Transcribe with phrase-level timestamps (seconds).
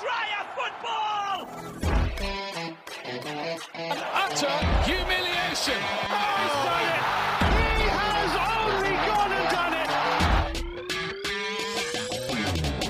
[0.00, 1.38] Dryer football!
[4.22, 5.80] utter humiliation.
[6.10, 7.02] Oh, he's done it!
[7.54, 9.88] He has only gone and done it!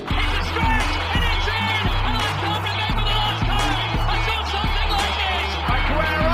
[0.09, 1.85] It's a stretch and it's in!
[2.05, 5.51] And I can't remember the last time I saw something like this!
[5.75, 6.33] Aguero!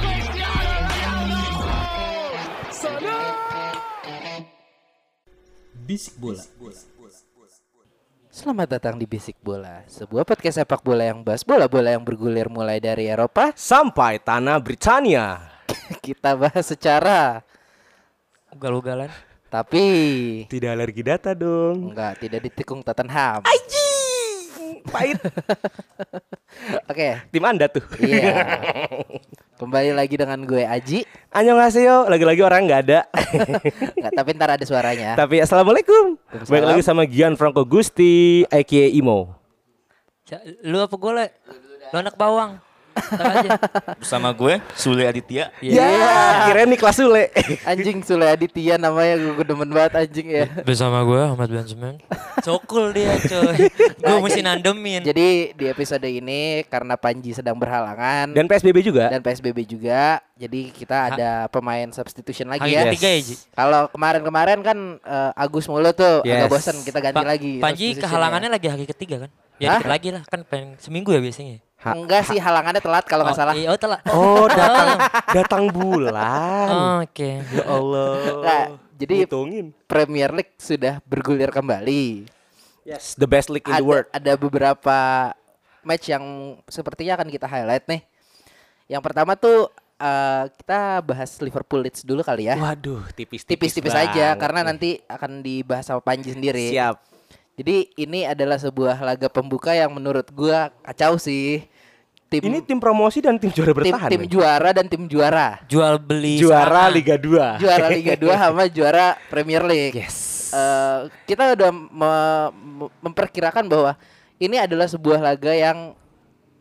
[0.00, 1.42] Cristiano Ronaldo!
[2.72, 3.48] Salah!
[5.86, 6.42] Bisik bola.
[8.38, 12.78] Selamat datang di Bisik Bola, sebuah podcast sepak bola yang bahas bola-bola yang bergulir mulai
[12.78, 13.50] dari Eropa.
[13.58, 15.42] sampai tanah Britania.
[16.06, 17.42] Kita bahas secara
[18.54, 19.10] ugal-ugalan
[19.50, 19.82] tapi
[20.46, 21.90] Tidak alergi data dong.
[21.90, 23.42] enggak tidak ditikung Tottenham.
[24.88, 25.18] Pahit.
[26.90, 27.84] Oke, Tim Anda tuh.
[28.00, 28.34] iya.
[29.60, 31.02] Kembali lagi dengan gue Aji.
[31.34, 33.00] Annyeonghaseyo, lagi-lagi orang nggak ada.
[33.98, 35.18] Enggak, tapi ntar ada suaranya.
[35.18, 36.14] Tapi assalamualaikum.
[36.46, 39.34] Baik lagi sama Gian Franco Gusti, aka Imo.
[40.62, 41.26] Lu apa gue le
[41.90, 42.62] lu anak bawang
[43.12, 43.50] aja
[44.00, 45.50] bersama gue Sule Aditya.
[45.58, 45.80] Iya.
[45.80, 46.12] Ya,
[46.46, 47.24] kira nih kelas Sule.
[47.70, 50.46] Anjing Sule Aditya namanya gue demen banget anjing ya.
[50.60, 51.96] bersama gue Ahmad Benjamin
[52.46, 53.66] cokul dia coy
[53.98, 59.08] gue mesti nandemin Jadi di episode ini karena Panji sedang berhalangan Dan PSBB juga.
[59.08, 62.82] dan PSBB juga, jadi kita ada pemain substitution lagi hari ya.
[62.88, 66.50] ketiga ya Ji Kalau kemarin-kemarin kan eh, Agus mulu tuh agak Yes.
[66.50, 67.52] bosan kita ganti Pa- lagi.
[67.58, 71.58] Panji kehalangannya lagi hari ketiga kan ya dikit lagi lah kan pengen seminggu ya biasanya
[71.78, 73.54] Ha- Enggak sih halangannya telat kalau nggak Oh, salah.
[73.54, 74.88] iya, oh telat Oh, datang
[75.30, 76.68] datang bulan.
[76.68, 78.12] Oh, oke Ya Allah.
[78.34, 78.64] Nggak,
[78.98, 79.66] jadi Hitungin.
[79.84, 82.26] Premier League sudah bergulir kembali.
[82.82, 84.06] Yes, the best league in ada, the world.
[84.10, 84.98] ada beberapa
[85.80, 86.24] match yang
[86.64, 88.02] sepertinya akan kita highlight nih.
[88.88, 92.56] Yang pertama tuh eh, kita bahas Liverpool Leeds dulu kali ya.
[92.56, 93.70] Waduh, tipis-tipis.
[93.70, 96.72] Tipis-tipis aja karena nanti akan dibahas sama Panji sendiri.
[96.72, 96.98] siap.
[97.58, 101.66] Jadi ini adalah sebuah laga pembuka yang menurut gua kacau sih.
[102.28, 104.08] Tim Ini tim promosi dan tim juara tim, bertahan.
[104.12, 104.28] tim men.
[104.28, 105.64] juara dan tim juara.
[105.64, 106.92] jual beli Juara sama.
[106.92, 107.56] Liga 2.
[107.56, 109.96] Juara Liga 2 sama juara Premier League.
[109.96, 110.52] Yes.
[110.52, 112.52] Eh, kita udah me-
[113.00, 113.96] memperkirakan bahwa
[114.36, 115.96] ini adalah sebuah laga yang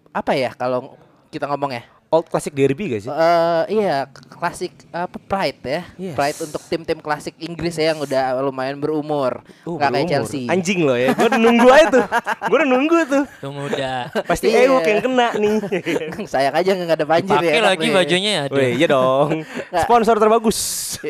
[0.10, 0.96] apa ya kalau
[1.30, 3.10] kita ngomong ya Old classic derby gak sih?
[3.10, 6.16] Eh, iya klasik apa pride ya Yes.
[6.16, 10.08] pride untuk tim-tim klasik Inggris ya yang udah lumayan berumur Oh, nggak kayak.
[10.08, 11.12] Chelsea Anjing loh ya.
[11.12, 12.06] Gue udah nunggu aja tuh.
[12.48, 13.24] Gue udah nunggu tuh.
[13.38, 14.66] tuh muda Pasti Iya.
[14.66, 15.56] Ewok yang kena nih.
[16.32, 17.94] sayang aja nggak ada banjir ya pakai lagi nih.
[17.94, 19.30] bajunya ya Wih, iya dong.
[19.74, 20.60] Sponsor terbagus.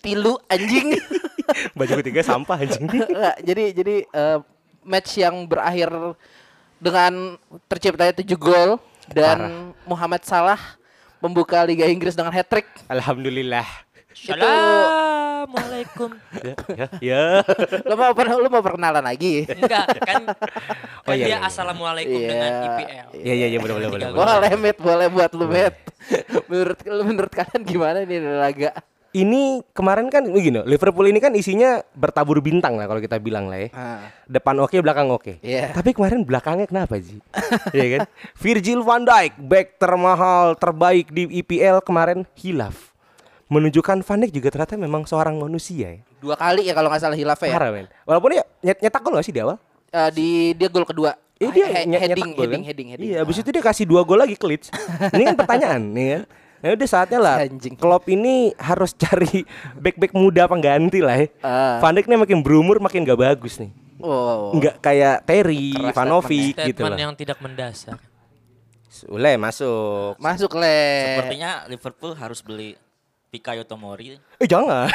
[0.00, 0.94] tilu anjing
[1.72, 2.86] Baju ketiga sampah anjing.
[2.88, 4.38] Nggak, jadi jadi eh,
[4.82, 5.90] match yang berakhir
[6.84, 8.76] dengan terciptanya 7 gol
[9.08, 10.60] dan Muhammad Salah
[11.18, 12.68] membuka Liga Inggris dengan hat trick.
[12.86, 13.64] Alhamdulillah.
[14.14, 17.22] Assalamualaikum Ya, ya, ya.
[17.88, 19.42] Lo mau per- lo mau perkenalan lagi?
[19.44, 20.22] enggak kan
[21.02, 21.38] Oh, kan iya, dia iya.
[21.42, 22.28] assalamualaikum Iya.
[22.30, 24.06] dengan IPL Iya, iya, iya, boleh, boleh, boleh.
[24.08, 24.24] boleh.
[24.24, 25.74] Boleh met, boleh buat lu met.
[26.48, 28.70] menurut menurut kalian gimana nih laga?
[29.14, 33.62] Ini kemarin kan begini, Liverpool ini kan isinya bertabur bintang lah kalau kita bilang lah
[33.62, 33.68] ya.
[33.70, 35.38] Ah, Depan oke, belakang oke.
[35.38, 35.70] Iya.
[35.70, 37.22] Tapi kemarin belakangnya kenapa sih?
[37.70, 38.00] Iya kan?
[38.34, 42.90] Virgil van Dijk, back termahal, terbaik di IPL kemarin hilaf.
[43.46, 46.02] Menunjukkan Van Dijk juga ternyata memang seorang manusia ya.
[46.18, 47.54] dua kali ya kalau nggak salah hilaf ya.
[47.54, 47.86] Parah men.
[48.02, 49.62] Walaupun ya nyet nyetak gol gak sih di awal?
[49.88, 51.14] Eh, di dia gol kedua.
[51.36, 52.60] Eh dia He- heading, heading, kan?
[52.66, 53.08] heading, heading.
[53.14, 54.74] Iya, abis itu dia kasih dua gol lagi ke Leeds.
[55.12, 56.22] ini kan pertanyaan nih kan.
[56.64, 57.76] Nah udah saatnya lah Anjing.
[57.76, 59.44] Klopp ini harus cari
[59.76, 61.26] back-back muda pengganti lah ya.
[61.44, 61.76] Ah.
[61.84, 63.68] Van Dijk nih makin berumur makin gak bagus nih.
[64.00, 64.56] Oh.
[64.56, 66.98] Nggak kayak Terry, Ivanovic gitu statement lah.
[66.98, 67.96] yang tidak mendasar
[69.10, 70.14] Ule masuk.
[70.22, 71.18] Masuk le.
[71.18, 72.78] Sepertinya Liverpool harus beli
[73.34, 74.14] Fikayo Tomori.
[74.38, 74.86] Eh jangan.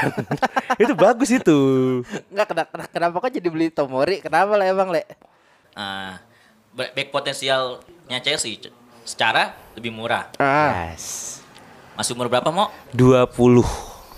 [0.81, 1.59] itu bagus itu.
[2.31, 4.23] Enggak kenapa, kenapa kok jadi beli Tomori?
[4.23, 5.03] Kenapa le emang le?
[5.75, 6.23] Ah,
[6.71, 8.55] back back potensialnya Chelsea
[9.03, 10.31] secara lebih murah.
[10.39, 10.95] Ah.
[10.95, 11.38] Yes.
[11.99, 12.71] Masih umur berapa mau?
[12.95, 13.59] 20.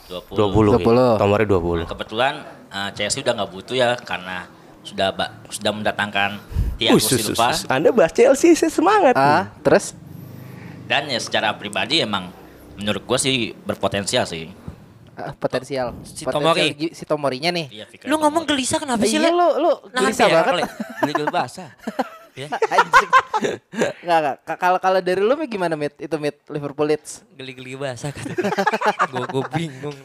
[0.06, 0.38] 20.
[0.38, 0.86] 20.
[0.86, 0.86] 20.
[0.86, 1.18] ya.
[1.18, 1.90] Nomornya Nah, 20.
[1.90, 2.34] kebetulan
[2.70, 4.46] ah, Chelsea udah nggak butuh ya karena
[4.82, 5.10] sudah
[5.50, 6.38] sudah mendatangkan
[6.78, 7.66] Thiago Usus, Silva usus.
[7.66, 9.18] Anda bahas Chelsea saya semangat.
[9.18, 9.98] Ah, terus?
[10.86, 12.30] dan ya secara pribadi emang
[12.76, 14.52] menurut gua sih berpotensial sih.
[15.18, 15.98] Ah, potensial.
[16.04, 16.78] Si Potensial Tomori.
[16.78, 17.66] gi- si Tomorinya nih.
[17.72, 20.70] Iya, lu ngomong gelisah kenapa sih Iya lu lu gelisah banget.
[21.16, 21.74] Gol basah.
[22.36, 22.48] ya.
[24.02, 24.36] Enggak enggak.
[24.44, 25.98] Ka- Kalau kalau dari lu gimana Mit?
[25.98, 27.26] Itu Mit Liverpool Leeds.
[27.34, 28.34] geli-geli basah kata
[29.12, 29.98] gue gue bingung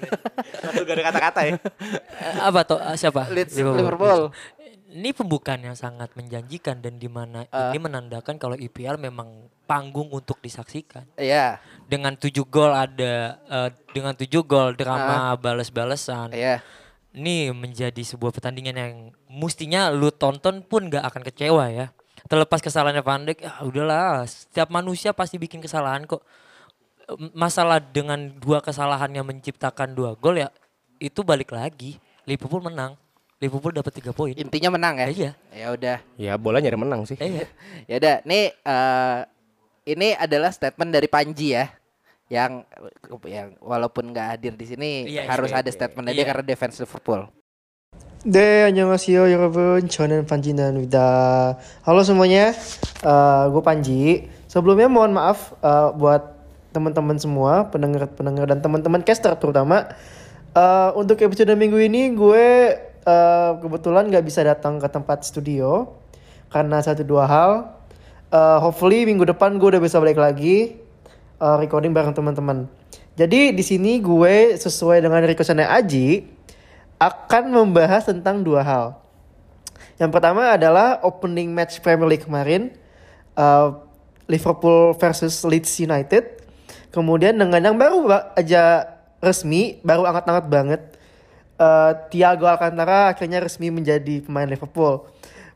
[0.56, 1.54] Satu gak ada kata-kata ya.
[2.16, 4.32] Eh, apa tuh eh, siapa Leeds Liverpool.
[4.88, 9.28] ini pembukaan yang sangat menjanjikan dan di mana ini menandakan kalau IPL memang
[9.62, 11.60] panggung untuk disaksikan Iya.
[11.84, 16.64] dengan tujuh gol ada eh, dengan tujuh gol drama balas-balesan Iya.
[17.12, 18.94] ini menjadi sebuah pertandingan yang
[19.28, 21.86] mestinya lu tonton pun gak akan kecewa ya.
[22.26, 24.26] Terlepas kesalahannya Van Dijk, ya udahlah.
[24.26, 26.22] Setiap manusia pasti bikin kesalahan kok.
[27.38, 30.50] Masalah dengan dua kesalahan yang menciptakan dua gol ya
[30.98, 32.02] itu balik lagi.
[32.26, 32.98] Liverpool menang.
[33.38, 34.34] Liverpool dapat tiga poin.
[34.34, 35.06] Intinya menang ya.
[35.06, 35.30] Iya.
[35.54, 35.98] Ya udah.
[36.18, 37.14] Ya bola nyari menang sih.
[37.20, 37.46] Iya.
[37.90, 39.18] Ya udah, nih eh,
[39.86, 41.70] ini adalah statement dari Panji ya.
[42.26, 42.66] Yang
[43.30, 45.76] yang walaupun nggak hadir di sini Iya, harus iya, ada iya.
[45.78, 46.30] statement dari dia Iya.
[46.34, 47.22] karena defense Liverpool.
[48.24, 51.60] De, annyeonghaseyo yorobun, Chonen Panji Nanwida.
[51.84, 52.56] Halo semuanya,
[53.04, 54.04] uh, gue Panji.
[54.48, 56.32] Sebelumnya mohon maaf uh, buat
[56.72, 59.92] teman-teman semua, pendengar-pendengar dan teman-teman caster terutama.
[60.56, 65.92] Uh, untuk episode minggu ini gue uh, kebetulan gak bisa datang ke tempat studio
[66.48, 67.50] karena satu dua hal.
[68.32, 70.80] Uh, hopefully minggu depan gue udah bisa balik lagi
[71.36, 72.64] uh, recording bareng teman-teman.
[73.16, 76.35] Jadi di sini gue sesuai dengan requestannya Aji,
[76.96, 78.86] akan membahas tentang dua hal.
[80.00, 82.72] Yang pertama adalah opening match Premier League kemarin
[83.36, 83.80] uh,
[84.28, 86.44] Liverpool versus Leeds United.
[86.92, 88.88] Kemudian dengan yang baru ba- aja
[89.20, 90.82] resmi, baru angkat-angkat banget.
[91.60, 95.08] uh, Thiago Alcantara akhirnya resmi menjadi pemain Liverpool.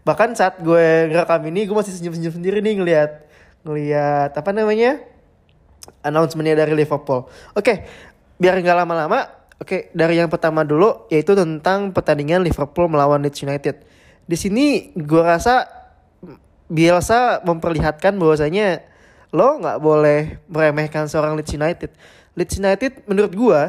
[0.04, 3.10] Bahkan saat gue ngerekam ini, gue masih senyum-senyum sendiri nih ngelihat
[3.60, 4.96] ngelihat apa namanya
[6.00, 7.28] announcementnya dari Liverpool.
[7.52, 7.84] Oke,
[8.40, 9.28] biar nggak lama-lama,
[9.60, 13.84] oke dari yang pertama dulu yaitu tentang pertandingan Liverpool melawan Leeds United.
[14.24, 15.68] Di sini gue rasa
[16.70, 18.82] Bielsa memperlihatkan bahwasanya
[19.30, 21.90] lo nggak boleh meremehkan seorang Leeds United.
[22.34, 23.60] Leeds United menurut gue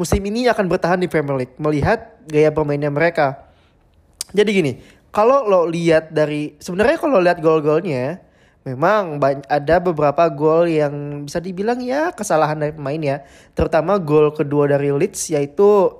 [0.00, 3.50] musim ini akan bertahan di Premier League melihat gaya bermainnya mereka.
[4.32, 4.72] Jadi gini,
[5.10, 8.22] kalau lo lihat dari sebenarnya kalau lihat gol-golnya
[8.64, 9.16] memang
[9.48, 13.16] ada beberapa gol yang bisa dibilang ya kesalahan dari pemain ya.
[13.56, 15.96] Terutama gol kedua dari Leeds yaitu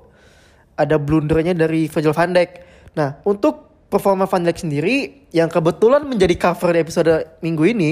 [0.77, 2.51] ada blundernya dari Virgil van Dijk.
[2.97, 7.13] Nah, untuk performa Van Dijk sendiri yang kebetulan menjadi cover di episode
[7.45, 7.91] minggu ini,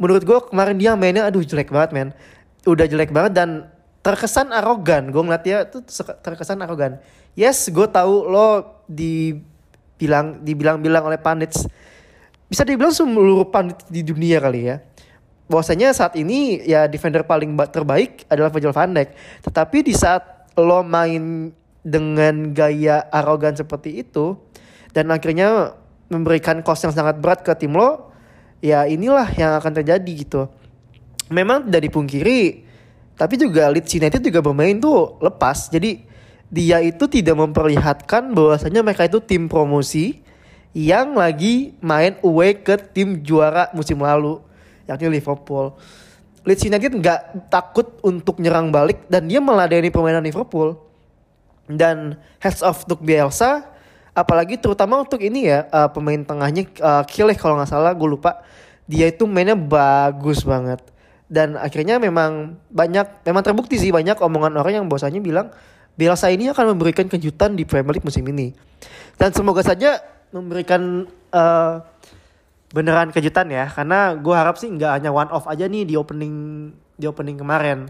[0.00, 2.08] menurut gue kemarin dia mainnya aduh jelek banget men.
[2.66, 3.70] Udah jelek banget dan
[4.02, 5.10] terkesan arogan.
[5.14, 5.82] Gue ngeliat dia tuh
[6.22, 6.98] terkesan arogan.
[7.38, 11.66] Yes, gue tahu lo dibilang dibilang-bilang oleh pandits
[12.48, 14.80] bisa dibilang seluruh pandit di dunia kali ya.
[15.48, 19.12] Bahwasanya saat ini ya defender paling ba- terbaik adalah Virgil van Dijk.
[19.44, 24.36] Tetapi di saat lo main dengan gaya arogan seperti itu
[24.92, 25.72] dan akhirnya
[26.08, 28.12] memberikan cost yang sangat berat ke tim lo,
[28.64, 30.48] ya inilah yang akan terjadi gitu.
[31.28, 32.64] Memang tidak dipungkiri,
[33.16, 35.68] tapi juga Leeds United juga bermain tuh lepas.
[35.68, 36.00] Jadi
[36.48, 40.24] dia itu tidak memperlihatkan bahwasanya mereka itu tim promosi
[40.76, 44.40] yang lagi main away ke tim juara musim lalu,
[44.84, 45.76] yakni Liverpool.
[46.44, 50.80] Leeds United nggak takut untuk nyerang balik dan dia meladeni permainan Liverpool.
[51.68, 53.68] Dan heads off untuk Bielsa,
[54.16, 58.40] apalagi terutama untuk ini ya uh, pemain tengahnya uh, Kileh kalau nggak salah gue lupa,
[58.88, 60.80] dia itu mainnya bagus banget.
[61.28, 65.52] Dan akhirnya memang banyak, memang terbukti sih banyak omongan orang yang bahwasanya bilang
[65.98, 68.56] Bielsa ini akan memberikan kejutan di Premier League musim ini.
[69.20, 70.00] Dan semoga saja
[70.32, 71.80] memberikan uh,
[72.72, 73.68] beneran kejutan ya.
[73.68, 76.34] Karena gue harap sih nggak hanya one off aja nih di opening
[76.98, 77.88] di opening kemarin.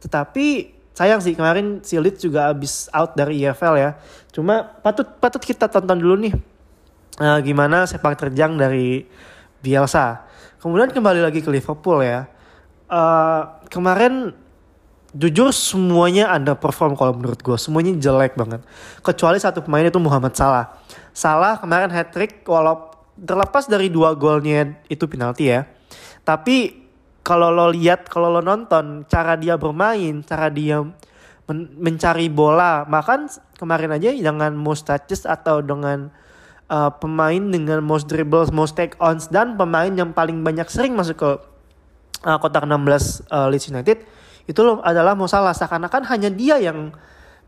[0.00, 3.90] Tetapi sayang sih kemarin si Leeds juga habis out dari EFL ya.
[4.30, 6.34] Cuma patut patut kita tonton dulu nih
[7.18, 9.08] eh, gimana sepak terjang dari
[9.60, 10.28] Bielsa.
[10.60, 12.28] Kemudian kembali lagi ke Liverpool ya.
[12.90, 13.42] Eh,
[13.72, 14.36] kemarin
[15.10, 18.62] jujur semuanya underperform kalau menurut gue semuanya jelek banget.
[19.02, 20.70] Kecuali satu pemain itu Muhammad Salah
[21.10, 25.66] Salah kemarin hat trick walau terlepas dari dua golnya itu penalti ya.
[26.24, 26.80] Tapi
[27.20, 30.80] kalau lo lihat kalau lo nonton cara dia bermain cara dia
[31.46, 33.28] men- mencari bola bahkan
[33.60, 36.08] kemarin aja dengan most touches atau dengan
[36.72, 41.20] uh, pemain dengan most dribbles most take ons dan pemain yang paling banyak sering masuk
[41.20, 41.30] ke
[42.24, 43.98] uh, kotak 16 uh, Leeds United
[44.48, 45.54] itu loh adalah Mo Salah.
[45.54, 46.90] Seakan-akan hanya dia yang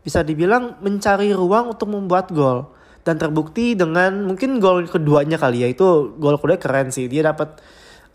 [0.03, 2.71] bisa dibilang mencari ruang untuk membuat gol
[3.03, 7.11] dan terbukti dengan mungkin gol keduanya kali ya itu gol kedua keren sih.
[7.11, 7.59] Dia dapat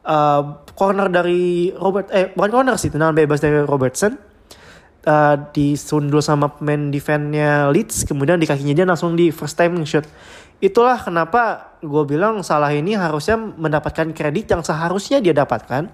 [0.08, 4.16] uh, corner dari Robert eh bukan corner sih tendangan bebas dari Robertson.
[5.08, 10.04] Uh, disundul sama pemain defense-nya Leeds kemudian di kakinya dia langsung di first time shot
[10.58, 15.86] itulah kenapa gue bilang salah ini harusnya mendapatkan kredit yang seharusnya dia dapatkan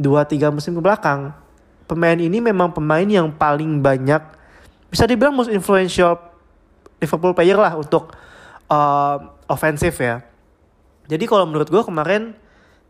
[0.00, 1.36] dua tiga musim ke belakang.
[1.84, 4.24] Pemain ini memang pemain yang paling banyak
[4.88, 6.29] bisa dibilang most influential
[7.00, 8.14] Liverpool player lah untuk
[8.68, 9.16] uh,
[9.48, 10.22] ofensif ya
[11.10, 12.36] jadi kalau menurut gue kemarin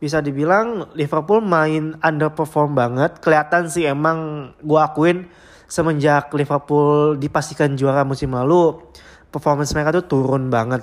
[0.00, 5.30] bisa dibilang Liverpool main underperform banget kelihatan sih emang gue akuin
[5.70, 8.82] semenjak Liverpool dipastikan juara musim lalu,
[9.30, 10.82] performance mereka tuh turun banget.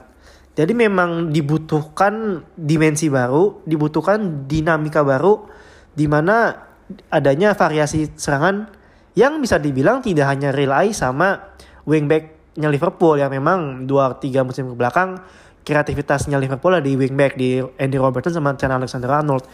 [0.57, 5.45] Jadi memang dibutuhkan dimensi baru, dibutuhkan dinamika baru,
[5.93, 6.65] di mana
[7.11, 8.71] adanya variasi serangan
[9.13, 11.53] yang bisa dibilang tidak hanya rely sama
[12.57, 15.21] wingbacknya Liverpool yang memang 2-3 musim ke belakang
[15.61, 19.45] kreativitasnya Liverpool ada di wingback di Andy Robertson sama Trent Alexander-Arnold.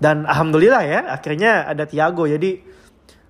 [0.00, 2.26] Dan alhamdulillah ya akhirnya ada Thiago.
[2.26, 2.58] Jadi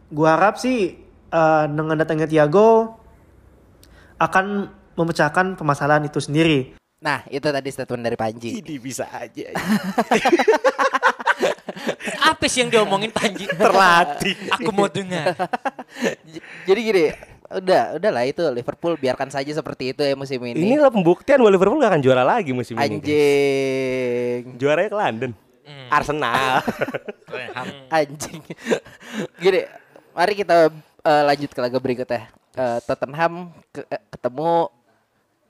[0.08, 0.96] gua harap sih
[1.28, 2.96] eh, dengan datangnya Thiago
[4.16, 6.72] akan memecahkan permasalahan itu sendiri.
[7.00, 8.60] Nah, itu tadi statement dari Panji.
[8.60, 9.52] Ini bisa aja.
[12.30, 13.48] Apa sih yang diomongin Panji?
[13.48, 14.36] Terlatih.
[14.60, 15.32] Aku mau dengar.
[16.68, 17.04] Jadi gini,
[17.52, 20.56] udah, udahlah itu Liverpool biarkan saja seperti itu ya musim ini.
[20.56, 22.80] Inilah pembuktian bahwa Liverpool gak akan juara lagi musim ini.
[22.80, 22.94] guys.
[22.96, 24.42] Anjing.
[24.56, 25.30] Juaranya ke London.
[25.88, 26.62] Arsenal.
[27.94, 28.42] Anjing.
[29.36, 29.60] Gini,
[30.10, 32.30] mari kita eh, lanjut ke laga berikutnya.
[32.52, 33.32] Eh, Tottenham
[33.68, 34.70] ke- eh, ketemu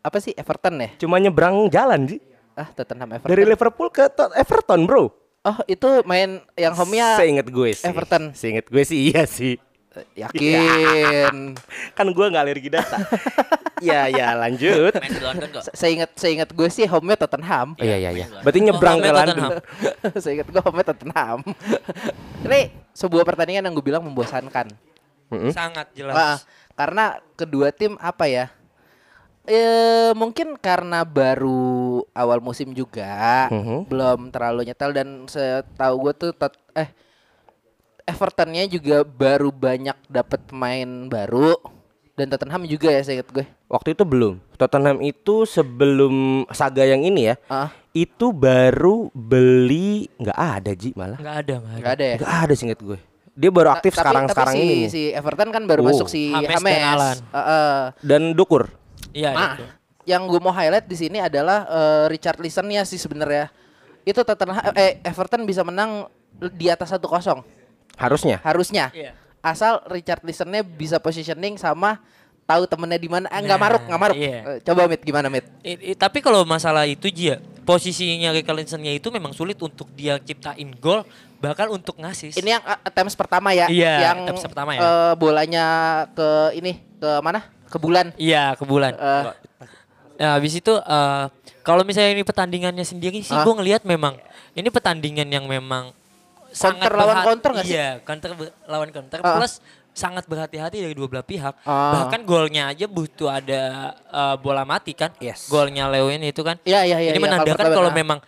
[0.01, 0.91] apa sih Everton ya?
[0.99, 2.21] Cuma nyebrang jalan sih.
[2.53, 3.29] Ah, Tottenham Everton.
[3.29, 5.13] Dari Liverpool ke Tot- Everton bro.
[5.41, 7.85] Oh, itu main yang home-nya Seinget gue sih.
[7.85, 8.37] Everton.
[8.37, 9.57] Seinget gue sih iya sih.
[9.91, 11.35] Eh, yakin.
[11.99, 12.95] Kan gue nggak alergi data.
[13.83, 14.95] ya ya lanjut.
[14.95, 15.63] Main di London kok.
[15.67, 17.75] Se- Seingat seingat gue sih home-nya Tottenham.
[17.75, 18.27] Oh, iya iya iya.
[18.41, 19.37] Berarti nyebrang Oh, ke London.
[19.37, 19.53] Tottenham.
[20.25, 21.39] Seingat gue home-nya Tottenham.
[22.43, 22.61] Ini
[22.93, 24.71] sebuah pertandingan yang gue bilang membosankan.
[25.51, 26.15] Sangat jelas.
[26.15, 26.39] Ah,
[26.75, 27.05] karena
[27.35, 28.47] kedua tim apa ya?
[29.43, 31.59] Eh mungkin karena baru
[32.13, 33.89] awal musim juga, Mhm.
[33.89, 36.93] belum terlalu nyetel dan setahu gue tuh Tot- eh
[38.11, 41.55] Evertonnya juga baru banyak dapat pemain baru
[42.13, 43.47] dan Tottenham juga ya saya ingat gue.
[43.67, 44.43] Waktu itu belum.
[44.55, 46.15] Tottenham itu sebelum
[46.51, 47.37] saga yang ini ya.
[47.47, 51.17] Ah, Itu baru beli nggak ada Ji malah.
[51.17, 51.81] Enggak ada, enggak ada.
[51.81, 52.17] nggak ada ya.
[52.19, 52.99] Nggak ada singkat gue.
[53.33, 54.87] Dia baru aktif Ta- tapi- sekarang sekarang tapi si, ini.
[54.87, 55.87] Si Everton kan baru Oh.
[55.89, 56.67] masuk si James James.
[56.67, 57.17] dan Alan.
[57.99, 58.69] Dan Dukur.
[59.11, 59.65] Iya, Nah, itu.
[60.05, 63.49] yang gue mau highlight di sini adalah eh, Richard Listen-nya sih sebenarnya.
[64.03, 66.07] Itu Tottenham eh Everton bisa menang
[66.53, 67.43] di atas 1-0
[68.01, 68.41] Harusnya.
[68.41, 68.89] harusnya.
[68.91, 69.13] Iya.
[69.41, 72.01] Asal Richard Listen-nya bisa positioning sama
[72.45, 73.29] tahu temennya di mana.
[73.29, 74.17] Eh, nggak Nah, maruk, nggak maruk.
[74.17, 74.39] iya.
[74.43, 75.45] Eh, coba Mit gimana Mit?
[75.61, 80.19] I- i- tapi kalau masalah itu Ji ya, posisinya Richarlisonnya itu memang sulit untuk dia
[80.19, 81.07] ciptain gol,
[81.39, 82.35] bahkan untuk ngasih.
[82.35, 84.81] Ini yang uh, attempts pertama ya, Iya, yang pertama ya.
[84.81, 85.65] eh, bolanya
[86.11, 87.47] ke ini ke mana?
[87.65, 88.11] Ke bulan.
[88.17, 88.93] Iya, ke bulan.
[88.97, 89.25] Eh,
[90.21, 91.25] Nah, habis itu eh,
[91.63, 93.41] kalau misalnya ini pertandingannya sendiri sih Ah.
[93.41, 94.21] gue ngelihat memang
[94.53, 95.97] ini pertandingan yang memang
[96.51, 97.77] sangat lawan counter nggak sih?
[97.77, 98.31] Iya, counter
[98.67, 99.39] lawan counter Ah.
[99.39, 99.59] plus
[99.91, 101.55] sangat berhati-hati dari dua belah pihak.
[101.63, 102.03] Ah.
[102.03, 103.61] Bahkan golnya aja butuh ada
[103.97, 105.11] eh, bola mati kan?
[105.19, 105.47] Yes.
[105.47, 106.59] Golnya Leo ini itu kan.
[106.63, 108.03] Iya, iya, iya, Ini iya, menandakan kalau kalau pertama.
[108.03, 108.19] memang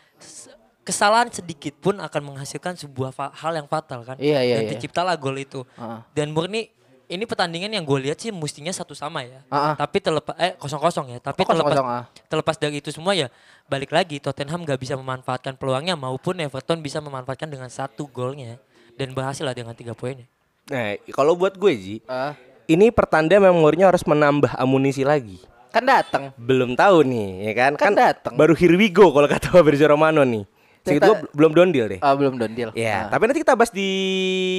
[0.83, 4.17] kesalahan sedikit pun akan menghasilkan sebuah hal yang fatal kan.
[4.19, 4.71] Iya, iya, Dan iya.
[4.75, 5.63] terciptalah gol itu.
[5.79, 6.03] Ah.
[6.11, 6.75] Dan murni
[7.13, 9.45] ini pertandingan yang gue lihat sih mestinya satu sama ya.
[9.53, 9.77] Ah.
[9.77, 11.19] Tapi terlepas eh kosong kosong ya.
[11.21, 12.27] Tapi Oh, kosong-kosong, terlepas ah.
[12.33, 13.29] terlepas dari itu semua ya
[13.69, 18.57] balik lagi Tottenham gak bisa memanfaatkan peluangnya maupun Everton bisa memanfaatkan dengan satu golnya
[18.97, 20.25] dan berhasil lah dengan tiga poinnya.
[20.73, 22.33] Nah, kalau buat gue Ji, eh,
[22.71, 25.37] ini pertanda memang Mourinho harus menambah amunisi lagi.
[25.73, 26.37] kan datang.
[26.37, 27.73] Belum tahu nih, ya kan?
[27.81, 28.37] Kan datang.
[28.37, 30.45] baru here we go kalau kata Fabrizio Romano nih.
[30.83, 32.01] Segitu Kita- gue belum don deal deh.
[32.03, 32.71] Oh, belum don deal.
[32.75, 33.15] Ya, Ah.
[33.15, 33.89] tapi nanti kita bahas di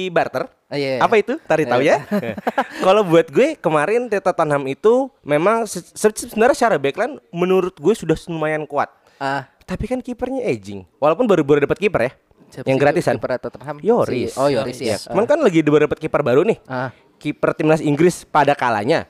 [0.08, 0.48] barter.
[0.66, 1.00] Ah, iya, iya.
[1.00, 1.36] Apa itu?
[1.38, 2.00] Tarik tahu ya.
[2.84, 8.16] Kalau buat gue kemarin Tottenham itu memang se- se- sebenarnya secara backline menurut gue sudah
[8.26, 8.88] lumayan kuat.
[9.16, 10.84] Ah, Tapi kan kipernya aging.
[10.96, 12.12] Walaupun baru-baru dapat kiper ya.
[12.46, 13.16] siapa yang gratisan.
[13.16, 13.76] kiper Tottenham?
[13.80, 14.32] Yoris.
[14.32, 14.96] Si- oh, Yoris ya.
[15.04, 16.56] Cuman kan lagi baru dapat kiper baru nih.
[16.64, 16.88] Ah.
[17.16, 19.04] Kiper timnas Inggris pada kalanya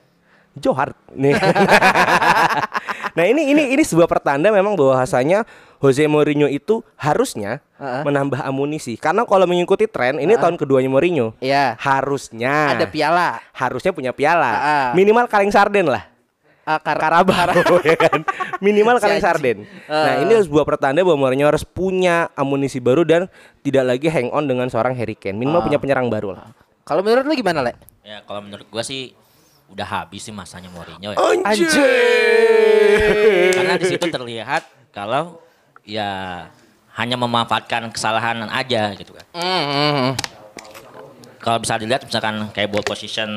[0.54, 1.34] Joe Hart nih.
[3.14, 5.46] nah ini ini ini sebuah pertanda memang bahwasanya
[5.78, 8.00] Jose Mourinho itu harusnya Ah.
[8.00, 11.76] menambah amunisi karena kalau mengikuti tren ini tahun keduanya Mourinho Iya.
[11.76, 13.42] harusnya Ada piala.
[13.52, 14.86] harusnya punya piala Ah, ah.
[14.92, 16.06] minimal kaleng sarden lah
[16.64, 18.24] Ah, kar- Karabau ya kan
[18.58, 20.22] minimal kaleng sarden nah Ah.
[20.22, 23.28] ini sebuah pertanda bahwa Mourinho harus punya amunisi baru dan
[23.60, 25.66] tidak lagi hang on dengan seorang Harry Kane minimal Ah.
[25.66, 26.50] punya penyerang baru lah
[26.82, 27.72] Kalau menurut lu gimana, Le?
[28.00, 29.16] Ya kalau menurut gua sih
[29.74, 31.18] udah habis sih masanya Mourinho ya.
[31.42, 31.74] Anjir.
[33.52, 35.42] Karena di situ terlihat kalau
[35.82, 36.46] ya
[36.94, 39.26] hanya memanfaatkan kesalahan aja gitu kan.
[39.34, 40.14] Mm,
[41.38, 43.28] Kalau bisa dilihat misalkan kayak ball position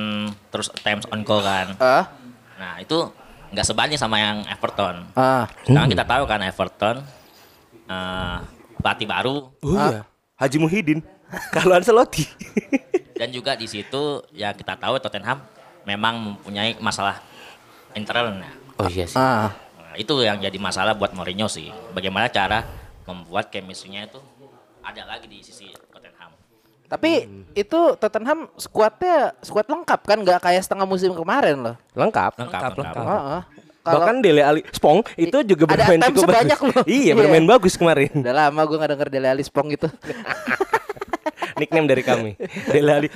[0.48, 1.74] terus attempts on goal kan.
[1.78, 2.06] Ah,
[2.56, 3.10] Nah itu
[3.50, 5.10] nggak sebanding sama yang Everton.
[5.14, 5.50] ah.
[5.62, 6.98] Sekarang kita tahu kan Everton
[7.88, 8.38] eh,
[8.78, 10.04] pelatih baru oh iya
[10.38, 11.00] Haji Muhyiddin
[11.56, 12.24] kalau Ancelotti
[13.18, 15.42] dan juga di situ ya kita tahu Tottenham
[15.88, 17.24] memang mempunyai masalah
[17.94, 18.36] internal.
[18.76, 19.56] oh iya sih Ah.
[19.74, 21.72] Nah, itu yang jadi masalah buat Mourinho sih.
[21.90, 22.68] Bagaimana cara
[23.04, 24.20] membuat chemistry-nya itu
[24.84, 26.36] ada lagi di sisi Tottenham.
[26.86, 27.12] Tapi
[27.54, 31.76] itu Tottenham skuadnya skuad lengkap kan nggak kayak setengah musim kemarin loh.
[31.94, 32.36] Lengkap.
[32.38, 32.96] Lengkap, lengkap.
[33.02, 33.42] Heeh.
[33.82, 36.68] Kalau Bahkan Dele Ali Spong itu juga bermain cukup sebanyak bagus.
[36.70, 36.84] loh.
[36.84, 37.14] Iya, Iya.
[37.16, 38.12] bermain bagus kemarin.
[38.14, 39.88] udah lama gue nggak denger Dele Alli Spong gitu.
[41.58, 42.32] Nickname dari kami.
[42.70, 43.10] Dele Ali.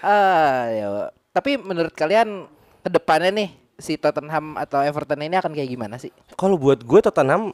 [0.00, 0.86] ah, ya.
[1.34, 2.48] Tapi menurut kalian
[2.80, 6.14] ke depannya nih si Tottenham atau Everton ini akan kayak gimana sih?
[6.38, 7.52] Kalau buat gue Tottenham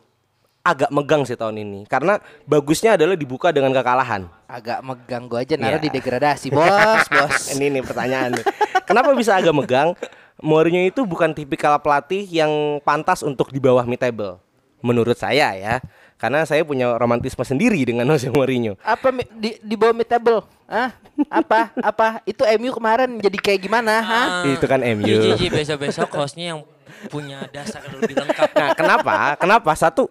[0.62, 4.30] agak megang sih tahun ini karena bagusnya adalah dibuka dengan kekalahan.
[4.46, 5.86] Agak megang gue aja naruh Iya.
[5.88, 7.42] di degradasi bos, bos.
[7.58, 8.44] Ini nih pertanyaan nih.
[8.86, 9.98] Kenapa bisa agak megang?
[10.38, 12.50] Mourinho itu bukan tipikal pelatih yang
[12.82, 14.38] pantas untuk di bawah mid table.
[14.82, 15.78] Menurut saya ya.
[16.22, 18.78] Karena saya punya romantisme sendiri dengan Jose Mourinho.
[18.78, 20.46] Apa di di bawah mid table?
[20.70, 20.94] Hah?
[21.26, 21.74] Apa?
[21.74, 22.22] Apa?
[22.22, 23.98] Itu MU kemarin jadi kayak gimana?
[23.98, 24.26] Hah?
[24.46, 25.02] Itu kan MU.
[25.02, 26.62] Jiji besok-besok hostnya yang
[27.10, 28.54] punya dasar lebih lengkap.
[28.54, 29.34] Nah, kenapa?
[29.34, 29.74] Kenapa?
[29.74, 30.06] Satu,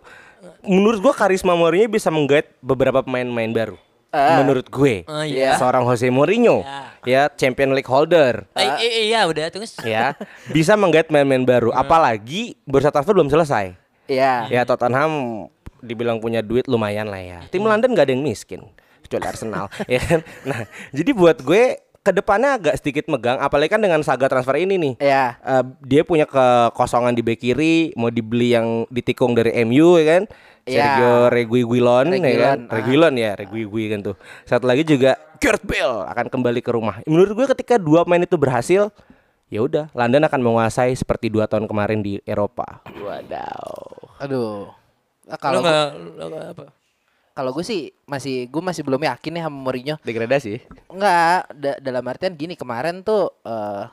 [0.61, 3.77] menurut gua karisma Mourinho bisa menggait beberapa pemain-pemain baru.
[4.11, 4.43] Ah.
[4.43, 5.55] Menurut gue, Oh, iya.
[5.55, 6.67] seorang Jose Mourinho,
[7.07, 9.79] ya Champion League holder, Eh, eh, iya udah terus.
[9.87, 10.19] ya
[10.51, 11.71] bisa menggait pemain-pemain baru.
[11.71, 13.71] Apalagi bursa transfer belum selesai.
[14.11, 14.51] Iya.
[14.51, 15.47] Ya Tottenham
[15.81, 17.39] dibilang punya duit lumayan lah ya.
[17.49, 18.61] Tim London gak ada yang miskin
[19.03, 20.19] kecuali Arsenal, ya kan?
[20.47, 20.63] Nah,
[20.95, 24.93] jadi buat gue ke depannya agak sedikit megang, apalagi kan dengan saga transfer ini nih.
[24.97, 25.25] Iya.
[25.37, 30.23] Eh, dia punya kekosongan di bek kiri, mau dibeli yang ditikung dari MU ya kan?
[30.65, 30.81] Iya.
[30.81, 32.25] Sergio Reguilon, ya kan?
[32.25, 32.73] Reguilon, ah.
[32.73, 34.15] Reguilon ya, Reguilon kan tuh.
[34.49, 37.05] Satu lagi juga Gareth Bale akan kembali ke rumah.
[37.05, 38.89] Menurut gue ketika dua pemain itu berhasil,
[39.53, 42.81] ya udah London akan menguasai seperti dua tahun kemarin di Eropa.
[42.97, 44.17] Wadaw.
[44.25, 44.80] Aduh.
[45.31, 46.65] Nah, kalau nggak apa?
[47.31, 49.95] kalau gue sih masih gue masih belum yakin nih sama Mourinho.
[50.03, 50.59] Degradasi.
[50.91, 53.87] Enggak, da- dalam artian gini kemarin tuh eh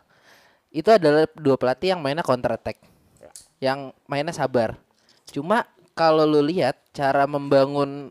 [0.75, 2.83] itu adalah dua pelatih yang mainnya counter attack.
[3.63, 4.75] Yang mainnya sabar.
[5.31, 5.65] Cuma
[5.95, 8.11] kalau lu lihat cara membangun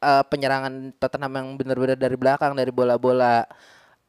[0.00, 3.44] eh, penyerangan Tottenham yang benar-benar dari belakang dari bola-bola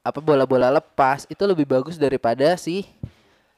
[0.06, 2.86] apa bola-bola lepas itu lebih bagus daripada si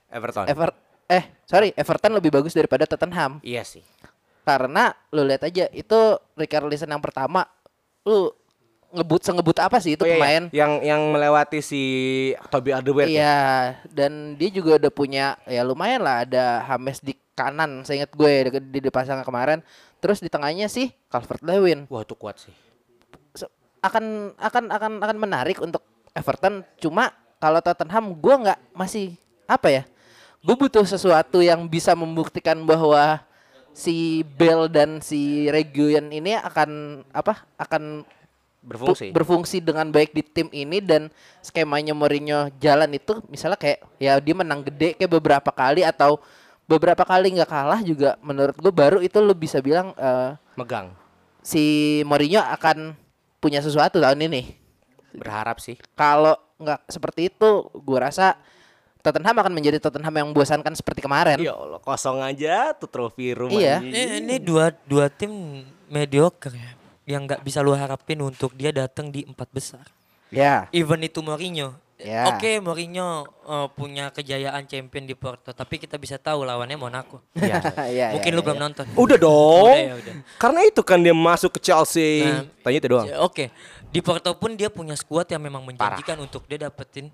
[0.08, 0.48] Everton.
[0.48, 0.72] Ever
[1.08, 3.83] eh sorry Everton lebih bagus daripada Tottenham iya sih.
[4.48, 6.00] Karena lu lihat aja itu
[6.40, 7.44] Richarlison yang pertama
[8.07, 8.31] lu
[8.88, 10.20] ngebut sengebut apa sih itu Oh, iya, iya.
[10.24, 11.81] pemain yang yang melewati si
[12.48, 13.12] Toby Alderweireld.
[13.12, 13.20] ya?
[13.20, 13.40] Iya,
[13.92, 18.31] dan dia juga udah punya ya lumayan lah ada Hames di kanan, saya ingat gue
[18.48, 19.60] di, di, di pasang kemarin.
[20.00, 22.55] Terus di tengahnya sih Calvert Lewin Wah, itu kuat sih.
[23.77, 25.83] akan akan akan akan menarik untuk
[26.16, 26.66] Everton.
[26.81, 29.14] Cuma kalau Tottenham gue nggak masih
[29.46, 29.83] apa ya?
[30.42, 33.20] Gue butuh sesuatu yang bisa membuktikan bahwa
[33.77, 37.46] si Bell dan si Reguilon ini akan apa?
[37.61, 38.01] Akan
[38.68, 39.16] Berfungsi.
[39.16, 41.07] berfungsi dengan baik di tim ini dan
[41.40, 46.20] skemanya Mourinho jalan itu misalnya kayak ya dia menang gede kayak beberapa kali atau
[46.68, 50.92] beberapa kali nggak kalah juga menurut gue baru itu lo bisa bilang eh, Megang.
[51.40, 51.63] si
[52.03, 52.92] Mourinho akan
[53.40, 54.51] punya sesuatu tahun ini
[55.16, 55.79] Berharap sih.
[55.96, 58.35] kalau nggak seperti itu gue rasa
[59.07, 63.55] Tottenham akan menjadi Tottenham yang membosankan seperti kemarin Ya Allah, kosong aja tuh trofi rumah.
[63.55, 63.79] Iya.
[63.79, 66.72] Ini, ini dua dua tim mediocre ya,
[67.07, 69.87] yang nggak bisa lu harapin untuk dia datang di empat besar.
[70.27, 71.72] ya Even itu Mourinho.
[71.98, 72.29] Ya.
[72.29, 77.24] Oke, Mourinho eh, punya kejayaan champion di Porto, tapi kita bisa tahu lawannya Monaco.
[77.33, 77.57] Iya.
[77.98, 78.46] ya, Mungkin ya, lu ya.
[78.46, 78.85] belum nonton.
[78.93, 79.74] Udah dong.
[79.74, 80.13] Udah ya, udah.
[80.37, 82.22] Karena itu kan dia masuk ke Chelsea.
[82.22, 83.07] Nah, Tanya itu doang.
[83.09, 83.50] Ya, Oke,
[83.89, 87.09] di Porto pun dia punya skuad yang memang menjanjikan untuk dia dapetin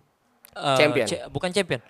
[0.53, 1.05] eh, Champion.
[1.05, 1.81] cha- bukan champion,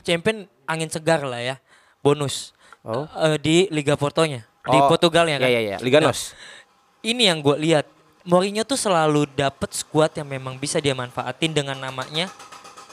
[0.00, 1.56] champion angin segar lah ya,
[2.00, 2.52] bonus
[2.84, 3.08] Oh.
[3.16, 5.48] Eh, di Liga Portonya, di Oh, Portugal ya kan.
[5.48, 5.76] Iya, iya, iya.
[5.80, 6.36] Liga Nah, Nos.
[7.00, 7.88] ini yang gue lihat,
[8.28, 12.28] Mourinho tuh selalu dapet skuad yang memang bisa dia manfaatin dengan namanya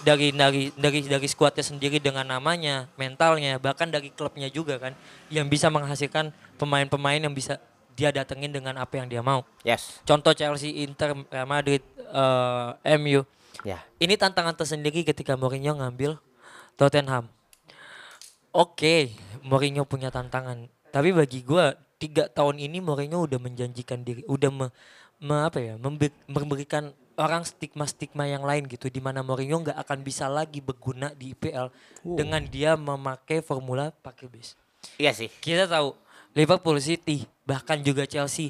[0.01, 4.95] dari dari dari dari skuadnya sendiri dengan namanya, mentalnya, bahkan dari klubnya juga kan,
[5.27, 7.59] yang bisa menghasilkan pemain-pemain yang bisa
[7.91, 9.43] dia datengin dengan apa yang dia mau.
[9.67, 9.99] Yes.
[10.07, 13.27] Contoh Chelsea, Inter, Real Madrid, eh, MU.
[13.61, 13.81] Ya.
[14.01, 16.17] Ini tantangan tersendiri ketika Mourinho ngambil
[16.75, 17.29] Tottenham.
[18.51, 20.67] Oke, Mourinho punya tantangan.
[20.91, 24.67] Tapi bagi gua tiga tahun ini Mourinho udah menjanjikan diri, udah me,
[25.21, 29.99] me- apa ya, membe- memberikan orang stigma-stigma yang lain gitu, di mana Mourinho nggak akan
[30.01, 31.69] bisa lagi berguna di IPL
[32.01, 34.57] dengan dia memakai formula pakai base.
[34.97, 35.29] Iya sih.
[35.29, 35.93] Kita tahu
[36.33, 38.49] Liverpool City bahkan juga Chelsea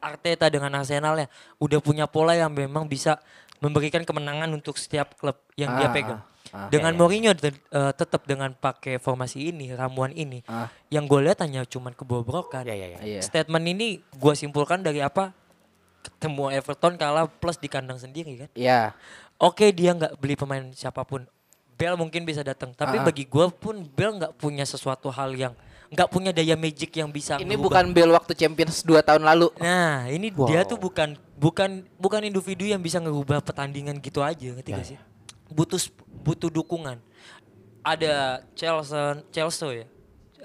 [0.00, 1.28] Arteta dengan Arsenalnya
[1.60, 3.20] udah punya pola yang memang bisa
[3.60, 6.20] memberikan kemenangan untuk setiap klub yang dia Ah, pegang.
[6.50, 10.66] ah, dengan Mourinho te- eh, tetap dengan pakai formasi ini, ramuan ini, Ah.
[10.88, 12.64] yang gue lihat hanya cuman kebobrokan.
[12.64, 12.98] Iya, iya, iya.
[12.98, 13.20] Iya.
[13.20, 15.36] Statement ini gue simpulkan dari apa?
[16.00, 18.50] Ketemu Everton kalah plus di kandang sendiri kan.
[18.54, 18.96] ya
[19.36, 21.24] Oke dia nggak beli pemain siapa pun.
[21.74, 23.04] Bel mungkin bisa datang, tapi Ah.
[23.04, 25.52] bagi gue pun Bel nggak punya sesuatu hal yang
[25.88, 27.34] nggak punya daya magic yang bisa.
[27.36, 27.80] ini merubah.
[27.80, 32.62] bukan Bell waktu Champions 2 tahun lalu Nah ini dia tuh bukan bukan bukan individu
[32.62, 34.98] yang bisa ngerubah pertandingan gitu aja ngerti Ya, gak sih
[35.48, 37.00] butuh sp- butuh dukungan
[37.80, 39.00] ada Chelsea
[39.30, 39.86] Chelsea ya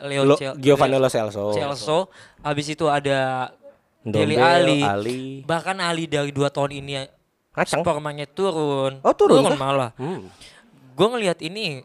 [0.01, 1.51] Leo Lo- Chel- Giovanni Lo Celso.
[1.51, 1.99] Celso
[2.39, 3.51] habis itu ada
[4.01, 4.79] Deli Ali.
[4.79, 5.21] Ali.
[5.43, 7.03] bahkan Ali dari dua tahun ini
[7.51, 7.81] Ngacang.
[7.81, 9.55] performanya turun Oh, turun kah?
[9.57, 10.27] malah Hmm.
[10.91, 11.83] gue ngelihat ini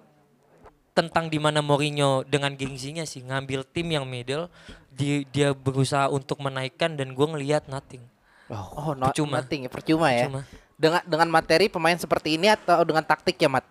[0.92, 4.51] tentang di mana Mourinho dengan gengsinya sih ngambil tim yang middle
[4.90, 8.03] di, dia berusaha untuk menaikkan dan gue ngelihat nothing
[8.50, 9.38] Oh, no, Percuma.
[9.38, 10.26] nothing ya, percuma ya.
[10.26, 10.42] Percuma.
[10.80, 13.62] Dengan dengan materi pemain seperti ini atau dengan taktik ya, Mat?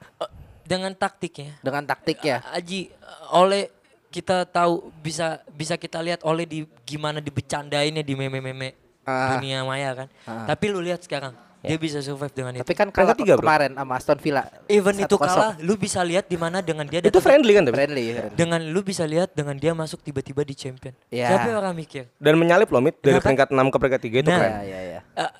[0.63, 2.45] dengan taktiknya Dengan taktik ya.
[2.53, 2.93] Aji
[3.33, 3.73] oleh
[4.13, 8.77] kita tahu bisa bisa kita lihat oleh di gimana dibecandainnya di meme-meme
[9.09, 9.33] Ah.
[9.33, 10.07] dunia maya kan
[10.45, 13.43] tapi lu lihat sekarang dia bisa survive dengan itu Tapi kan kalah ketiga, bro.
[13.43, 14.43] kemarin sama Aston Villa.
[14.65, 15.19] even itu 1-0.
[15.21, 17.75] kalah lu bisa lihat di mana dengan dia Itu friendly kan tapi?
[17.75, 18.05] friendly.
[18.09, 18.33] friendly.
[18.33, 21.27] dengan lu bisa lihat dengan dia masuk tiba-tiba di champion Ya.
[21.29, 24.01] siapa yang orang mikir Dan menyalip loh Mit dari Nah, kan- peringkat 6 ke peringkat
[24.01, 24.37] 3 itu Nah.
[24.37, 24.51] keren.
[24.51, 24.99] Ya, ya, ya.
[25.13, 25.31] Eh, eh,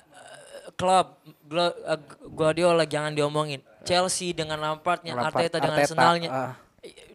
[0.72, 1.06] klub
[2.28, 6.52] Guardiola jangan diomongin Chelsea dengan Lampardnya Lampard, Arteta dengan Arteta, Arsenalnya ah.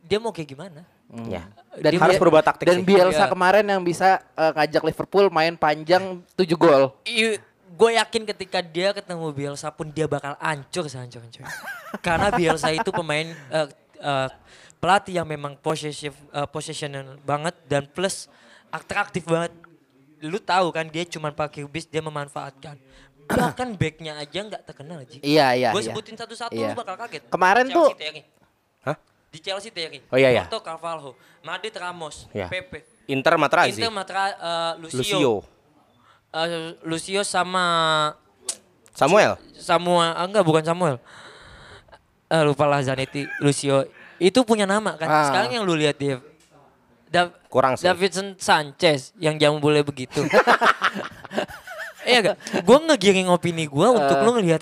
[0.01, 0.81] dia mau kayak gimana
[1.29, 1.45] Ya.
[1.77, 2.83] Dan Harus Bia- berubah taktik Dan sih.
[2.83, 3.29] Bielsa Iya.
[3.29, 6.91] kemarin yang bisa eh, ngajak Liverpool main panjang 7 gol.
[7.75, 11.43] Gue yakin ketika dia ketemu Bielsa pun dia bakal hancur sehancur hancur
[11.99, 13.67] karena Bielsa itu pemain eh,
[13.99, 14.29] eh,
[14.79, 18.31] pelatih yang memang possessive eh, possessional banget dan plus
[18.71, 19.51] atraktif banget
[20.23, 22.79] lu tahu kan dia cuma pakai bis dia memanfaatkan
[23.25, 25.17] bahkan backnya aja nggak terkenal Ji.
[25.19, 25.89] Iya, iya, gue iya.
[25.89, 26.71] sebutin satu-satu Iya.
[26.71, 28.21] lu bakal kaget Kemarin Chelsea tuh- Terry.
[28.85, 28.97] Hah?
[29.33, 30.43] di Chelsea Terry Oh, iya, iya.
[30.45, 31.11] Porto Carvalho
[31.41, 32.47] Madrid Ramos Iya.
[32.47, 33.81] Pepe Inter Materazzi.
[33.81, 35.33] Inter Matra eh, Lucio Lucio.
[36.35, 37.65] Eh, Lucio sama
[38.91, 39.39] Samuel.
[39.55, 40.99] Samuel, ah, enggak bukan Samuel.
[42.27, 43.87] Eh, lupa lah Zanetti, Lucio.
[44.19, 45.07] Itu punya nama kan.
[45.07, 45.25] Ah.
[45.31, 46.19] Sekarang yang lu lihat dia
[47.07, 47.87] Dav- Kurang sih.
[47.87, 50.23] Davidson Sanchez yang jamu boleh begitu.
[52.05, 52.37] Iya gak?
[52.61, 54.61] Gue ngegiring opini gue untuk lu ngelihat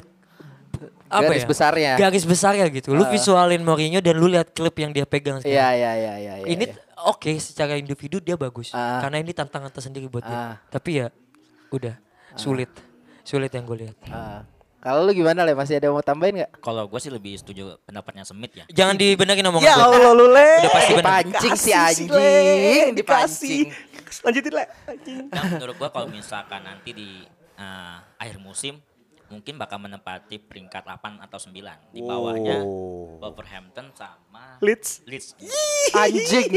[1.12, 1.50] apa Garis ya?
[1.52, 1.92] besarnya.
[2.00, 2.96] Garis besarnya gitu.
[2.96, 5.60] Lu visualin Mourinho dan lu lihat klub yang dia pegang sekarang.
[5.60, 6.34] Iya, iya, iya, iya.
[6.40, 6.80] iya, ini iya.
[7.04, 8.72] oke secara individu dia bagus.
[8.72, 9.04] Ah.
[9.04, 10.34] Karena ini tantangan tersendiri buat dia.
[10.34, 10.56] Ah.
[10.72, 11.12] Tapi ya
[11.74, 11.96] udah
[12.38, 12.70] sulit.
[13.26, 13.98] Sulit yang gue lihat.
[14.14, 14.46] Ah.
[14.84, 15.56] Kalau lu gimana Le?
[15.56, 16.60] Masih ada yang mau tambahin nggak?
[16.60, 18.68] Kalau gue sih lebih setuju pendapatnya Smith ya.
[18.68, 19.84] Jangan dibenerin omongan Ya gue.
[19.88, 20.50] Allah lu le.
[20.60, 21.06] Udah pasti bener.
[21.24, 22.92] Dipancing si anjing, Le.
[22.92, 23.66] dipancing.
[23.72, 24.22] Dikasih.
[24.28, 24.66] Lanjutin le.
[24.92, 25.18] Anjing.
[25.32, 27.10] Dan menurut gua kalau misalkan nanti di
[27.56, 28.76] eh, akhir musim
[29.32, 31.56] mungkin bakal menempati peringkat 8 atau 9
[31.96, 33.18] di bawahnya Oh.
[33.24, 35.02] Wolverhampton sama Leeds.
[35.08, 35.34] Leeds.
[35.96, 36.52] Anjing.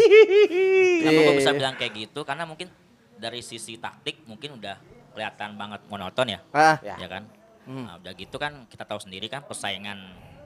[1.00, 1.58] Kenapa gue bisa iya.
[1.62, 2.20] bilang kayak gitu?
[2.26, 2.68] Karena mungkin
[3.16, 4.76] dari sisi taktik mungkin udah
[5.16, 7.24] kelihatan banget monoton ya, Ah, ya, kan?
[7.66, 9.96] Nah, udah gitu kan kita tahu sendiri kan persaingan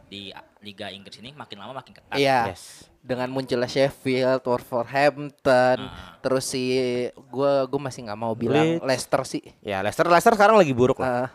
[0.06, 2.14] di Liga Inggris ini makin lama makin ketat.
[2.18, 2.54] Iya.
[2.54, 2.86] Yes.
[3.00, 6.18] Dengan munculnya Sheffield, Wolverhampton, Ah.
[6.20, 6.62] terus si
[7.28, 8.86] gua gua masih nggak mau bilang Leeds.
[8.86, 9.42] Leicester sih.
[9.60, 11.26] Ya Leicester Leicester sekarang lagi buruk lah.
[11.26, 11.28] Ah,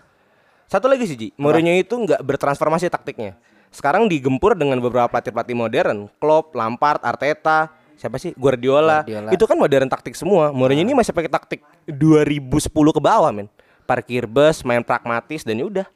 [0.65, 3.37] Satu lagi sih Ji, Mourinho itu nggak bertransformasi taktiknya.
[3.69, 9.03] Sekarang digempur dengan beberapa pelatih-pelatih modern, Klopp, Lampard, Arteta, siapa sih Guardiola.
[9.03, 9.29] Guardiola.
[9.31, 10.51] Itu kan modern taktik semua.
[10.51, 13.47] Mourinho ini masih pakai taktik 2010 ke bawah men.
[13.85, 15.87] Parkir bus, main pragmatis dan ya udah.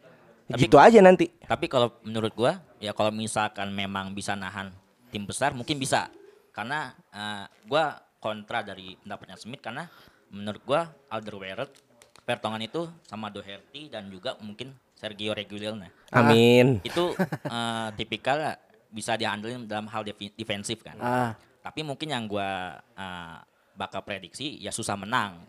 [0.49, 1.29] Tapi- gitu aja nanti.
[1.45, 4.73] Tapi kalau menurut gua ya kalau misalkan memang bisa nahan
[5.13, 6.09] tim besar mungkin bisa.
[6.53, 9.85] Karena eh, gua kontra dari pendapatnya Smith karena
[10.33, 11.69] menurut gua Alderweireld,
[12.25, 16.83] Vertonghen itu sama Doherty dan juga mungkin Sergio Reguilon Amin.
[16.83, 17.15] itu
[17.47, 18.57] eh, tipikal
[18.89, 20.01] bisa diandelin dalam hal
[20.33, 20.97] defensif kan.
[20.99, 21.31] ah.
[21.59, 22.49] Tapi mungkin yang gua
[22.93, 23.35] eh,
[23.73, 25.43] bakal prediksi ya susah menang.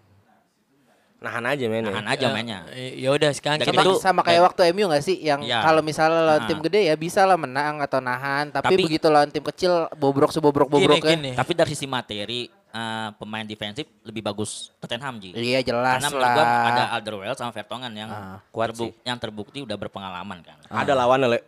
[1.20, 1.84] Nahan aja men.
[1.84, 1.92] ya.
[1.92, 2.64] Nahan aja mainnya.
[2.72, 5.60] Ya udah sekarang Dan kita itu- sama kayak waktu MU nggak sih yang Iya.
[5.60, 6.48] kalau misalnya lawan Ah.
[6.48, 10.32] tim gede ya bisa lah menang atau nahan tapi, Tapi- begitu lawan tim kecil bobrok
[10.32, 11.30] sebobrok bobroknya gini, gini.
[11.36, 15.34] Tapi dari sisi materi eh, pemain defensif lebih bagus Tottenham Ji.
[15.34, 16.32] iya jelas Karena gua lah
[16.70, 20.56] ada Alderweireld sama Vertonghen yang Ah, kuat terbu- yang terbukti udah berpengalaman kan.
[20.70, 21.38] Ada lawannya le.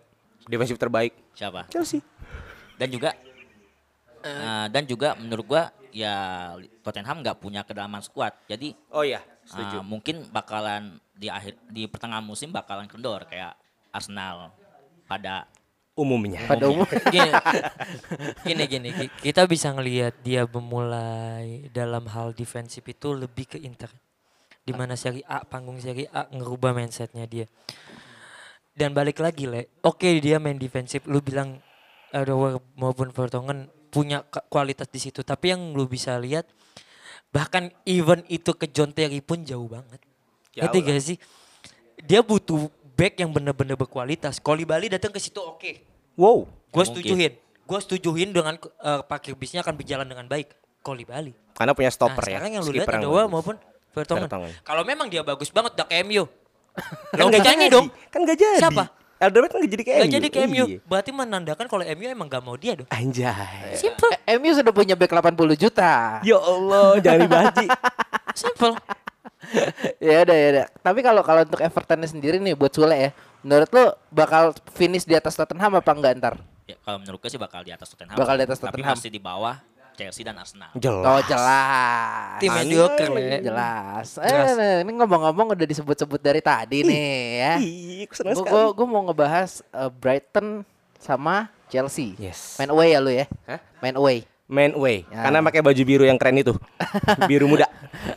[0.45, 1.17] Defensif terbaik.
[1.33, 1.65] Siapa?
[1.71, 2.03] Chelsea.
[2.75, 3.17] Dan juga
[4.23, 6.15] eh, dan juga menurut gua ya
[6.81, 8.33] Tottenham nggak punya kedalaman skuad.
[8.49, 9.21] Jadi Oh iya,
[9.53, 13.55] eh, mungkin bakalan di akhir di pertengahan musim bakalan kendor kayak
[13.93, 14.51] Arsenal
[15.05, 15.47] pada
[15.93, 16.41] Umumnya.
[16.49, 17.31] pada umum gini,
[18.49, 23.93] gini gini ki- kita bisa ngelihat dia memulai dalam hal defensif itu lebih ke Inter.
[24.65, 27.45] Di mana seri A panggung seri A ngerubah mindsetnya dia.
[28.73, 29.69] Dan balik lagi le.
[29.85, 31.05] Oke dia main defensif.
[31.05, 31.61] Lu bilang
[32.09, 36.49] Adewer maupun Vertonghen punya kualitas di situ tapi yang lu bisa lihat
[37.29, 40.01] bahkan even itu ke John Terry pun jauh banget
[40.53, 41.17] Jauh ngerti gak sih
[42.01, 46.45] dia butuh back yang bener-bener berkualitas Koli Bali datang ke situ oke Wow.
[46.73, 47.33] Gue setujuin.
[47.65, 50.53] Gue setujuin dengan eh, parkir bisnya akan berjalan dengan baik.
[50.83, 51.33] Koli Bali.
[51.55, 52.37] Karena punya Nah, stopper ya.
[52.37, 53.29] sekarang yang lu lihat bagus.
[53.31, 53.57] maupun
[53.93, 54.29] Vertonghen.
[54.65, 56.25] Kalau memang dia bagus banget udah ke MU.
[57.13, 57.75] Kan Logikanya jadi.
[57.77, 57.87] dong.
[58.09, 58.61] Kan gak jadi.
[58.61, 58.85] Siapa?
[59.23, 60.13] Alderweireld kan gak jadi ke Gak MU.
[60.13, 60.65] jadi ke MU.
[60.67, 60.79] Iya.
[60.83, 62.89] Berarti menandakan kalau MU emang gak mau dia dong.
[62.91, 63.79] Anjay.
[63.79, 64.11] Simple.
[64.27, 66.19] Eh, MU sudah punya back 80 juta.
[66.21, 67.67] Ya Allah, jangan dibahas Ji.
[68.43, 68.75] Simple.
[69.99, 70.67] ya udah ya udah.
[70.77, 73.11] Tapi kalau kalau untuk Everton sendiri nih buat Sule ya.
[73.43, 76.35] Menurut lu bakal finish di atas Tottenham apa enggak ntar?
[76.63, 78.15] Ya, kalau menurut gue sih bakal di atas Tottenham.
[78.15, 78.95] Bakal di atas Tapi Tottenham.
[78.95, 79.59] masih di bawah
[80.03, 80.71] Chelsea dan Arsenal.
[80.75, 81.07] Jelas.
[81.07, 82.39] Oh jelas.
[82.39, 83.39] Tim mediocre lah.
[83.39, 84.07] Jelas.
[84.19, 84.57] Jelas.
[84.59, 87.07] Eh, ini ngomong-ngomong udah disebut-sebut dari tadi nih
[87.39, 87.53] ya.
[87.63, 88.83] Ih, Gue sekali.
[88.85, 90.67] mau ngebahas eh, Brighton
[90.99, 92.19] sama Chelsea.
[92.19, 92.59] Yes.
[92.59, 93.27] Main away ya lu ya.
[93.47, 93.63] Hah?
[93.79, 94.27] Main away.
[94.53, 95.09] Man away.
[95.09, 95.25] Ya.
[95.25, 96.53] Karena pakai baju biru yang keren itu.
[97.31, 97.65] biru muda.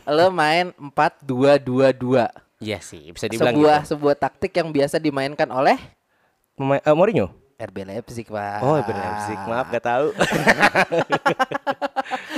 [0.04, 2.28] Lo main 4-2-2-2.
[2.60, 3.88] Iya sih, bisa dibilang Sebuah gitu.
[3.96, 5.80] sebuah taktik yang biasa dimainkan oleh
[6.60, 7.32] Mema- eh, Mourinho?
[7.56, 8.60] RB Leipzig, Pak.
[8.60, 9.36] Oh, benar sih.
[9.48, 10.06] Maaf gak tahu.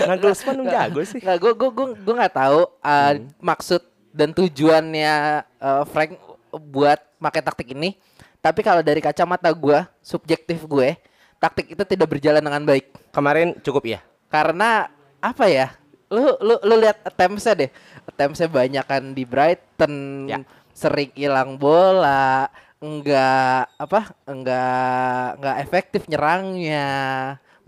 [0.08, 1.20] Nagelsmann dong jago sih.
[1.20, 3.82] Nggak, gue gue gue gue nggak tahu uh, maksud
[4.16, 6.16] dan tujuannya uh, Frank
[6.50, 8.00] buat pakai taktik ini.
[8.40, 10.96] Tapi kalau dari kacamata gue, subjektif gue,
[11.36, 12.88] taktik itu tidak berjalan dengan baik.
[13.12, 14.00] Kemarin cukup ya.
[14.32, 14.88] Karena
[15.20, 15.74] apa ya?
[16.08, 17.70] Lu lu lu lihat attempts-nya deh.
[18.08, 19.94] Attempts-nya banyak kan di Brighton.
[20.30, 20.40] Ya.
[20.72, 22.46] Sering hilang bola,
[22.78, 24.14] enggak apa?
[24.22, 26.86] Enggak enggak efektif nyerangnya.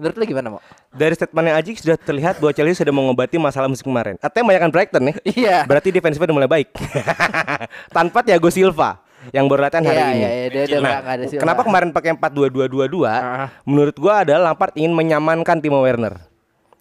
[0.00, 0.58] Menurut lu gimana, Mo?
[0.90, 4.16] Dari statementnya Aji sudah terlihat bahwa Chelsea sudah mengobati masalah musim kemarin.
[4.16, 5.14] Atau banyakkan Brighton nih.
[5.28, 5.68] Iya.
[5.68, 6.72] Berarti defensifnya udah mulai baik.
[7.96, 10.16] Tanpa Thiago Silva yang baru latihan hari Iya, ini.
[10.16, 11.42] iya, iya, dia udah Nah, ada Silva.
[11.44, 13.04] kenapa kemarin pakai 4-2-2-2-2?
[13.04, 13.52] Ah.
[13.68, 16.16] Menurut gua adalah Lampard ingin menyamankan Timo Werner.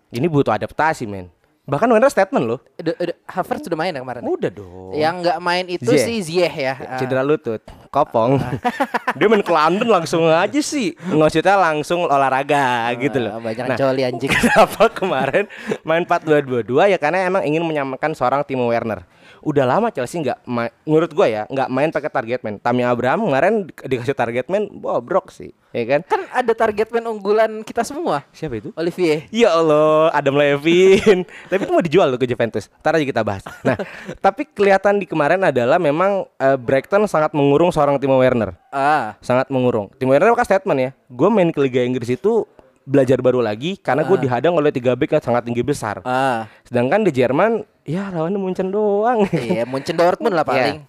[0.10, 1.28] Ini butuh adaptasi, men.
[1.70, 2.60] Bahkan Werner statement loh.
[2.82, 4.22] Udah, udah, Havertz sudah main ya kemarin?
[4.26, 4.92] Udah dong.
[4.98, 6.06] Yang nggak main itu Ziyech.
[6.10, 6.74] si Ziyech ya.
[6.82, 6.98] Ah.
[6.98, 7.62] Cedera lutut,
[7.94, 8.42] kopong.
[9.18, 10.98] Dia main ke London langsung aja sih.
[11.06, 13.38] Maksudnya langsung olahraga gitu loh.
[13.38, 14.32] Ah, banyak Nah, coli anjing.
[14.36, 15.46] Kenapa kemarin
[15.86, 19.06] main 4-2-2-2 ya karena emang ingin menyamakan seorang Timo Werner.
[19.42, 20.44] Udah lama Chelsea nggak
[20.84, 22.56] menurut gua ya nggak main pakai target man.
[22.60, 26.02] Tammy Abraham kemarin di- dikasih target man, bobrok sih, ya kan?
[26.06, 28.24] Kan ada target man unggulan kita semua.
[28.36, 28.70] Siapa itu?
[28.76, 29.26] Olivier.
[29.32, 31.24] Ya Allah, Adam Levin.
[31.50, 32.68] tapi itu mau dijual loh ke Juventus.
[32.84, 33.44] Ntar aja kita bahas.
[33.64, 33.78] Nah,
[34.26, 38.56] tapi kelihatan di kemarin adalah memang eh, Brighton sangat mengurung seorang Timo Werner.
[38.70, 39.16] Ah.
[39.24, 39.90] Sangat mengurung.
[39.96, 40.92] Timo Werner kan statement ya.
[41.08, 42.46] Gue main ke Liga Inggris itu
[42.90, 46.02] belajar baru lagi karena gue dihadang oleh tiga back yang sangat tinggi besar.
[46.02, 46.50] Ah.
[46.66, 49.26] Sedangkan di Jerman, ya lawannya Munchen doang.
[49.34, 50.86] Iya, Munchen Dortmund lah paling.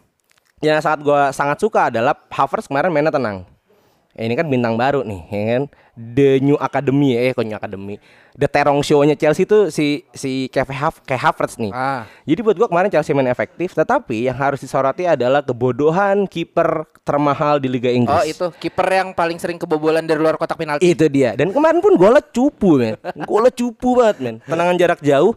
[0.61, 3.49] Yang saat gue sangat suka adalah Havertz kemarin mainnya tenang.
[4.13, 5.65] Eh, ini kan bintang baru nih, ya kan?
[5.95, 7.97] The New Academy, eh kok New Academy.
[8.35, 11.71] The Terong Show-nya Chelsea itu si si Kevin Hav Havertz nih.
[11.71, 12.05] Ah.
[12.27, 17.63] Jadi buat gua kemarin Chelsea main efektif, tetapi yang harus disoroti adalah kebodohan kiper termahal
[17.63, 18.19] di Liga Inggris.
[18.19, 20.91] Oh, itu kiper yang paling sering kebobolan dari luar kotak penalti.
[20.91, 21.39] Itu dia.
[21.39, 22.99] Dan kemarin pun golnya cupu, men.
[23.25, 24.37] Golnya cupu banget, men.
[24.43, 25.33] Tenangan jarak jauh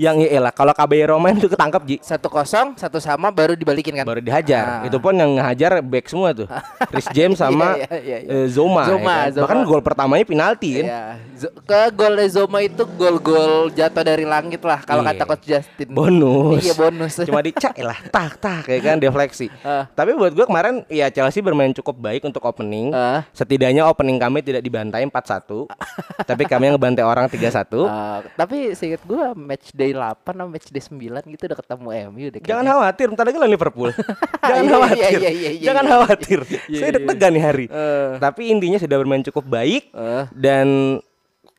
[0.00, 1.96] yang ya elah kalau Caballero main tuh ketangkap Ji.
[2.00, 4.08] Satu kosong, satu sama baru dibalikin kan.
[4.08, 4.80] Baru dihajar.
[4.80, 4.88] Ah.
[4.88, 6.48] Itu pun yang ngehajar back semua tuh.
[6.90, 8.30] Chris James sama Iya, iya, iya.
[8.32, 8.88] eh, Zoma.
[8.88, 9.28] ya Zoma, kan?
[9.28, 9.42] Zoma.
[9.44, 10.84] Bahkan gol pertamanya penalti kan.
[10.88, 11.02] Iya.
[11.36, 15.12] Z- Ke gol Zoma itu gol-gol jatuh dari langit lah kalau Iya.
[15.12, 15.88] kata coach Justin.
[15.92, 16.64] Bonus.
[16.64, 17.12] Iya, bonus.
[17.20, 19.52] Cuma dicak lah, tak tak kayak kan defleksi.
[19.60, 19.84] Ah.
[19.90, 22.88] Tapi buat gua kemarin ya Chelsea bermain cukup baik untuk opening.
[22.90, 23.28] Ah.
[23.36, 25.68] Setidaknya opening kami tidak dibantai 4-1.
[26.30, 27.68] tapi kami yang ngebantai orang 3-1.
[27.84, 30.98] Ah, tapi seingat gua match day 8 sama match day 9
[31.28, 32.40] gitu udah ketemu MU deh.
[32.40, 32.70] Jangan kayaknya.
[32.72, 33.90] khawatir, bentar lagi lawan Liverpool.
[34.48, 35.10] Jangan khawatir.
[35.16, 36.38] iya, iya, iya, Jangan khawatir.
[36.68, 37.66] Saya deg-degan nih hari.
[37.66, 38.10] Eh.
[38.16, 40.24] Tapi intinya sudah bermain cukup baik Eh.
[40.32, 40.66] dan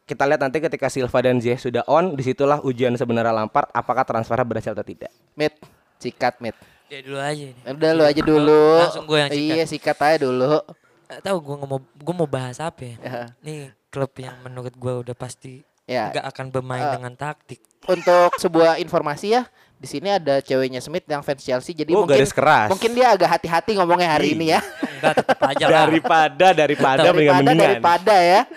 [0.04, 4.04] kita lihat nanti ketika Silva dan Ziyech sudah on, di situlah ujian sebenarnya Lampard apakah
[4.04, 5.08] transfernya berhasil atau tidak.
[5.34, 5.56] Mit,
[5.98, 6.52] sikat mit.
[6.88, 7.62] Ya dulu aja ini.
[7.64, 8.64] Udah lu aja dulu.
[8.78, 9.56] Langsung gua yang sikat.
[9.56, 10.60] Iya, sikat aja dulu.
[11.08, 12.96] Gak tahu gue mau gue mau bahas apa ya.
[13.00, 13.22] Ya.
[13.40, 16.08] Nih klub yang menurut gue udah pasti Ya.
[16.08, 16.92] nggak akan bermain Eh.
[16.92, 17.64] dengan taktik.
[17.84, 19.44] Untuk sebuah informasi ya,
[19.76, 22.70] di sini ada ceweknya Smith yang fans Chelsea jadi Oh, mungkin garis keras.
[22.70, 24.62] mungkin dia agak hati-hati ngomongnya hari ini ya.
[24.62, 25.74] Enggak tetap aja lah.
[25.84, 27.58] Daripada daripada daripada mendingan.
[27.58, 28.42] daripada ya.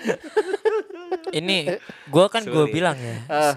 [1.33, 3.55] Ini gue kan gue bilang ya Eh.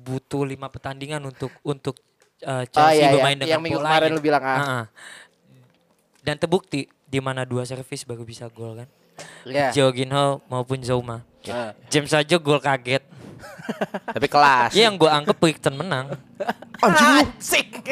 [0.00, 1.98] butuh lima pertandingan untuk untuk
[2.40, 3.14] uh, Oh Chelsea iya, iya.
[3.14, 3.90] bermain dengan yang minggu polanya.
[3.94, 4.58] kemarin lu bilang ah.
[4.58, 4.84] Ah.
[6.20, 8.88] Dan terbukti di mana dua servis baru bisa gol kan.
[9.42, 9.70] Ya.
[9.70, 11.24] Jorginho maupun Zouma.
[11.46, 11.72] Ah.
[11.88, 13.02] James aja gol kaget.
[14.16, 14.70] Tapi kelas.
[14.74, 16.06] Ya yang gue anggap Brighton menang.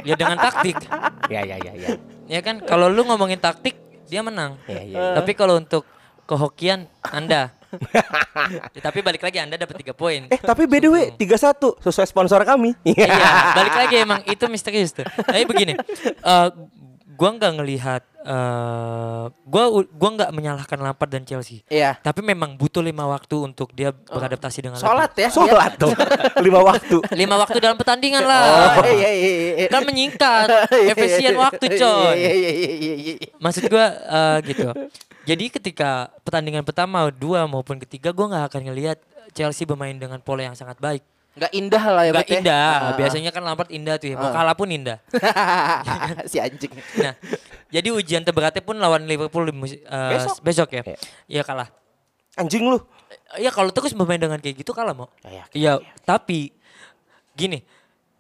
[0.05, 0.81] Ya dengan taktik.
[1.29, 1.89] Ya ya ya ya.
[2.25, 3.77] Ya kan kalau lu ngomongin taktik
[4.09, 4.57] dia menang.
[4.65, 5.01] Ya, ya.
[5.21, 5.85] Tapi kalau untuk
[6.25, 7.53] kehokian Anda.
[8.73, 10.25] Ya, tapi balik lagi Anda dapat 3 poin.
[10.33, 12.73] Eh tapi by the way 31 sesuai sponsor kami.
[12.89, 15.05] iya, balik lagi emang itu misterius tuh.
[15.05, 16.49] Tapi begini, eh,
[17.19, 21.67] gua nggak ngelihat eh gua gua nggak menyalahkan Lampard dan Chelsea.
[21.67, 21.99] Iya.
[21.99, 25.27] Tapi memang butuh lima waktu untuk dia beradaptasi dengan Sholat ya.
[25.27, 25.91] Sholat tuh.
[26.47, 27.03] Lima waktu.
[27.19, 28.79] Lima waktu dalam pertandingan Oh, lah.
[28.87, 29.67] iya iya iya.
[29.67, 30.47] Kan menyingkat,
[30.95, 32.15] efisien waktu coy.
[32.15, 33.15] Iya iya iya iya, iya.
[33.43, 34.69] Maksud gua eh, gitu.
[35.27, 38.99] Jadi ketika pertandingan pertama, dua maupun ketiga gua nggak akan ngelihat
[39.35, 41.03] Chelsea bermain dengan pola yang sangat baik.
[41.39, 42.39] Nggak indah lah ya Gak ya.
[42.43, 42.59] indah.
[42.59, 42.93] Ah.
[42.99, 44.17] Biasanya kan Lampard indah tuh ya.
[44.19, 44.35] Mau Ah.
[44.35, 44.99] kalah pun indah.
[46.31, 46.73] si anjing.
[46.99, 47.15] Nah,
[47.71, 49.79] jadi ujian terberatnya pun lawan Liverpool eh,
[50.13, 50.43] Besok.
[50.43, 50.83] besok ya.
[50.83, 50.97] Iya.
[51.31, 51.69] Iya kalah.
[52.35, 52.79] Anjing lu.
[53.39, 55.09] Ya kalau terus bermain dengan kayak gitu kalah mau.
[55.23, 55.73] Ya, yakin, Iya,
[56.03, 56.51] tapi
[57.33, 57.63] gini,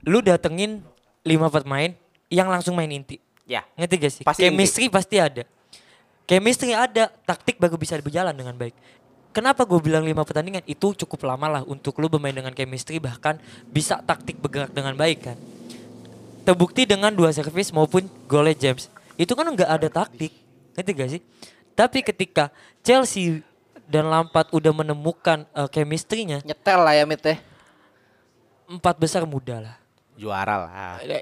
[0.05, 0.85] lu datengin
[1.27, 1.91] lima pemain
[2.29, 3.19] yang langsung main inti.
[3.49, 3.65] Ya.
[3.75, 4.25] Ngerti gak sih?
[4.25, 5.43] Pasti Chemistry pasti ada.
[6.29, 8.77] Chemistry ada, taktik baru bisa berjalan dengan baik.
[9.29, 13.37] Kenapa gue bilang lima pertandingan itu cukup lama lah untuk lu bermain dengan chemistry bahkan
[13.69, 15.37] bisa taktik bergerak dengan baik kan.
[16.49, 18.89] Terbukti dengan dua servis maupun golnya James.
[19.21, 20.33] Itu kan nggak ada taktik,
[20.73, 21.23] ngerti gak sih?
[21.77, 22.49] Tapi ketika
[22.81, 23.45] Chelsea
[23.85, 27.37] dan Lampard udah menemukan uh, chemistry-nya, Nyetel lah ya Mit ya.
[28.69, 29.77] empat besar muda lah.
[30.19, 30.71] Juara lah.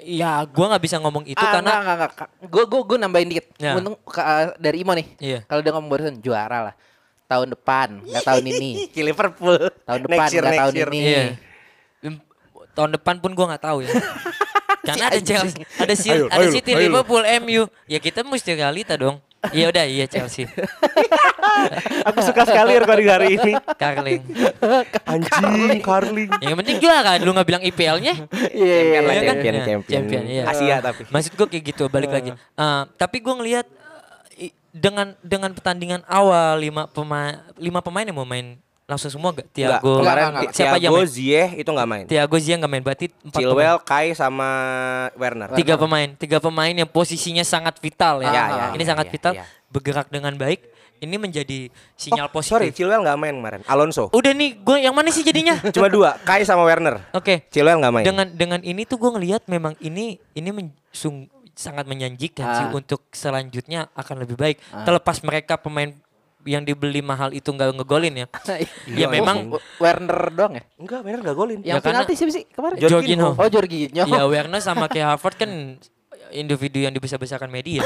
[0.09, 2.29] Ya, gua nggak bisa ngomong itu ah, karena enggak, enggak, enggak.
[2.49, 3.47] Gue gue gue nambahin dikit.
[3.61, 3.77] Ya.
[3.77, 5.07] Untung uh, dari Imo nih.
[5.21, 5.41] Iya.
[5.45, 6.75] Kalau dia ngomong barusan juara lah.
[7.27, 8.71] Tahun depan, nggak tahun ini.
[8.95, 9.59] Ke Liverpool.
[9.83, 10.89] Tahun depan, Next year, nggak next tahun year.
[10.89, 11.01] ini.
[11.03, 11.23] Iya.
[12.03, 12.23] Im-
[12.71, 13.91] Tahun depan pun gua nggak tahu ya.
[14.87, 15.27] Karena ada anjing.
[15.27, 16.87] Chelsea, ada si, Ayo, ada ayo, City, ayo.
[16.87, 17.67] Liverpool, MU.
[17.85, 19.19] Ya kita mesti realita dong.
[19.49, 20.47] Iya udah, iya Chelsea.
[22.09, 23.53] Aku suka sekali recording hari ini.
[23.75, 24.23] Carling.
[25.05, 26.31] Anjing, Carling.
[26.39, 28.15] Yang penting juara, lu nggak bilang IPL-nya.
[28.49, 28.77] Iya.
[28.79, 29.35] Champion lah, Iya kan?
[29.35, 29.87] champion, Iya, champion.
[29.91, 30.43] champion, iya.
[30.47, 31.03] Asia tapi.
[31.09, 32.31] Maksud gue kayak gitu, balik lagi.
[32.33, 33.67] Eh, tapi gue ngelihat
[34.77, 39.51] dengan dengan pertandingan awal lima pemain lima pemain yang mau main langsung semua gak?
[39.51, 41.09] Enggak, Tiago, kemarin Enggak, enggak, siapa main?
[41.11, 42.05] Ziyech itu nggak main.
[42.07, 43.43] Tiago Zia nggak main, berarti empat pemain.
[43.43, 44.49] Chilwell, Kai sama
[45.19, 45.49] Werner.
[45.59, 48.31] Tiga pemain, tiga pemain yang posisinya sangat vital ya.
[48.31, 49.45] Ya, ya, Ini ya, sangat ya, vital, ya.
[49.75, 50.71] bergerak dengan baik.
[50.97, 52.79] Ini menjadi sinyal Oh, sorry, positif.
[52.81, 53.61] Chilwell nggak main kemarin.
[53.69, 54.09] Alonso.
[54.15, 55.59] Udah nih, gue yang mana sih jadinya?
[55.75, 57.03] Cuma dua, Kai sama Werner.
[57.13, 57.43] Oke.
[57.51, 58.05] Chilwell nggak main.
[58.07, 62.71] Dengan dengan ini tuh gue ngelihat memang ini ini men- sung- sangat menjanjikan sih Ah.
[62.71, 64.61] untuk selanjutnya akan lebih baik.
[64.85, 65.89] Terlepas mereka pemain
[66.45, 68.27] yang dibeli mahal itu nggak ngegolin ya.
[69.01, 70.63] ya memang Werner doang ya?
[70.77, 71.59] Enggak, Werner nggak golin.
[71.61, 72.77] Yang Ya, penalti siapa sih kemarin?
[72.79, 73.35] Jorginho.
[73.35, 74.05] Oh Jorginho.
[74.07, 75.51] ya Werner sama kayak Harvard kan
[76.29, 77.83] individu yang dibesar-besarkan media.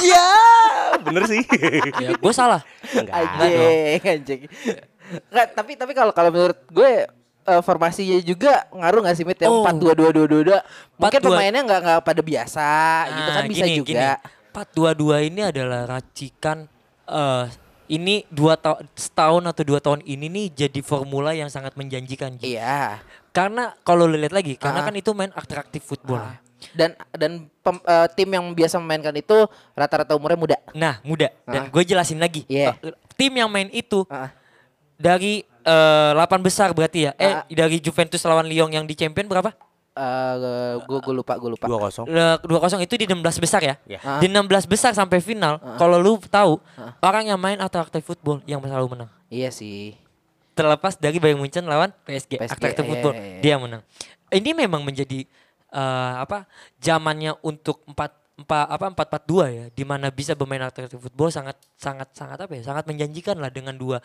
[0.00, 0.26] Iya,
[1.02, 1.42] bener sih.
[1.98, 2.60] ya gue salah.
[2.90, 3.14] Enggak.
[3.16, 4.40] Anjing, anjing.
[5.26, 6.90] Nggak, tapi tapi kalau kalau menurut gue
[7.42, 9.62] eh, formasinya juga ngaruh nggak sih Mit yang Oh.
[9.62, 10.58] empat dua dua dua dua dua.
[10.96, 11.26] Mungkin 4-2.
[11.26, 12.68] pemainnya nggak nggak pada biasa
[13.10, 13.90] gitu kan Nah, bisa gini, juga.
[13.90, 14.38] Gini.
[14.50, 16.66] 422 ini adalah racikan
[17.06, 17.44] eh
[17.88, 22.34] ini dua tahun setahun atau dua tahun ini nih jadi formula yang sangat menjanjikan.
[22.36, 22.54] Ji.
[22.54, 23.02] Iya.
[23.30, 24.86] Karena kalau lihat lagi, karena Ah.
[24.86, 26.18] kan itu main atraktif football.
[26.20, 26.38] ya.
[26.70, 29.32] Dan dan pem- eh, tim yang biasa memainkan itu
[29.72, 30.56] rata-rata umurnya muda.
[30.70, 31.32] Nah, muda.
[31.44, 31.68] Dan Ah.
[31.68, 32.44] gue jelasin lagi.
[32.46, 32.76] Iya.
[32.76, 34.28] Eh, tim yang main itu Ah.
[35.00, 37.12] Dari eh, 8 besar berarti ya.
[37.16, 37.44] Eh, Ah.
[37.48, 39.52] dari Juventus lawan Lyon yang di Champion berapa?
[39.90, 41.66] Eh, gue gue lupa gue lupa.
[41.68, 42.04] Dua kosong.
[42.08, 43.74] Le- 2-0 itu di 16 besar ya.
[43.84, 44.00] Ya.
[44.00, 44.20] Ah.
[44.20, 46.60] Di 16 besar sampai final, kalau lu tahu
[47.00, 49.10] orang yang main atraktif football yang selalu menang.
[49.28, 49.96] Iya sih.
[50.56, 53.40] Terlepas dari Bayern Munchen lawan PSG, PSG, atraktif iya, football, iya, iya.
[53.40, 53.82] dia menang.
[54.30, 55.24] Ini memang menjadi
[55.70, 56.44] eh, apa?
[56.80, 58.86] zamannya untuk 4 empat apa
[59.20, 62.62] 442 ya, di mana bisa bermain atraktif football sangat sangat sangat apa ya?
[62.64, 64.00] Sangat menjanjikan lah dengan dua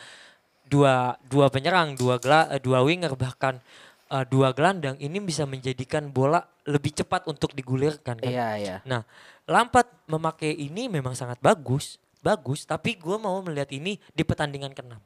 [0.66, 3.62] dua dua penyerang, dua gela, eh, dua winger bahkan
[4.10, 8.26] eh, dua gelandang ini bisa menjadikan bola lebih cepat untuk digulirkan kan.
[8.26, 8.76] Iya iya.
[8.86, 9.06] Nah,
[9.46, 12.66] Lampard memakai ini memang sangat bagus, bagus.
[12.66, 15.02] Tapi gue mau melihat ini di pertandingan keenam.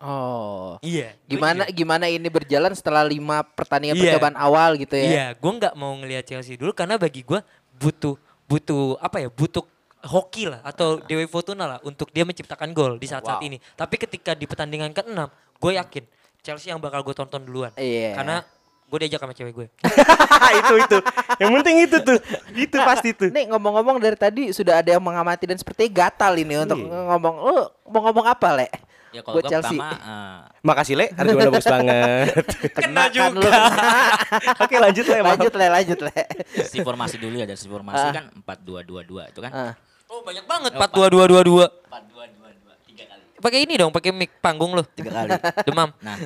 [0.00, 0.76] Oh.
[0.84, 1.16] Iya.
[1.24, 4.16] Gimana gimana ini berjalan setelah lima pertandingan Iya.
[4.16, 5.08] percobaan awal gitu ya?
[5.08, 7.40] Iya, gue nggak mau ngelihat Chelsea dulu karena bagi gue
[7.76, 9.28] butuh butuh apa ya?
[9.32, 9.64] Butuh
[10.04, 13.46] hoki lah atau Dewi Fortuna lah untuk dia menciptakan gol di saat-saat Wow.
[13.46, 13.56] ini.
[13.72, 16.04] Tapi ketika di pertandingan keenam, gue yakin
[16.40, 17.72] Chelsea yang bakal gue tonton duluan.
[17.74, 18.14] Iya.
[18.14, 18.36] Karena
[18.84, 19.66] gue diajak sama cewek gue.
[20.60, 20.98] itu itu.
[21.36, 22.18] Yang penting itu tuh.
[22.54, 23.28] Itu pasti tuh.
[23.28, 27.00] Nih ngomong-ngomong dari tadi sudah ada yang mengamati dan sepertinya gatal ini untuk Iya.
[27.10, 27.34] ngomong.
[27.40, 27.54] Lu
[27.88, 28.68] mau ngomong apa, Le?
[29.10, 29.78] Ya kalau Buat gue Chelsea.
[29.78, 32.26] pertama eh, Makasih Le, argumen bagus banget.
[32.76, 33.50] Kena juga.
[34.58, 36.12] Oke lanjut Le, lanjut, Le, lanjut, Le.
[36.66, 38.12] si formasi dulu ya dari si formasi Ah.
[38.12, 39.52] kan 4-2-2-2 itu kan.
[39.54, 39.72] Ah.
[40.14, 41.66] Oh banyak banget 4-2-2-2-2.
[41.90, 43.22] 4-2-2-2 tiga kali.
[43.36, 44.86] Pakai ini dong, pakai mic panggung lu.
[44.88, 45.30] Tiga kali.
[45.66, 45.90] Demam.
[45.98, 46.16] Nah,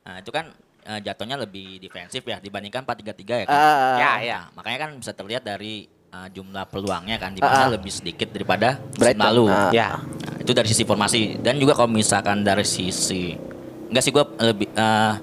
[0.00, 0.48] nah itu kan
[0.82, 3.52] eh, jatuhnya lebih defensif ya dibandingkan 4-3-3 ya kan.
[3.52, 3.96] Ah.
[3.96, 4.38] ya, ya.
[4.52, 7.70] Makanya kan bisa terlihat dari eh, jumlah peluangnya kan di mana Ah.
[7.70, 9.24] lebih sedikit daripada musim Brighton.
[9.28, 9.44] lalu.
[9.46, 9.68] Ah.
[9.70, 10.00] Ya.
[10.00, 13.36] Nah, itu dari sisi formasi dan juga kalau misalkan dari sisi
[13.84, 15.14] enggak sih gua lebih eh,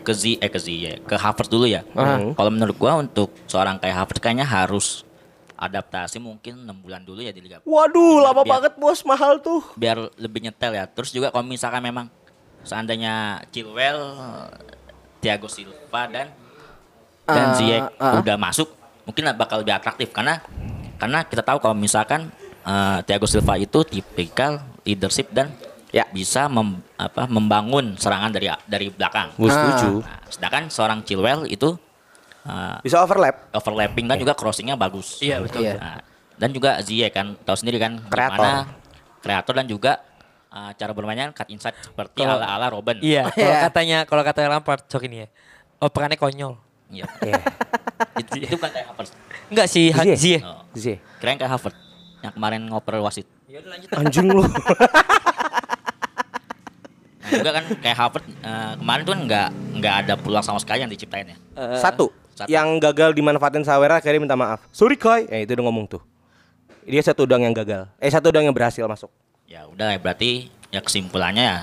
[0.00, 1.80] ke Z eh ke Z ya, ke Havertz dulu ya.
[1.92, 2.20] Ah.
[2.30, 5.02] Kalau menurut gua untuk seorang kayak Havertz kayaknya harus
[5.60, 9.60] adaptasi mungkin enam bulan dulu ya di Liga Waduh, lama Biar- banget bos, mahal tuh.
[9.76, 10.88] biar lebih nyetel ya.
[10.88, 12.08] Terus juga kalau misalkan memang
[12.62, 14.00] seandainya Chilwell,
[15.20, 16.26] Thiago Silva dan
[17.28, 18.18] dan Ah, Ziyech ah.
[18.18, 18.72] udah masuk,
[19.04, 20.40] mungkin bakal lebih atraktif karena
[20.96, 25.52] karena kita tahu kalau misalkan eh, Thiago Silva itu tipikal leadership dan
[25.90, 26.06] Ya.
[26.06, 29.34] bisa mem- apa, membangun serangan dari dari belakang.
[29.34, 30.00] Gue setuju.
[30.00, 31.74] Nah, sedangkan seorang Chilwell itu
[32.42, 33.50] eh, Bisa overlap.
[33.50, 35.18] overlapping dan juga crossingnya bagus.
[35.18, 35.62] Iya, betul.
[35.62, 35.76] Iya.
[35.76, 35.98] Nah,
[36.34, 38.38] dan juga Ziyech kan tahu sendiri kan Kreator.
[38.38, 38.64] gimana
[39.20, 40.00] kreator dan juga
[40.48, 42.96] uh, cara bermainnya cut inside seperti Kalau- ala ala Robin.
[42.98, 43.60] Iya, kalau Iya.
[43.62, 45.28] katanya kalau katanya Lampard cok ini ya.
[45.78, 46.56] Operannya konyol.
[46.88, 47.04] Iya.
[47.20, 47.40] Iya.
[48.20, 49.12] itu, itu kan kayak Havertz.
[49.46, 50.40] Enggak sih, Ha- Ziyech.
[50.40, 50.98] Oh, Ziyech.
[51.20, 51.76] keren kayak Havertz
[52.20, 53.28] yang kemarin ngoper wasit.
[53.44, 53.88] Ya udah lanjut.
[53.92, 54.42] Anjing lu.
[57.20, 60.82] Nah, juga kan kayak Havertz uh, kemarin tuh kan nggak nggak ada peluang sama sekali
[60.82, 61.36] yang diciptain ya.
[61.78, 62.10] Satu,
[62.46, 64.64] Yang gagal dimanfaatin Sawera akhirnya minta maaf.
[64.70, 65.26] Sorry Kai.
[65.28, 66.02] Eh itu udah ngomong tuh.
[66.86, 67.90] Dia satu udang yang gagal.
[68.00, 69.10] Eh satu udang yang berhasil masuk.
[69.44, 71.58] Ya udah ya berarti ya kesimpulannya ya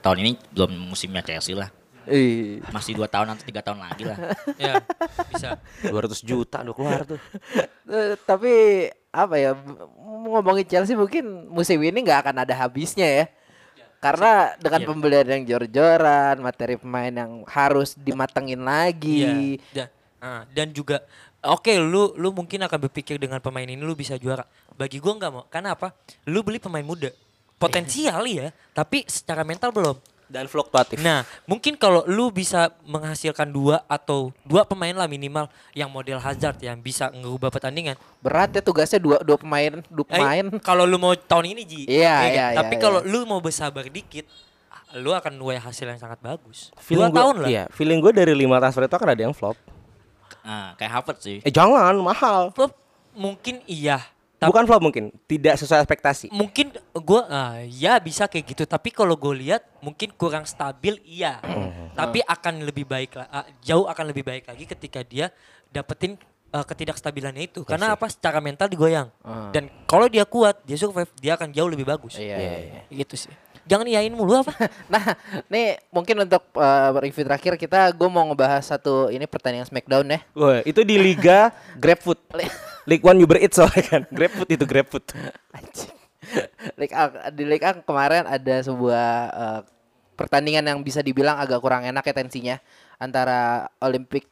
[0.00, 1.68] tahun ini belum musimnya Chelsea lah.
[2.10, 2.58] Ih.
[2.74, 4.18] Masih dua tahun atau tiga tahun lagi lah.
[4.58, 4.82] ya,
[5.30, 5.54] bisa.
[5.86, 7.20] 200 juta udah keluar tuh.
[7.92, 9.52] Eh, tapi apa ya
[10.00, 13.24] ngomongin Chelsea mungkin musim ini nggak akan ada habisnya ya.
[14.00, 14.88] Karena dengan Iya.
[14.88, 19.60] pembelian yang jor-joran, materi pemain yang harus dimatengin lagi.
[19.70, 19.92] Iya.
[20.22, 21.02] Dan, ah, dan juga
[21.42, 24.46] oke lu lu mungkin akan berpikir dengan pemain ini lu bisa juara.
[24.72, 25.44] Bagi gua nggak mau.
[25.50, 25.90] Karena apa?
[26.24, 27.10] Lu beli pemain muda.
[27.58, 29.98] Potensial ya, tapi secara mental belum.
[30.26, 30.96] Dan fluktuatif.
[30.96, 36.56] Nah, mungkin kalau lu bisa menghasilkan dua atau dua pemain lah minimal yang model Hazard
[36.58, 37.98] yang bisa ngubah pertandingan.
[38.18, 40.44] Berat ya tugasnya dua dua pemain, dua Eh, pemain.
[40.62, 41.82] kalau lu mau tahun ini Ji.
[41.84, 42.30] Iya, ya kan?
[42.30, 43.10] iya, Tapi iya, kalau iya.
[43.10, 44.24] lu mau bersabar dikit,
[44.96, 46.72] lu akan nuai hasil yang sangat bagus.
[46.80, 47.48] Feeling dua gua- tahun lah.
[47.50, 49.58] Iya, feeling gue dari lima transfer itu akan ada yang flop.
[50.42, 51.38] Nah, kayak Havertz sih.
[51.40, 52.50] Eh jangan, mahal.
[52.50, 52.74] Flop
[53.12, 54.02] mungkin iya.
[54.36, 56.26] Tapi Bukan flop mungkin, tidak sesuai ekspektasi.
[56.34, 61.38] mungkin gua ah, ya bisa kayak gitu tapi kalau gue lihat mungkin kurang stabil iya
[61.92, 65.30] tapi akan lebih baik lah ah, jauh akan lebih baik lagi ketika dia
[65.68, 66.18] dapetin
[66.50, 69.14] ah, ketidakstabilannya itu karena apa secara mental digoyang
[69.54, 72.82] dan kalau dia kuat dia survive dia akan jauh lebih bagus Iya, iya, iya.
[72.90, 73.30] gitu sih
[73.72, 74.52] jangan iyain mulu apa
[74.92, 75.16] Nah,
[75.48, 80.20] nih mungkin untuk eh, review terakhir kita gue mau ngebahas satu ini pertandingan Smackdown ya.
[80.32, 81.48] Wah, itu di Liga
[81.82, 82.20] GrabFood.
[82.84, 84.02] League One Uber Eats soalnya kan.
[84.06, 85.06] GrabFood itu GrabFood.
[85.56, 85.94] Anjing.
[86.76, 89.60] League A- di League A kemarin ada sebuah eh,
[90.12, 92.56] pertandingan yang bisa dibilang agak kurang enak ya tensinya
[92.96, 94.28] antara Olympic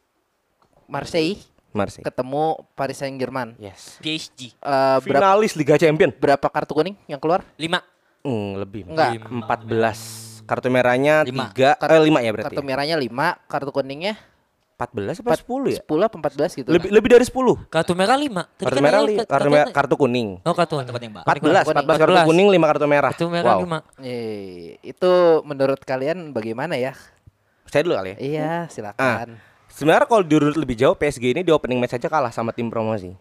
[0.85, 1.39] Marseille
[1.71, 2.03] Marseille.
[2.03, 3.55] ketemu Paris Saint Germain.
[3.55, 3.95] Yes.
[3.97, 6.11] PSG berapa Finalis Liga Champion.
[6.13, 7.43] berapa kartu kuning yang keluar?
[7.55, 7.79] lima
[8.21, 8.85] Hmm, lebih.
[8.85, 9.17] Enggak.
[9.25, 10.45] 14.
[10.45, 11.49] Kartu merahnya Lima.
[11.49, 12.47] 3 eh 5 ya berarti.
[12.51, 14.13] Kartu merahnya 5, kartu kuningnya
[14.75, 15.79] 14 apa 10 ya?
[15.85, 16.69] 10 apa 14 gitu.
[16.73, 16.95] Lebih lah.
[16.97, 17.69] lebih dari 10.
[17.69, 20.29] kartu merah lima Tadi Kartu kan merah li- kartu- kartu, kartu- merah- kartu kuning.
[20.41, 21.23] oh kartu Kartu kuning, Pak.
[21.23, 21.85] 14, kuning.
[21.85, 22.25] 14 kartu 14.
[22.25, 23.11] kuning, 5 kartu merah.
[23.13, 23.61] kartu merah Wow.
[23.61, 25.11] lima Eh, itu
[25.43, 26.97] menurut kalian bagaimana ya?
[27.63, 28.17] Saya dulu kali ya.
[28.17, 29.27] Iya, Ah, silakan.
[29.69, 33.13] sebenarnya kalau diurut lebih jauh PSG ini di opening match aja kalah sama tim promosi.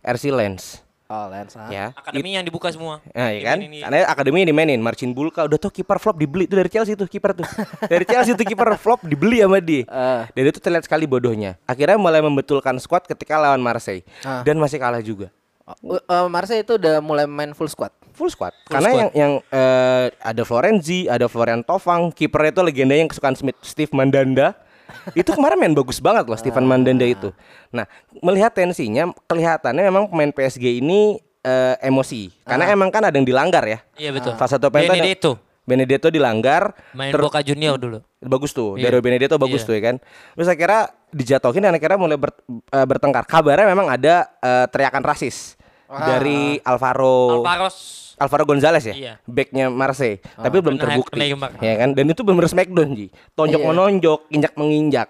[0.00, 0.80] RC Lens.
[1.12, 1.52] Oh, Lens.
[1.54, 1.68] ah.
[1.68, 1.92] Ya.
[1.92, 3.60] akademi yang dibuka semua Nah, iya kan?
[3.60, 7.04] Dimainin- Karena akademinya dimainin, Marcin Bulka udah tuh kiper flop dibeli tuh dari Chelsea tuh
[7.04, 7.44] kiper tuh.
[7.92, 9.84] dari Chelsea tuh kiper flop dibeli sama dia.
[9.84, 10.22] Eh.
[10.32, 11.60] Dan itu terlihat sekali bodohnya.
[11.62, 14.40] Akhirnya mulai membetulkan squad ketika lawan Marseille Ah.
[14.40, 15.28] dan masih kalah juga.
[15.84, 17.92] Eh, Marseille itu udah mulai main full squad.
[18.12, 18.56] Full squad.
[18.66, 23.56] Karena yang yang eh, ada Florenzi, ada Florian Tovang, kipernya itu legenda yang kesukaan Smith,
[23.60, 24.56] Steve Mandanda.
[25.12, 27.30] Itu kemarin main bagus banget loh Stephen Mandanda itu.
[27.68, 27.84] Nah,
[28.18, 32.30] melihat tensinya kelihatannya memang pemain PSG ini eh, emosi.
[32.42, 33.78] Karena emang kan ada yang dilanggar ya.
[33.94, 36.74] iya betul Salah satu pemain tuh ada- Benedetto dilanggar.
[36.90, 38.74] main Boca Junior dulu bagus tuh.
[38.74, 38.90] Iya.
[38.90, 39.66] Dario Benedetto bagus Iya.
[39.66, 39.96] tuh ya kan.
[40.34, 43.26] Terus akhirnya dijatuhin dan akhirnya mulai ber- eh, bertengkar.
[43.26, 45.54] Kabarnya memang ada eh, teriakan rasis
[45.94, 47.76] dari Alvaro Alvaros
[48.14, 49.14] Alvaro Gonzalez ya, Iya.
[49.24, 51.58] backnya Marseille, tapi belum terbukti, Neymar.
[51.58, 51.90] ya kan?
[51.90, 53.66] Dan itu benar Smackdown ji, tonjok Iya.
[53.66, 55.08] menonjok, injak menginjak.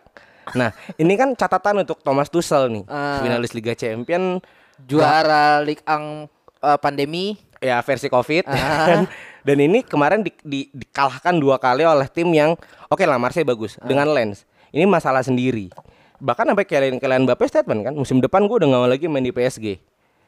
[0.52, 3.20] Nah, ini kan catatan untuk Thomas Tuchel nih, Ah.
[3.20, 4.40] finalis Liga Champion,
[4.80, 6.26] Juara Ligue 1
[6.58, 7.36] eh, pandemi.
[7.58, 8.42] ya versi COVID.
[8.44, 8.54] Ah.
[8.88, 9.00] kan?
[9.42, 12.54] Dan ini kemarin di- di- dikalahkan dua kali oleh tim yang
[12.88, 13.84] oke lah Marseille bagus Ah.
[13.84, 14.42] dengan Lens.
[14.70, 15.68] Ini masalah sendiri.
[16.16, 19.20] Bahkan sampai kalian kalian Mbappe statement kan, musim depan gue udah gak mau lagi main
[19.20, 19.78] di PSG.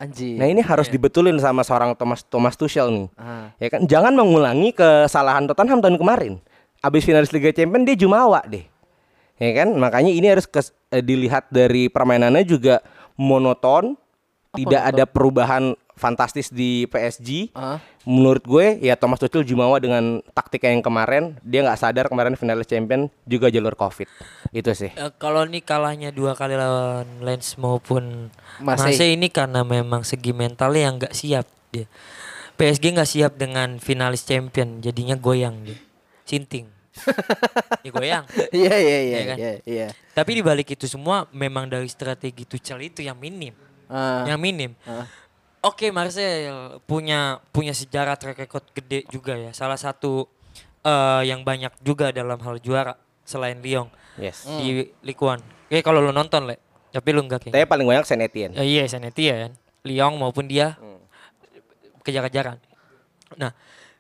[0.05, 0.37] Anjing.
[0.37, 3.07] Nah ini harus dibetulin sama seorang Thomas Thomas Tuchel nih.
[3.17, 3.49] Ah.
[3.57, 6.45] Ya kan jangan mengulangi kesalahan Tottenham tahun kemarin.
[6.85, 8.69] Abis finalis Liga Champions dia jumawa deh.
[9.41, 12.85] Ya kan makanya ini harus kes- eh, dilihat dari permainannya juga
[13.17, 13.97] monoton,
[14.53, 17.55] tidak ada perubahan fantastis di PSG.
[17.55, 17.79] Ah.
[18.05, 22.67] Menurut gue ya Thomas Tuchel jumawa dengan taktiknya yang kemarin dia nggak sadar kemarin finalis
[22.67, 24.11] champion juga jalur covid
[24.51, 24.91] itu sih.
[24.93, 28.29] Eh, kalau ini kalahnya dua kali lawan Lens maupun
[28.61, 28.93] Marseille.
[28.95, 31.87] Marseille ini karena memang segi mentalnya yang nggak siap dia.
[32.55, 35.79] PSG nggak siap dengan finalis champion, jadinya goyang dia.
[36.23, 36.71] Sinting.
[37.95, 38.23] goyang.
[38.55, 39.37] Iya iya iya Iya kan?
[39.39, 39.87] iya iya.
[40.15, 43.51] Tapi di balik itu semua memang dari strategi Tuchel itu yang minim.
[43.91, 44.23] Ah.
[44.23, 44.71] Yang minim.
[44.87, 45.03] Ah.
[45.65, 46.53] Oke, Marseille
[46.85, 49.49] punya punya sejarah track record gede juga ya.
[49.51, 50.29] Salah satu
[50.81, 52.93] eh, yang banyak juga dalam hal juara
[53.25, 54.45] selain Lyon Yes.
[54.45, 55.41] di Ligue 1.
[55.41, 56.61] Oke, kalau lu nonton, Le.
[56.93, 57.57] Tapi lu enggak kayaknya.
[57.57, 58.53] Tapi paling banyak Saint Etienne.
[58.53, 60.77] Ya, iya, Saint Etienne, Lyon maupun dia
[62.01, 62.61] kejar-kejaran.
[63.35, 63.51] Nah,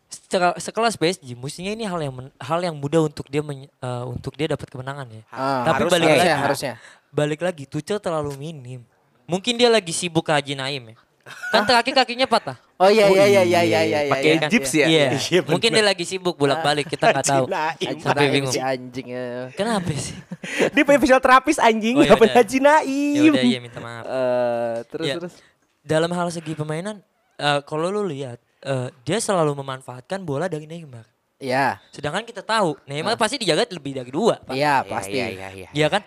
[0.06, 4.04] secara- sekelas PSG, mestinya ini hal yang men- hal yang mudah untuk dia men- eh,
[4.06, 5.22] untuk dia dapat kemenangan ya.
[5.28, 6.74] Ah, Tapi harus- balik harusnya, lagi, harusnya.
[7.10, 8.84] balik lagi, Tuchel terlalu minim.
[9.24, 10.96] Mungkin dia lagi sibuk ke Haji Naim ya.
[11.25, 12.57] Kan terakhir kakinya patah.
[12.77, 14.01] Oh iya iya iya iya iya iya.
[14.12, 14.49] Pakai iya.
[14.51, 14.87] gips ya?
[14.87, 15.07] Iya.
[15.33, 15.41] Iya.
[15.47, 17.47] Mungkin dia lagi sibuk bolak-balik kita nggak tahu.
[17.49, 18.53] Naim bingung.
[18.53, 19.49] si anjing ya.
[19.57, 20.12] Kenapa sih?
[20.77, 22.35] Dia punya visual terapis anjing, Oh, nggak yaudah.
[22.37, 23.33] Haji Ya Naim.
[23.33, 24.05] udah iya minta maaf.
[24.05, 25.35] Eh, terus Ya, terus.
[25.81, 27.01] Dalam hal segi permainan,
[27.41, 31.09] eh, kalau lu lihat, eh, dia selalu memanfaatkan bola dari Neymar.
[31.41, 31.81] Iya.
[31.89, 34.37] Sedangkan kita tahu Neymar pasti dijaga lebih dari dua.
[34.49, 35.16] Iya Iya, pasti.
[35.16, 35.68] Iya iya iya.
[35.72, 36.03] Iya kan?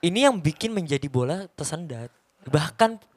[0.00, 2.08] Ini yang bikin menjadi bola tersendat.
[2.46, 3.09] Bahkan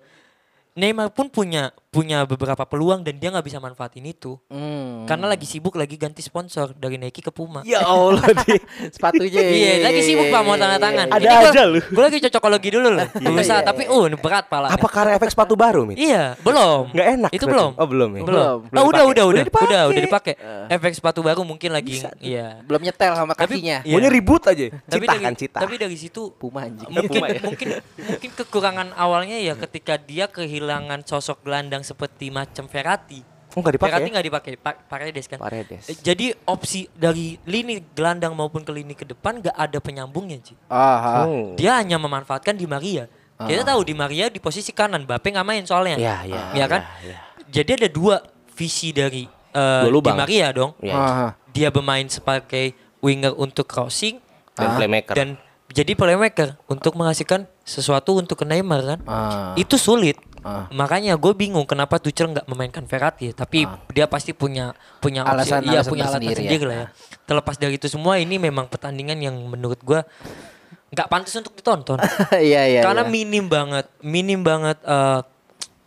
[0.74, 4.34] Neymar pun punya punya beberapa peluang dan dia nggak bisa manfaatin itu.
[4.50, 5.06] Hmm.
[5.06, 7.62] Karena lagi sibuk lagi ganti sponsor dari Nike ke Puma.
[7.62, 8.58] Ya Allah di
[8.90, 9.42] sepatunya.
[9.54, 11.14] Iya, lagi sibuk Pak mau tanda tangan.
[11.14, 11.78] Ada aja lu.
[11.78, 13.06] Gue lagi cocokologi dulu loh.
[13.22, 14.74] Berusaha iya, tapi uh berat pala.
[14.74, 16.02] Apa karena efek sepatu baru, Mit?
[16.02, 16.90] Iya, belum.
[16.96, 17.72] Nggak enak Itu belum.
[17.78, 18.22] Oh, belum ya?
[18.26, 18.58] Belum.
[18.66, 18.82] Belum.
[18.82, 20.34] Oh, udah, udah, udah, Udah udah, udah dipakai.
[20.74, 22.64] Efek sepatu baru mungkin lagi, iya.
[22.66, 23.78] Belum nyetel sama Tapi- kakinya.
[23.86, 23.94] Iya.
[23.94, 24.66] Maunya ribut aja.
[24.72, 25.58] Tapi Cita dari, kan cita.
[25.62, 26.88] tapi dari situ Puma anjing.
[26.90, 27.42] mungkin Puma ya?
[27.44, 27.68] mungkin
[28.00, 33.22] mungkin kekurangan awalnya ya ketika dia kehilangan sosok gelandang seperti macam Verratti.
[33.54, 34.14] Oh, nggak dipakai Verratti ya?
[34.14, 35.38] nggak dipakai, Pa- Paredes kan.
[35.38, 35.84] Paredes.
[35.86, 40.58] Eh, Jadi opsi dari lini gelandang maupun ke lini ke depan nggak ada penyambungnya, Ci.
[40.66, 41.24] Ah, ah.
[41.24, 41.54] Oh.
[41.54, 43.06] Dia hanya memanfaatkan Di Maria.
[43.36, 46.00] Kita tahu Di Maria di posisi kanan, Bape nggak main soalnya.
[46.00, 46.82] Iya, iya, Ya kan?
[47.04, 47.18] iya, iya.
[47.46, 48.16] Jadi ada dua
[48.50, 50.18] visi dari eh, Dua Di.
[50.18, 50.72] Maria dong.
[50.80, 50.96] Iya.
[50.96, 54.18] Ah, Dia bermain sebagai winger untuk crossing
[54.56, 55.14] Dan playmaker.
[55.14, 55.38] dan
[55.70, 59.00] jadi playmaker untuk menghasilkan sesuatu untuk ke Neymar kan.
[59.06, 59.54] Ah.
[59.54, 60.18] Itu sulit.
[60.44, 60.68] Ah.
[60.70, 65.64] Makanya gue bingung kenapa Tuchel nggak memainkan Verratti, tapi dia pasti punya punya opsi, Alasan-
[65.66, 66.68] iya alasan punya alasan sendiri, ya.
[66.68, 66.88] lah ya.
[67.24, 70.04] Terlepas dari itu semua ini memang pertandingan yang menurut gue
[70.92, 71.98] nggak pantas untuk ditonton.
[72.38, 72.82] Iya iya.
[72.84, 73.10] Karena iya.
[73.10, 75.22] minim banget, minim banget eh,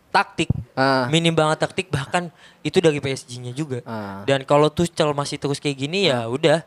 [0.09, 1.05] taktik, Ah.
[1.07, 2.33] minim banget taktik bahkan
[2.65, 3.85] itu dari PSG-nya juga.
[3.85, 4.25] Ah.
[4.25, 6.65] Dan kalau Tuchel masih terus kayak gini ya udah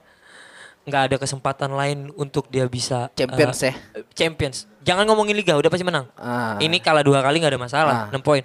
[0.91, 3.75] nggak ada kesempatan lain untuk dia bisa Champions eh, ya?
[4.13, 4.67] Champions.
[4.83, 6.11] Jangan ngomongin liga, udah pasti menang.
[6.15, 6.59] Ah.
[6.59, 8.13] Ini kalah dua kali nggak ada masalah, Ah.
[8.13, 8.43] 6 poin.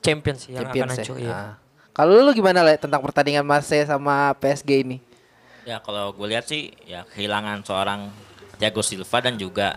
[0.00, 1.02] Champions yang Champions akan ya.
[1.02, 1.16] hancur.
[1.18, 1.32] iya.
[1.32, 1.52] Ah.
[1.90, 4.98] Kalau lu gimana le tentang pertandingan Marseille sama PSG ini?
[5.64, 8.08] Ya kalau gue lihat sih ya kehilangan seorang
[8.56, 9.76] Thiago Silva dan juga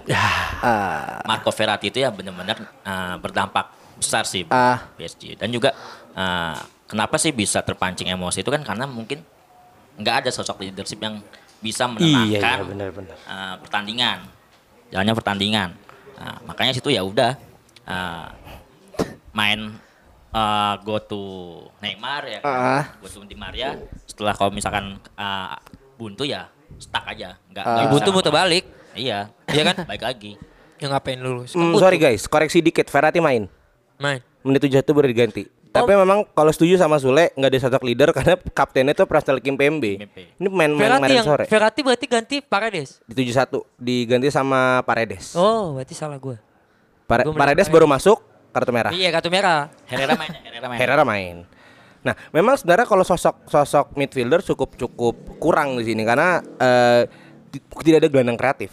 [0.59, 4.87] Ah, Marco Verratti itu ya benar-benar uh, berdampak besar sih Ah.
[4.95, 5.75] PSG dan juga
[6.13, 9.19] uh, kenapa sih bisa terpancing emosi itu kan karena mungkin
[9.93, 11.19] nggak ada sosok leadership yang
[11.63, 13.15] bisa Iya, iya, menenangkan benar-benar.
[13.23, 14.19] uh, pertandingan
[14.89, 15.69] jalannya pertandingan
[16.13, 17.35] Nah, makanya situ ya udah
[17.83, 18.27] uh,
[19.31, 19.75] main
[20.29, 21.21] uh, go to
[21.79, 22.47] Neymar ya kan?
[22.47, 22.83] Ah.
[22.95, 25.57] go to Di Maria setelah kalau misalkan uh,
[25.95, 26.47] buntu ya
[26.77, 28.63] stuck aja nggak nggak Buntu muter ngapa- balik.
[28.93, 29.75] iya Iya kan?
[29.89, 30.31] baik lagi
[30.77, 31.43] Yang ngapain lu?
[31.47, 32.83] Hmm, sorry guys, koreksi dikit.
[32.85, 33.47] Verratti main.
[33.95, 34.19] Main.
[34.43, 35.47] Menit 71 baru diganti.
[35.73, 35.99] Tapi Oh.
[35.99, 39.57] memang kalau setuju sama Sule nggak ada sosok leader karena kaptennya tuh Prastel Kim.
[39.57, 40.05] Pembe.
[40.37, 41.45] Ini main main kemarin yang sore.
[41.45, 43.01] Verratti berarti ganti Paredes.
[43.03, 45.33] Di 71 diganti sama Paredes.
[45.33, 46.37] Oh, berarti salah gue.
[47.03, 47.73] Pare- gua Paredes Paredes.
[47.73, 48.93] baru masuk kartu merah.
[48.93, 49.73] Iya, kartu merah.
[49.83, 51.35] Herrera main Herrera main Herrera main.
[51.99, 57.09] Nah, memang sebenarnya kalau sosok sosok midfielder cukup cukup kurang di sini karena eh,
[57.49, 58.69] di- tidak ada gelandang kreatif.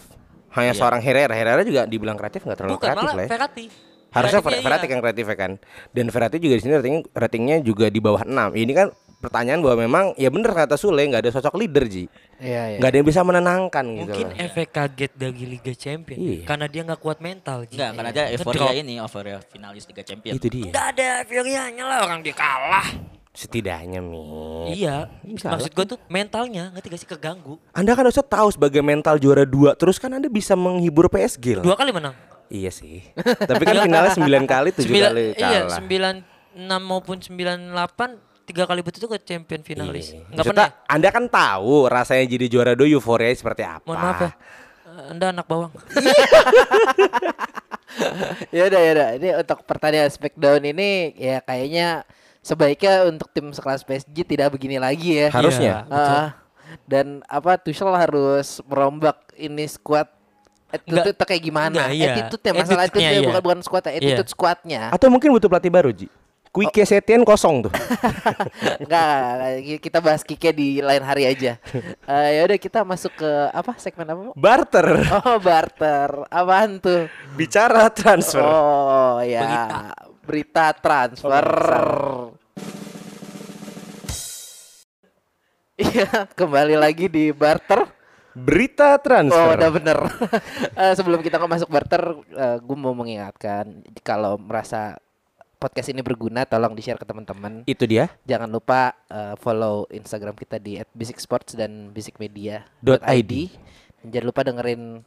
[0.51, 1.31] Hanya seorang Herrera.
[1.31, 3.23] Herrera juga dibilang kreatif nggak terlalu Bukan kreatif malah lah.
[3.23, 3.29] Ya.
[3.31, 3.65] Verratti.
[4.11, 4.91] Harusnya Verratti Ver- Verratti iya.
[4.91, 5.51] yang kreatif ya kan.
[5.89, 8.51] Dan Verratti juga di sini rating ratingnya juga di bawah 6.
[8.53, 8.87] Ini kan
[9.17, 12.09] pertanyaan bahwa memang ya bener kata Sule nggak ada sosok leader Ji.
[12.37, 12.77] Iya iya.
[12.77, 14.11] Nggak ada yang bisa menenangkan gitu.
[14.11, 16.43] Mungkin efek kaget dari Liga Champion Iya.
[16.43, 17.63] karena dia nggak kuat mental.
[17.63, 17.77] Ji.
[17.77, 18.51] Enggak, karena ada Ngedrop.
[18.51, 20.35] euforia ini, euforia finalis Liga Champions.
[20.35, 20.69] Itu dia.
[20.69, 22.87] Nggak ada euforianya lah orang dia kalah.
[23.31, 24.75] Setidaknya Mi.
[24.75, 27.55] Iya, Bisa maksud gue tuh mentalnya ngerti gak sih keganggu.
[27.71, 31.63] Anda kan harusnya tahu sebagai mental juara dua terus kan Anda bisa menghibur PSG lah.
[31.63, 32.11] Dua kali menang.
[32.51, 32.99] Iya sih.
[33.49, 35.77] Tapi kan finalnya 9 kali 7 Sembilan- kali Iya, kalah.
[35.79, 36.15] sembilan
[36.51, 38.09] enam maupun sembilan delapan
[38.43, 40.11] tiga kali betul ke champion finalis.
[40.11, 40.27] Iya.
[40.27, 40.83] Nggak Maksudnya, pernah.
[40.83, 40.91] ya?
[40.91, 43.87] Anda kan tahu rasanya jadi juara dua euforia seperti apa.
[43.87, 44.31] Mohon maaf ya.
[45.07, 45.71] Anda anak bawang.
[48.51, 49.09] ya udah ya udah.
[49.15, 52.03] Ini untuk pertandingan Smackdown ini ya kayaknya
[52.41, 55.27] sebaiknya untuk tim sekelas PSG tidak begini lagi ya.
[55.31, 55.87] Harusnya.
[55.87, 56.15] Iya, betul.
[56.19, 56.29] Ah,
[56.87, 60.07] dan apa Tuchel harus merombak ini squad
[60.71, 61.75] attitude Nggak- kayak gimana?
[61.75, 62.11] nggak, iya.
[62.15, 63.29] Attitude-nya masalah Attitude-nya, attitude iya.
[63.29, 64.81] bukan bukan squad attitude squadnya.
[64.89, 66.07] Atau mungkin butuh pelatih baru, Ji.
[66.51, 67.73] Quique Setien kosong tuh.
[68.83, 69.15] Enggak,
[69.79, 71.55] kita bahas Kike di lain hari aja.
[72.03, 74.35] Eh ya udah kita masuk ke apa segmen apa?
[74.35, 74.87] Barter.
[75.23, 76.27] Oh, barter.
[76.27, 77.07] Apaan tuh?
[77.39, 78.43] Bicara transfer.
[78.43, 79.95] Oh, ya.
[80.27, 81.47] Berita, transfer.
[85.79, 88.00] Iya, kembali lagi di barter.
[88.33, 89.37] Berita transfer.
[89.37, 89.99] Oh, udah bener.
[90.71, 92.15] Eh, sebelum kita masuk barter,
[92.63, 94.97] gue mau mengingatkan kalau merasa
[95.61, 97.61] podcast ini berguna, tolong di share ke teman-teman.
[97.69, 98.09] Itu dia.
[98.25, 103.53] Jangan lupa eh, follow Instagram kita di @bisiksports dan bisikmedia Dot ID.
[104.01, 105.05] Dan jangan lupa dengerin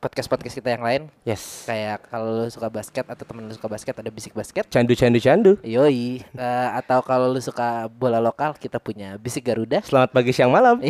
[0.00, 1.02] podcast-podcast kita yang lain.
[1.28, 1.68] Yes.
[1.68, 4.64] Kayak kalau lu suka basket atau temen lu suka basket ada bisik basket.
[4.72, 5.52] Candu candu candu.
[5.60, 6.24] Yoi.
[6.24, 9.84] Eh, atau kalau lu suka bola lokal kita punya bisik Garuda.
[9.84, 10.80] Selamat pagi siang malam.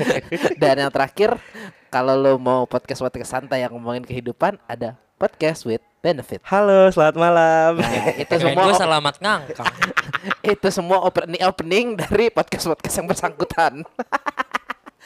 [0.60, 1.36] Dan yang terakhir
[1.92, 6.40] kalau lu mau podcast-podcast santai yang ngomongin kehidupan ada podcast with benefit.
[6.48, 7.72] Halo, selamat malam.
[7.78, 9.74] Nah, itu semua gue selamat ngangkang.
[10.44, 13.84] itu semua opening opening dari podcast podcast yang bersangkutan.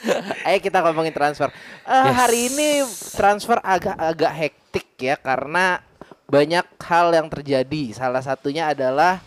[0.47, 1.49] Ayo kita ngomongin transfer.
[1.83, 2.69] Eh, Hari ini
[3.13, 5.83] transfer agak-agak hektik ya karena
[6.29, 7.83] banyak hal yang terjadi.
[7.91, 9.19] Salah satunya adalah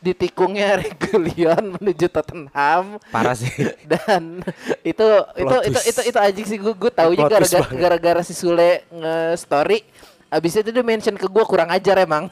[0.00, 3.50] ditikungnya Regulion menuju Tottenham Parah sih.
[3.90, 4.44] dan
[4.86, 8.36] itu itu Plot itu itu itu anjing sih gue gue taunya twist gara-gara gara-gara si
[8.36, 9.82] Sule nge-story
[10.26, 12.26] Abis itu dia mention ke gue kurang ajar emang.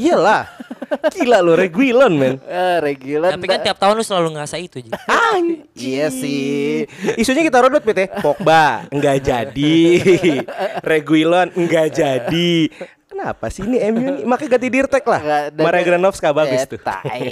[0.00, 0.48] Iyalah.
[1.10, 2.34] Gila lo Reguilon, men.
[2.40, 3.32] Eh, Regulion.
[3.32, 4.90] Tapi kan tiap tahun lu selalu ngerasa itu, Ji.
[5.74, 6.84] Iya sih.
[7.14, 8.20] Isunya kita rodot PT.
[8.20, 9.76] Pogba enggak jadi.
[10.80, 12.70] Reguilon enggak jadi.
[13.04, 14.24] Kenapa sih ini MU nih?
[14.26, 15.22] Makanya ganti Dirtek lah.
[15.54, 16.82] Maria Granovska bagus Eh, tuh.
[16.82, 17.30] tai.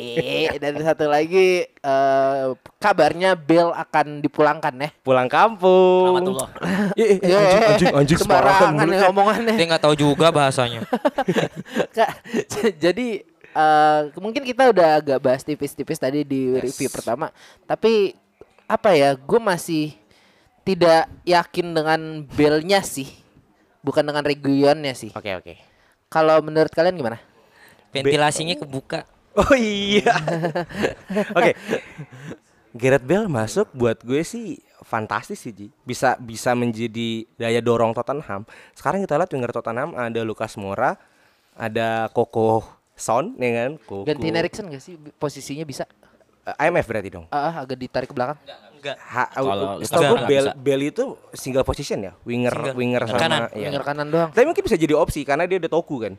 [0.63, 2.45] Dan satu lagi eh,
[2.79, 4.95] kabarnya Bell akan dipulangkan ya.
[5.03, 6.15] Pulang kampung.
[6.15, 6.49] Rahmatullah.
[6.95, 9.55] Eh, eh, Ya, anjing, anjing, anjing sembarangan nih omongannya.
[9.59, 10.87] Dia nggak tahu juga bahasanya.
[11.99, 12.11] Kak,
[12.79, 17.29] jadi eh, mungkin kita udah agak bahas tipis-tipis tadi di review pertama,
[17.69, 18.17] tapi
[18.67, 19.93] apa ya, gue masih
[20.65, 22.01] tidak yakin dengan
[22.33, 23.09] Bellnya sih,
[23.85, 25.13] bukan dengan Reguilonnya sih.
[25.13, 25.55] Oke, oke.
[26.13, 27.19] Kalau menurut kalian gimana?
[27.93, 29.05] Ventilasinya kebuka.
[29.33, 30.13] Oh iya.
[31.37, 31.57] Oke.
[32.73, 35.69] Gareth Bale masuk buat gue sih fantastis sih Ji.
[35.85, 38.45] Bisa bisa menjadi daya dorong Tottenham.
[38.77, 41.01] Sekarang kita lihat winger Tottenham ada Lucas Moura,
[41.57, 42.65] ada Koko
[42.95, 43.71] Son ya kan?
[43.79, 44.05] Koko.
[44.05, 45.85] Gantiin Erikson gak sih posisinya bisa?
[46.43, 47.27] Eh, IMF berarti dong.
[47.29, 48.39] Ah, agak ditarik ke belakang.
[48.75, 48.97] Enggak.
[48.99, 50.51] Ha, Kalau setahu gue bisa.
[50.55, 52.75] Bale itu single position ya, winger Single.
[52.75, 53.41] winger sama Kanan.
[53.55, 53.71] iya.
[53.71, 54.31] Winger kanan doang.
[54.31, 56.15] Tapi mungkin bisa jadi opsi karena dia udah toku kan.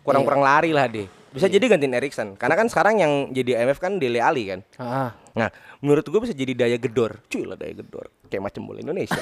[0.00, 0.48] Kurang-kurang Iya.
[0.48, 1.08] lari lah deh.
[1.34, 2.38] Bisa jadi gantiin Erikson.
[2.38, 4.62] Karena kan sekarang yang jadi IMF kan Dele Ali kan.
[4.78, 5.10] Ah.
[5.34, 5.50] Nah,
[5.82, 7.18] menurut gue bisa jadi daya gedor.
[7.26, 8.06] Cuy lah daya gedor.
[8.30, 9.18] Kayak macam bola Indonesia.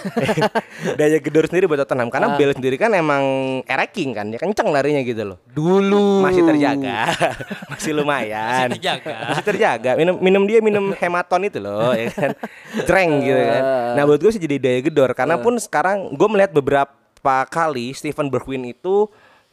[1.01, 2.37] daya gedor sendiri buat Tottenham karena Ah.
[2.37, 3.25] Bale sendiri kan emang
[3.65, 5.41] eraking kan, ya kenceng larinya gitu loh.
[5.49, 7.09] Dulu Masih terjaga.
[7.73, 8.69] Masih lumayan.
[8.69, 9.15] Masih terjaga.
[9.33, 9.91] Masih terjaga.
[9.97, 12.37] Minum minum dia minum hematon itu loh, ya kan.
[12.85, 13.63] Dreng gitu kan.
[13.97, 18.29] Nah, buat gue sih jadi daya gedor karena pun sekarang gue melihat beberapa kali Steven
[18.29, 19.09] Bergwijn itu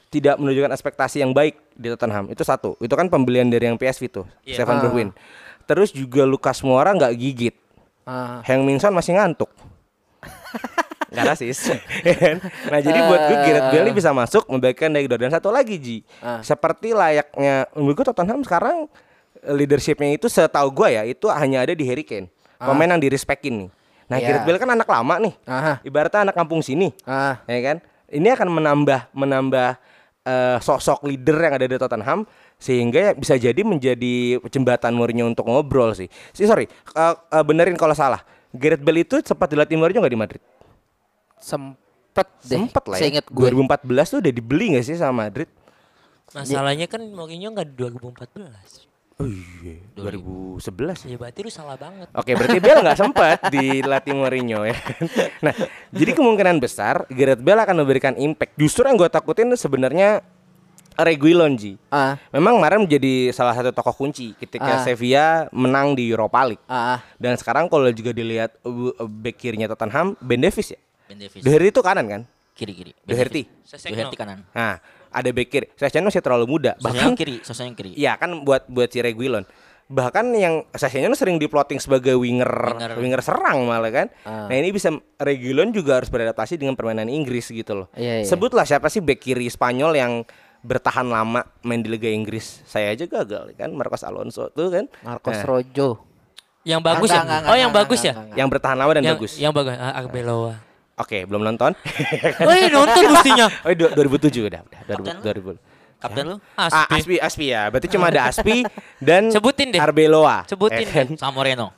[0.10, 2.28] tidak menunjukkan ekspektasi yang baik di Tottenham.
[2.28, 2.74] Itu satu.
[2.78, 4.62] Itu kan pembelian dari yang PSV tuh, Iya.
[4.62, 4.82] Steven Ah.
[4.84, 5.10] Bergwijn.
[5.64, 7.56] Terus juga Lucas Moura nggak gigit.
[8.04, 8.42] Ah.
[8.42, 9.50] Heng Minson masih ngantuk.
[11.10, 11.74] Gak rasis
[12.06, 12.38] ya kan?
[12.70, 15.98] Nah jadi buat gue Gareth Bale ini bisa masuk Membaikkan dari Dan satu lagi Ji
[16.22, 16.38] Ah.
[16.40, 18.86] Seperti layaknya Menurut gue Tottenham sekarang
[19.42, 22.30] Leadershipnya itu setahu gue ya Itu hanya ada di Harry Kane
[22.62, 23.70] Pemain yang direspekin nih
[24.06, 24.26] Nah Iya.
[24.28, 25.74] Gareth Bale kan anak lama nih Aha.
[25.82, 27.42] Ibaratnya anak kampung sini Ah.
[27.46, 29.70] ya kan ini akan menambah menambah
[30.30, 32.30] eh, sosok leader yang ada di Tottenham
[32.62, 36.06] sehingga ya bisa jadi menjadi jembatan Mourinho untuk ngobrol sih.
[36.32, 38.22] Si sorry, eh, eh, benerin kalau salah.
[38.54, 40.42] Gareth Bale itu sempat dilatih Mourinho nggak di Madrid?
[41.42, 42.58] Sempet deh.
[42.62, 43.22] Sempet lah ya.
[43.26, 43.50] Gue.
[43.50, 45.50] 2014 tuh udah dibeli nggak sih sama Madrid?
[46.30, 48.89] Masalahnya kan Mourinho nggak di 2014.
[49.20, 50.64] Oh iya, 2011
[51.04, 51.08] ya.
[51.12, 52.08] Ya berarti lu salah banget.
[52.16, 54.72] Oke, berarti Bale nggak sempat dilatih Mourinho ya.
[55.44, 55.52] Nah,
[55.92, 58.56] jadi kemungkinan besar Gareth Bale akan memberikan impact.
[58.56, 60.24] Justru yang gue takutin sebenarnya
[60.96, 61.76] Reguilon Ji.
[61.92, 62.16] Ah.
[62.32, 64.84] Memang kemarin menjadi salah satu tokoh kunci ketika Ah.
[64.84, 66.64] Sevilla menang di Europa League.
[66.68, 67.04] Ah.
[67.20, 70.80] Dan sekarang kalau juga dilihat uh, back kirinya Tottenham, Ben Davies ya.
[71.08, 71.44] Ben Davies.
[71.44, 72.22] Doherty itu kanan kan?
[72.56, 72.92] Kiri kiri.
[73.04, 73.44] Doherty.
[73.68, 74.44] Doherty kanan.
[74.52, 74.80] Nah,
[75.10, 75.66] ada back kiri.
[75.76, 76.78] Saya masih terlalu muda.
[76.80, 77.94] Bahkan kiri, sosanya kiri.
[77.94, 79.46] Iya kan buat buat si Reguilon.
[79.90, 82.94] bahkan yang Sessegnon sering diploting sebagai winger Winger.
[83.02, 84.08] winger, serang malah kan.
[84.22, 84.46] Ah.
[84.46, 87.88] Nah, ini bisa Reguilon juga harus beradaptasi dengan permainan Inggris gitu loh.
[87.98, 88.26] Iya, iya.
[88.30, 90.14] Sebutlah siapa sih back kiri Spanyol yang
[90.62, 92.62] bertahan lama main di Liga Inggris.
[92.70, 94.86] Saya aja gagal kan Marcos Alonso tuh kan.
[95.02, 95.90] Marcos Nah, Rojo.
[96.70, 97.24] Yang bagus Enggak, ya?
[97.26, 98.14] enggak, oh, enggak, yang enggak, bagus enggak, ya?
[98.22, 99.34] enggak, yang bertahan lama dan yang, bagus.
[99.42, 99.74] Yang bagus.
[99.74, 100.54] Ah, Arbeloa.
[101.00, 101.72] Oke, belum nonton.
[102.48, 103.48] Oh, iya nonton mestinya.
[103.66, 105.56] oh, du- 2007 udah, udah 2000, Kapten lu?
[105.56, 106.00] 2000.
[106.00, 106.36] Kapten lu?
[106.56, 106.96] Ah, Aspi.
[106.96, 107.62] Aspi, Aspi ya.
[107.68, 108.64] Berarti cuma ada Aspi
[109.08, 109.80] dan Sebutin deh.
[109.80, 110.44] Arbeloa.
[110.48, 111.08] Sebutin ya kan?
[111.16, 111.72] Sama Moreno.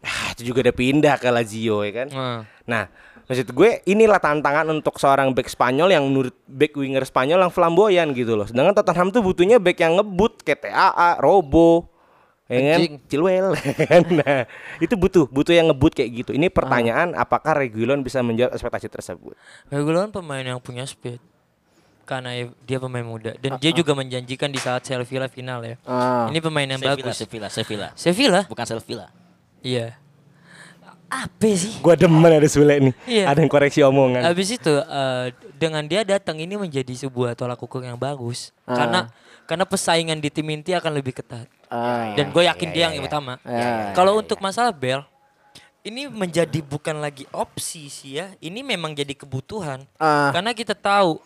[0.00, 2.08] Ah, itu juga udah pindah ke Lazio ya kan.
[2.08, 2.38] Hmm.
[2.64, 2.88] Nah,
[3.28, 8.08] maksud gue inilah tantangan untuk seorang back Spanyol yang menurut back winger Spanyol yang flamboyan
[8.16, 8.48] gitu loh.
[8.48, 11.90] Sedangkan Tottenham tuh butuhnya back yang ngebut kayak TAA, Robo,
[12.50, 14.02] ya kan?
[14.20, 14.42] Nah,
[14.82, 16.30] itu butuh, butuh yang ngebut kayak gitu.
[16.34, 19.38] Ini pertanyaan apakah Reguilon bisa menjawab ekspektasi tersebut?
[19.70, 21.22] Regulon pemain yang punya speed.
[22.02, 22.34] Karena
[22.66, 25.78] dia pemain muda dan dia juga menjanjikan di saat Sevilla final ya.
[25.86, 26.26] Ah.
[26.26, 27.14] Ini pemain yang Sevilla, bagus.
[27.22, 27.88] Sevilla, Sevilla.
[27.94, 28.40] Sevilla?
[28.50, 29.06] Bukan Sevilla.
[29.62, 29.94] Iya.
[31.10, 31.78] Apa sih?
[31.78, 32.94] Gua demen ada Sule nih.
[33.06, 33.24] Iya.
[33.30, 34.26] Ada yang koreksi omongan.
[34.26, 39.10] Habis itu eh, dengan dia datang ini menjadi sebuah tolak ukur yang bagus karena
[39.50, 41.50] karena persaingan di tim inti akan lebih ketat.
[41.70, 42.12] Ah.
[42.18, 43.38] Dan gue yakin dia yang utama.
[43.46, 45.06] Ya, Kalau untuk masalah Bel,
[45.86, 48.34] ini menjadi bukan lagi opsi sih ya.
[48.42, 49.86] Ini memang jadi kebutuhan.
[49.96, 50.34] Ah.
[50.34, 51.22] Karena kita tahu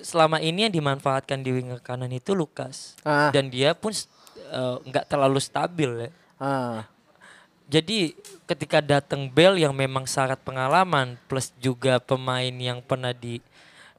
[0.00, 2.96] selama ini yang dimanfaatkan di winger kanan itu Lukas.
[3.04, 3.28] Ah.
[3.30, 6.10] Dan dia pun eh, nggak terlalu stabil ya.
[6.40, 6.88] Ah.
[7.68, 8.16] Jadi
[8.48, 13.44] ketika datang Bell yang memang syarat pengalaman plus juga pemain yang pernah di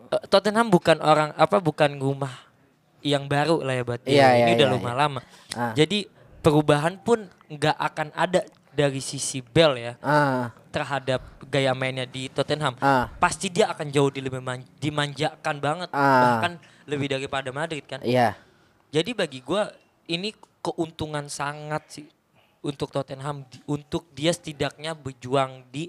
[0.10, 2.49] eh, Tottenham bukan orang apa bukan rumah
[3.02, 4.14] yang baru lah ya buat dia.
[4.14, 5.02] Iya, Ini iya, udah iya, lumayan iya.
[5.02, 5.20] lama.
[5.54, 5.74] Ah.
[5.74, 6.00] Jadi
[6.40, 10.54] perubahan pun nggak akan ada dari sisi Bell ya Ah.
[10.70, 12.78] terhadap gaya mainnya di Tottenham.
[12.80, 13.12] Ah.
[13.18, 16.38] Pasti dia akan jauh di lebih man- dimanjakan banget Ah.
[16.40, 16.52] bahkan
[16.86, 18.00] lebih daripada Madrid kan.
[18.00, 18.36] Iya.
[18.90, 19.70] Jadi bagi gua
[20.06, 22.08] ini keuntungan sangat sih
[22.60, 25.88] untuk Tottenham di- untuk dia setidaknya berjuang di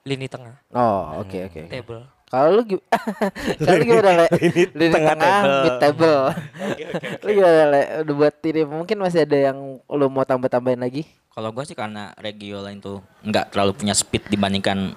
[0.00, 1.60] lini tengah Oh, oke oke.
[1.60, 1.70] oke.
[1.70, 2.02] table.
[2.30, 2.86] Kalau lu gi-
[3.58, 4.26] kalau lu gimana le?
[4.70, 5.50] Lini tengah table.
[5.64, 6.20] mid table.
[7.20, 7.82] Lu gimana le?
[8.06, 11.02] Udah buat ini mungkin masih ada yang lu mau tambah-tambahin lagi?
[11.30, 14.94] Kalau gue sih karena Regiola itu nggak terlalu punya speed dibandingkan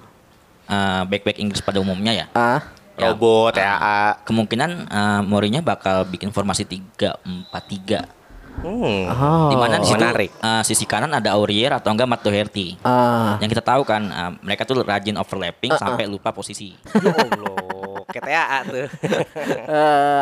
[0.66, 2.26] eh, back-back Inggris pada umumnya ya.
[2.32, 2.62] Ah,
[2.94, 4.22] Ya, Robo, eh, TAA.
[4.22, 8.23] Kemungkinan eh, Mourinho bakal bikin formasi 3-4-3.
[8.56, 9.10] Hmm.
[9.10, 9.50] oh.
[9.50, 10.30] Di mana di situ menarik.
[10.32, 12.78] eh, sisi kanan ada Aurier atau enggak Matt Doherty.
[12.80, 16.70] Ah, Yang kita tahu kan eh, mereka tuh rajin overlapping sampai lupa posisi.
[16.94, 18.78] Ya Allah, kayak TAA tuh.
[18.78, 18.88] eh,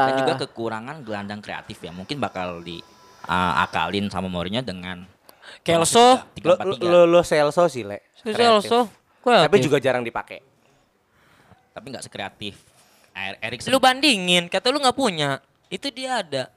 [0.07, 1.91] Dan juga kekurangan gelandang kreatif ya.
[1.91, 2.81] Mungkin bakal di
[3.23, 5.05] eh, akalin sama Mourinho dengan
[5.61, 6.83] Kelso, lo, 3-4-3.
[6.83, 8.01] lo, lo Celso sih, Le.
[8.25, 8.89] Kelso,
[9.21, 10.41] gua Tapi juga jarang dipakai.
[11.71, 12.57] Tapi nggak sekreatif.
[13.13, 13.69] Er- Eriksen.
[13.69, 15.37] lu bandingin, kata lu nggak punya,
[15.69, 16.49] itu dia ada.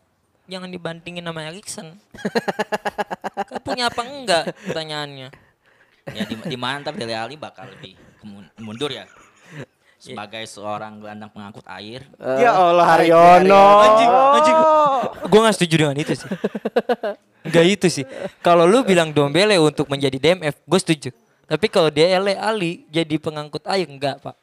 [0.45, 1.97] Jangan dibandingin sama Erikson.
[3.49, 5.29] Kau punya apa enggak pertanyaannya?
[6.13, 6.57] ya di, di
[7.01, 7.97] Dele Alli bakal lebih
[8.61, 9.09] mundur ya.
[9.97, 12.05] Sebagai seorang gelandang pengangkut air.
[12.21, 13.65] ya Allah Haryono.
[13.81, 14.57] Anjing, anjing.
[15.25, 16.29] Gue gak setuju dengan itu sih.
[17.49, 18.05] Gak itu sih.
[18.45, 21.09] Kalau lu bilang Dombele untuk menjadi DMF, gue setuju.
[21.49, 24.37] Tapi kalau Dele Ali jadi pengangkut air, enggak pak.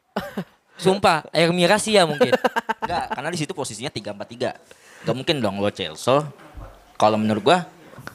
[0.84, 2.34] Sumpah, air mirasia mungkin.
[2.78, 4.58] Enggak, karena di situ posisinya 3-4-3.
[5.02, 6.18] Gak mungkin dong lo Chelsea.
[6.94, 7.58] Kalau menurut gua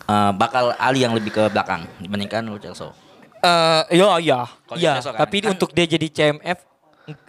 [0.05, 2.87] eh, bakal Ali yang lebih ke belakang dibandingkan lo Chelsea.
[3.37, 4.39] Eh, iya, iya,
[4.75, 4.93] iya.
[4.95, 6.59] Chelsea kan- Tapi kan- untuk dia jadi CMF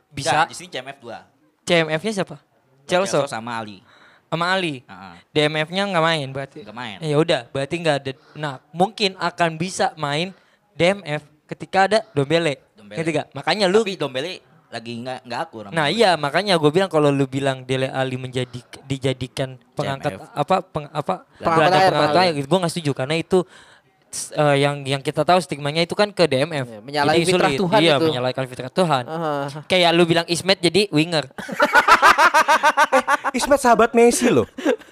[0.09, 0.33] bisa.
[0.33, 1.19] Nggak, di sini CMF 2.
[1.65, 2.37] CMF-nya siapa?
[2.85, 3.85] Chelsea sama Ali.
[4.27, 4.81] sama Ali.
[4.83, 5.15] Heeh.
[5.31, 6.61] DMF-nya nggak main berarti.
[6.61, 6.97] Nggak main.
[6.99, 8.13] Ya udah, berarti nggak ada.
[8.35, 10.33] Nah, mungkin akan bisa main
[10.73, 12.61] DMF ketika ada Dombele.
[12.73, 12.97] Dombele.
[12.97, 14.33] Ketika makanya lu Tapi Dombele
[14.69, 15.65] lagi nggak nggak akur.
[15.73, 15.97] Nah gue.
[15.97, 20.29] iya makanya gue bilang kalau lu bilang Dele Ali menjadi dijadikan pengangkat CMF.
[20.37, 23.39] apa peng, apa Pengangkat gelandang air, pengangkat pengangkat air gue nggak setuju karena itu
[24.35, 27.61] eh, yang yang kita tahu stigmanya itu kan ke DMF Iya, menyalahi Jadi fitrah sulit.
[27.61, 28.05] Tuhan iya itu.
[28.13, 29.49] menyalahkan fitrah Tuhan ah.
[29.65, 31.33] kayak lu bilang Ismet jadi winger
[33.33, 34.49] Ismet sahabat Messi loh.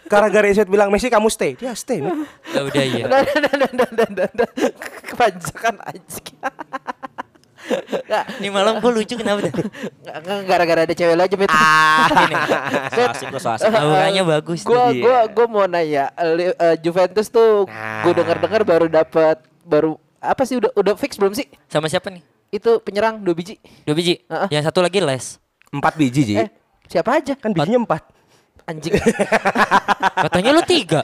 [0.06, 2.04] Gara-gara Ismet bilang Messi kamu stay, dia stay.
[2.52, 3.04] ya udah iya
[5.08, 6.36] kepanjangan anjing.
[8.06, 9.66] Nggak, ini malam gue lucu kenapa nggak,
[10.44, 11.50] gara-gara ada cewek aja Met.
[12.88, 13.68] So asik lo so asik.
[13.68, 15.00] auranya bagus Gua tuh.
[15.00, 17.74] gua gua mau nanya eh, Juventus tuh gua
[18.06, 18.14] Nah.
[18.14, 21.46] denger-dengar baru dapat baru apa sih udah udah fix belum sih?
[21.66, 23.58] sama siapa nih Itu penyerang dua biji.
[23.82, 26.34] dua biji yang satu lagi les Empat biji, Ji.
[26.36, 26.48] Eh,
[26.86, 27.34] siapa aja?
[27.34, 28.02] Kan bijinya empat.
[28.64, 28.94] Anjing.
[30.24, 31.02] katanya lu tiga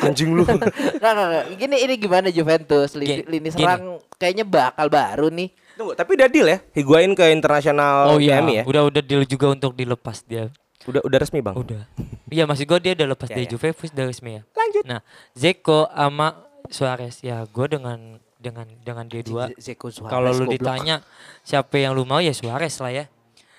[0.00, 0.42] Anjing lu.
[0.42, 0.62] Nggak,
[0.96, 1.44] nggak, nggak.
[1.56, 3.54] Gini ini gimana Juventus lini, Gini, lini gini.
[3.56, 3.82] serang
[4.14, 5.50] kayaknya bakal baru nih.
[5.76, 6.58] Tunggu, tapi udah deal ya?
[6.72, 8.64] Higuain ke internasional oh iya Miami ya?
[8.64, 10.48] udah udah deal juga untuk dilepas dia
[10.86, 11.58] Udah udah resmi, Bang.
[11.58, 11.82] Udah.
[12.26, 13.50] Iya masih gue dia udah lepas Ya, dari ya.
[13.52, 14.42] Juventus dari resmi ya.
[14.48, 14.82] Lanjut.
[14.86, 15.00] Nah,
[15.34, 16.28] Zeko sama
[16.66, 17.98] Suarez ya gue dengan
[18.36, 21.02] dengan dengan dia dua Zeko Suarez, kalau lu ditanya
[21.42, 23.04] siapa yang lu mau ya Suarez lah ya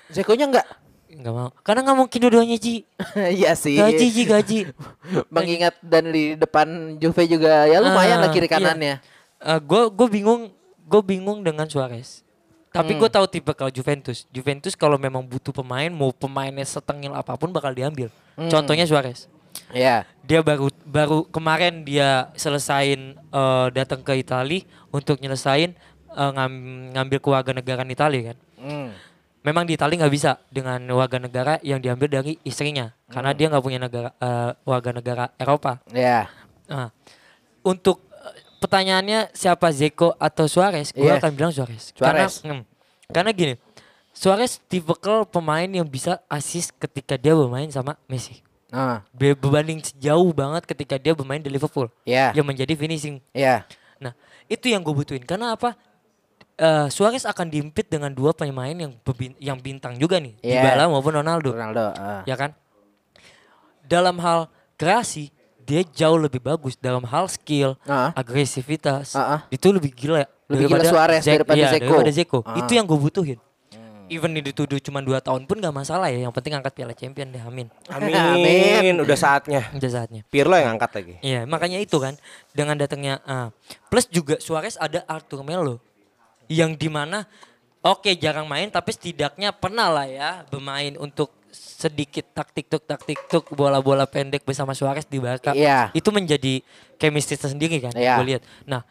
[0.08, 0.68] Zekonya enggak?
[1.08, 2.84] nggak mau karena nggak mungkin dua-duanya Ji
[3.40, 3.76] Iya sih.
[3.76, 4.60] gaji Ji gaji
[5.36, 8.54] Mengingat dan di depan Juve juga ya lumayan lah Ah, kiri iya.
[8.54, 8.96] kanannya.
[9.62, 10.52] gue gue bingung
[10.88, 12.24] gue bingung dengan Suarez
[12.70, 13.00] tapi Hmm.
[13.00, 17.50] gue tahu tipe kalau Juventus Juventus kalau memang butuh pemain mau pemainnya setengil apa pun
[17.50, 18.48] bakal diambil Hmm.
[18.48, 19.28] contohnya Suarez
[19.70, 20.06] Iya.
[20.22, 25.74] dia baru baru kemarin dia selesain eh, datang ke Italia untuk nyelesain
[26.10, 26.64] eh, ngam-
[26.94, 28.90] ngambil kewarganegaraan Italia kan Hmm.
[29.42, 33.62] memang di Italia nggak bisa dengan warga negara yang diambil dari istrinya karena dia nggak
[33.62, 36.28] punya negara eh, warga negara Eropa Iya.
[36.68, 36.92] Nah,
[37.62, 38.04] untuk
[38.58, 41.18] pertanyaannya siapa Zeko atau Suarez, gue Iya.
[41.18, 41.94] akan bilang Suarez.
[41.94, 42.42] Suarez.
[42.42, 42.64] Karena, hmm,
[43.10, 43.54] karena gini,
[44.12, 48.42] Suarez tipikal pemain yang bisa assist ketika dia bermain sama Messi.
[48.68, 49.00] Ah.
[49.14, 52.34] Be- Berbanding jauh banget ketika dia bermain di Liverpool, Iya.
[52.34, 53.22] yang menjadi finishing.
[53.32, 53.64] Iya.
[53.98, 54.12] Nah,
[54.46, 55.24] itu yang gue butuhin.
[55.24, 55.78] Karena apa?
[56.58, 58.98] Eh, Suarez akan diimpit dengan dua pemain yang
[59.38, 60.66] yang bintang juga nih, Iya.
[60.66, 61.94] Dybala maupun Ronaldo Ronaldo.
[61.94, 62.26] ah.
[62.26, 62.58] ya kan?
[63.86, 65.32] Dalam hal kreasi
[65.68, 68.16] dia jauh lebih bagus dalam hal skill, Ah.
[68.16, 69.12] agresivitas.
[69.12, 69.44] Ah.
[69.52, 71.84] Itu lebih gila Lebih gila Suarez daripada iya, Zeko.
[72.00, 72.40] daripada Zeko.
[72.48, 72.56] Ah.
[72.64, 73.40] Itu yang gue butuhin.
[74.08, 76.24] Even ini dituduh cuma 2 tahun pun gak masalah ya.
[76.24, 77.68] Yang penting angkat Piala Champion deh, amin.
[77.92, 78.16] Amin.
[78.80, 78.96] Amin.
[79.04, 79.68] Udah saatnya.
[79.76, 80.24] Udah saatnya.
[80.32, 81.14] Pirlo yang angkat lagi.
[81.20, 82.16] Iya, makanya itu kan
[82.56, 83.52] dengan datangnya ah.
[83.92, 85.84] plus juga Suarez ada Arthur Melo
[86.48, 87.28] yang di mana
[87.84, 93.54] oke jarang main tapi setidaknya pernah lah ya bermain untuk sedikit taktik tuk taktik tuk
[93.54, 95.54] bola-bola pendek bersama Suarez di Barca.
[95.54, 95.94] Iya.
[95.94, 96.66] Itu menjadi
[96.98, 98.18] chemistry tersendiri kan Iya.
[98.18, 98.44] gue lihat.
[98.66, 98.82] Nah,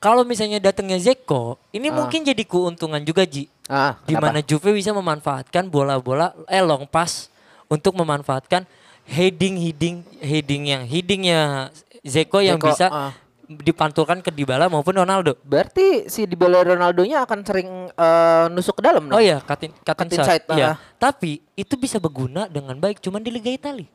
[0.00, 3.48] kalau misalnya datangnya Zeko, ini mungkin jadi keuntungan juga Ji.
[3.64, 4.44] Ah, di mana?
[4.44, 7.32] Juve bisa memanfaatkan bola-bola eh long pass
[7.72, 8.68] untuk memanfaatkan
[9.08, 11.72] heading heading heading yang headingnya
[12.04, 13.12] Zeko yang Zeko, bisa ah.
[13.46, 15.36] Dipantulkan ke Dybala maupun Ronaldo.
[15.40, 19.20] Berarti si Dybala Ronaldonya akan sering eh, nusuk ke dalam Oh dong?
[19.20, 20.44] iya, cutting cutting Cutting side.
[20.50, 20.66] Iya.
[20.66, 20.76] ah.
[20.96, 23.86] Tapi itu bisa berguna dengan baik cuman di Liga Italia.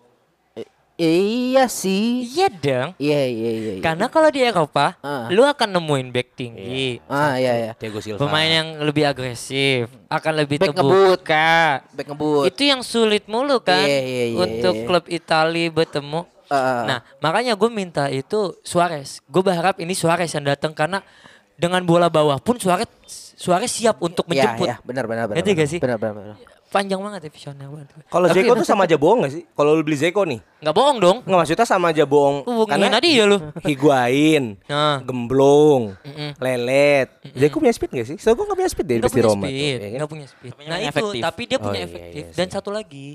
[1.00, 2.28] Iya sih.
[2.28, 2.90] Iya dong.
[3.00, 3.72] Iya iya iya.
[3.80, 3.82] iya.
[3.82, 5.32] Karena kalau di Eropa, Ah.
[5.32, 7.00] lu akan nemuin back tinggi.
[7.08, 7.72] Ah iya iya.
[7.72, 8.20] Thiago Silva.
[8.20, 11.24] Pemain yang lebih agresif, akan lebih Back ngebut.
[11.24, 11.88] terbuka.
[11.96, 12.46] Back ngebut.
[12.52, 14.84] Itu yang sulit mulu kan Iya, iya, iya, untuk iya.
[14.84, 16.22] klub Italia bertemu.
[16.50, 16.84] Ah.
[16.84, 19.22] Nah, makanya gue minta itu Suarez.
[19.24, 21.06] Gue berharap ini Suarez yang datang karena
[21.54, 22.90] dengan bola bawah pun Suarez
[23.36, 24.66] Suarez siap untuk Iya menjemput.
[24.66, 25.36] iya benar benar benar.
[25.38, 25.60] Ngerti benar.
[25.60, 25.80] gak sih?
[25.80, 26.38] Benar benar benar.
[26.70, 27.66] Panjang banget ya visionnya.
[28.06, 29.44] Kalau Zeko tuh sama aja bohong gak sih?
[29.50, 30.38] Kalau lu beli Zeko nih.
[30.60, 31.18] nggak bohong dong.
[31.24, 32.46] Nggak maksudnya sama aja bohong.
[32.46, 33.38] Hubungin tadi ya lu.
[33.64, 35.02] Higuain, Nah.
[35.02, 36.32] gemblong, Mm-mm.
[36.38, 37.10] lelet.
[37.32, 38.18] Zeko punya speed gak sih?
[38.18, 39.42] So gue gak punya speed dari Nggak di punya Roma.
[39.42, 39.98] tuh, speed, ya kan?
[39.98, 40.54] nggak punya speed.
[40.60, 41.22] Nah yang itu, efektif.
[41.24, 42.24] tapi dia Oh, punya iya, efektif.
[42.24, 42.54] iya Dan sih.
[42.54, 43.08] satu lagi,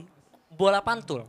[0.51, 1.23] bola pantul.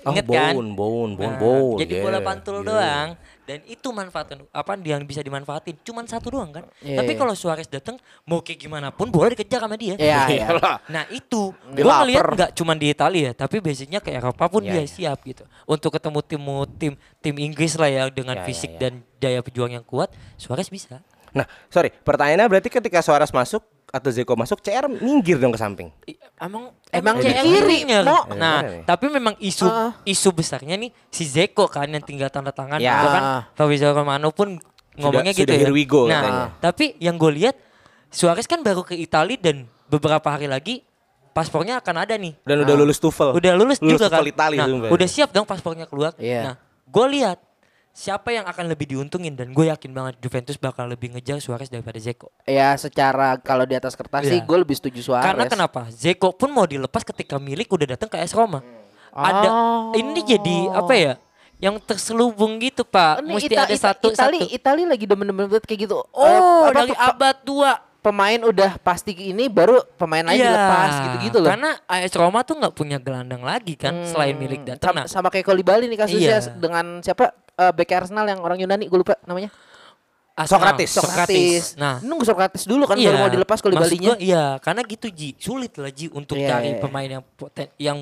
[0.00, 0.54] Oh, Ingat kan?
[0.56, 1.78] bone, bone, bone, Nah, bone.
[1.84, 2.68] Jadi bola yeah, pantul yeah.
[2.72, 3.08] doang.
[3.50, 5.74] Dan itu manfaatkan apa yang bisa dimanfaatin?
[5.82, 6.64] Cuman satu doang kan.
[6.80, 7.18] Iya, Tapi iya.
[7.18, 9.98] kalau Suarez datang, mau kayak gimana pun bola dikejar sama dia.
[9.98, 10.46] Iya iya.
[10.86, 14.82] Nah itu, gue ngeliat nggak cuma di Italia, tapi basicnya ke Eropa pun Iya, dia
[14.86, 14.86] iya.
[14.86, 15.42] siap gitu.
[15.66, 16.42] Untuk ketemu tim
[16.78, 18.86] tim tim Inggris lah ya dengan iya, fisik iya.
[18.86, 21.02] dan daya pejuang yang kuat, Suarez bisa.
[21.34, 21.90] Nah, sorry.
[21.90, 25.90] Pertanyaannya berarti ketika Suarez masuk atau Zeko masuk, CR minggir dong ke samping.
[26.06, 27.78] I- Emang Emang emang CR kiri.
[28.00, 28.18] Mo.
[28.32, 28.82] Nah, nih.
[28.88, 29.92] tapi memang isu Ah.
[30.02, 32.80] isu besarnya nih si Zeko kan yang tinggal tanda tangan.
[32.80, 32.96] Ya.
[32.96, 33.22] Gua kan
[33.52, 34.56] Fabrizio Romano pun
[34.96, 35.60] ngomongnya sudah gitu ya.
[35.68, 36.46] here we go nah, katanya.
[36.58, 37.56] tapi yang gue lihat
[38.10, 40.82] Suarez kan baru ke Italia dan beberapa hari lagi
[41.30, 42.34] paspornya akan ada nih.
[42.42, 43.38] Dan udah lulus TOEFL.
[43.38, 44.26] Udah lulus, juga kan.
[44.26, 44.90] Itali nah, sumpah.
[44.90, 46.12] udah siap dong paspornya keluar.
[46.18, 46.40] Iya.
[46.42, 46.54] Nah,
[46.90, 47.38] gue lihat
[47.92, 51.96] siapa yang akan lebih diuntungin dan gue yakin banget Juventus bakal lebih ngejar Suarez daripada
[51.96, 52.30] Zeko.
[52.42, 54.46] Ya secara kalau di atas kertas sih Iya.
[54.46, 55.26] gue lebih setuju Suarez.
[55.26, 55.86] Karena kenapa?
[55.88, 58.62] Zeko pun mau dilepas ketika milik udah datang ke AS Roma.
[59.10, 59.90] Ada Oh.
[59.92, 61.12] ini jadi apa ya?
[61.58, 63.20] Yang terselubung gitu, Pak.
[63.20, 64.48] Ini Mesti Ita- ada Ita- satu Itali, satu.
[64.50, 66.00] Itali lagi demen-demen banget kayak gitu.
[66.08, 66.24] Oh,
[66.64, 67.84] Eh, dari abad 2.
[68.00, 71.52] pemain udah pasti ini baru pemain lain dilepas gitu-gitu loh.
[71.52, 74.88] Karena AS Roma tuh nggak punya gelandang lagi kan selain milik datang.
[74.88, 76.56] sama, Nah, sama kayak Kolibali nih kasusnya Iya.
[76.56, 77.28] dengan siapa
[77.60, 79.52] eh bek Arsenal yang orang Yunani gue lupa namanya.
[80.32, 80.90] Arsenal, Sokratis.
[80.96, 81.64] Sokratis.
[81.76, 84.16] Nah, nunggu Sokrates dulu kan baru mau dilepas maksud Kolibalinya.
[84.16, 86.80] gua, Iya, karena gitu Ji, sulit lah Ji untuk Iya, cari iya.
[86.80, 87.98] pemain yang poten, yang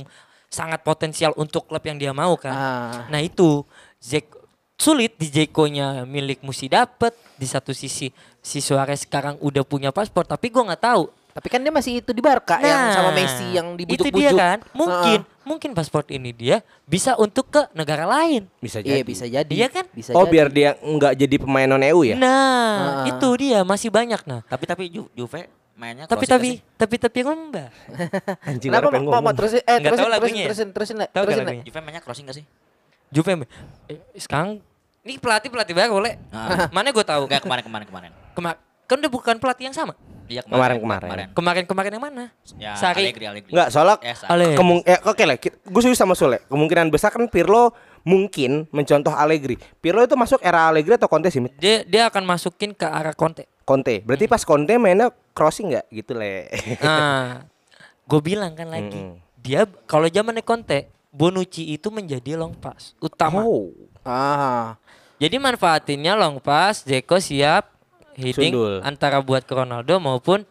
[0.46, 2.54] sangat potensial untuk klub yang dia mau kan.
[2.54, 2.98] Ah.
[3.10, 3.66] Nah itu
[3.98, 4.38] Zeko
[4.78, 10.22] sulit di Zeko-nya milik mesti dapet di satu sisi si Suarez sekarang udah punya paspor
[10.22, 11.10] tapi gua nggak tahu.
[11.38, 14.18] Tapi kan dia masih itu di Barca yang sama Messi yang Nah, itu dibujuk-bujuk.
[14.18, 14.58] dia kan.
[14.74, 15.46] Mungkin Heeh.
[15.46, 18.50] mungkin paspor ini dia bisa untuk ke negara lain.
[18.58, 19.02] Bisa Iya jadi.
[19.04, 19.54] bisa jadi.
[19.54, 19.86] Iya kan?
[19.88, 20.32] Bisa Oh, jadi.
[20.34, 22.18] biar dia nggak jadi pemain non EU ya?
[22.18, 23.06] Nah, Ah.
[23.06, 24.42] itu dia masih banyak nah.
[24.42, 26.74] Tapi tapi Ju, Juve mainnya Tapi tapi sih?
[26.74, 27.70] tapi tapi ngomba.
[28.50, 29.30] Anjing Kenapa mau, mau ngomong.
[29.32, 30.44] terusin eh Nggak terusin tahu terusin ya?
[30.44, 30.96] terusin terusin.
[30.96, 31.46] Tahu nggak terusin Le.
[31.46, 31.64] lagunya?
[31.64, 32.44] Juve mainnya crossing gak sih?
[33.08, 33.30] Juve
[33.86, 34.58] eh, sekarang
[34.98, 36.18] Ini pelatih pelatih baru le.
[36.28, 36.68] Ah.
[36.68, 37.24] Mana gue tahu.
[37.24, 38.10] Enggak kemarin kemarin kemarin.
[38.34, 38.58] Kema-
[38.88, 39.92] kan udah bukan pelatih yang sama.
[40.28, 41.32] Iya Kemarin-kemarin.
[41.32, 42.24] Kemarin-kemarin yang mana?
[42.60, 43.08] Ya, Sari.
[43.08, 43.48] Allegri, Allegri.
[43.48, 46.44] Enggak, soalnya Eh, kemung eh, oke lah, gue setuju sama Sule.
[46.48, 47.72] Kemungkinan besar kan Pirlo
[48.04, 49.56] mungkin mencontoh Allegri.
[49.80, 51.40] Pirlo itu masuk era Allegri atau Conte sih?
[51.40, 51.56] Mit?
[51.56, 53.48] Dia dia akan masukin ke arah Conte.
[53.64, 54.04] Conte.
[54.04, 56.48] Berarti pas Conte mainnya crossing nggak gitu le?
[56.84, 57.48] Nah,
[58.04, 59.16] gue bilang kan lagi, Mm-mm.
[59.40, 63.48] dia kalau zamannya Conte, Bonucci itu menjadi long pass utama.
[63.48, 63.72] oh,
[64.04, 64.76] Ah.
[65.16, 67.77] Jadi manfaatinnya long pass, Zeko siap
[68.18, 68.74] hitting Sundul.
[68.82, 70.42] antara buat ke Ronaldo maupun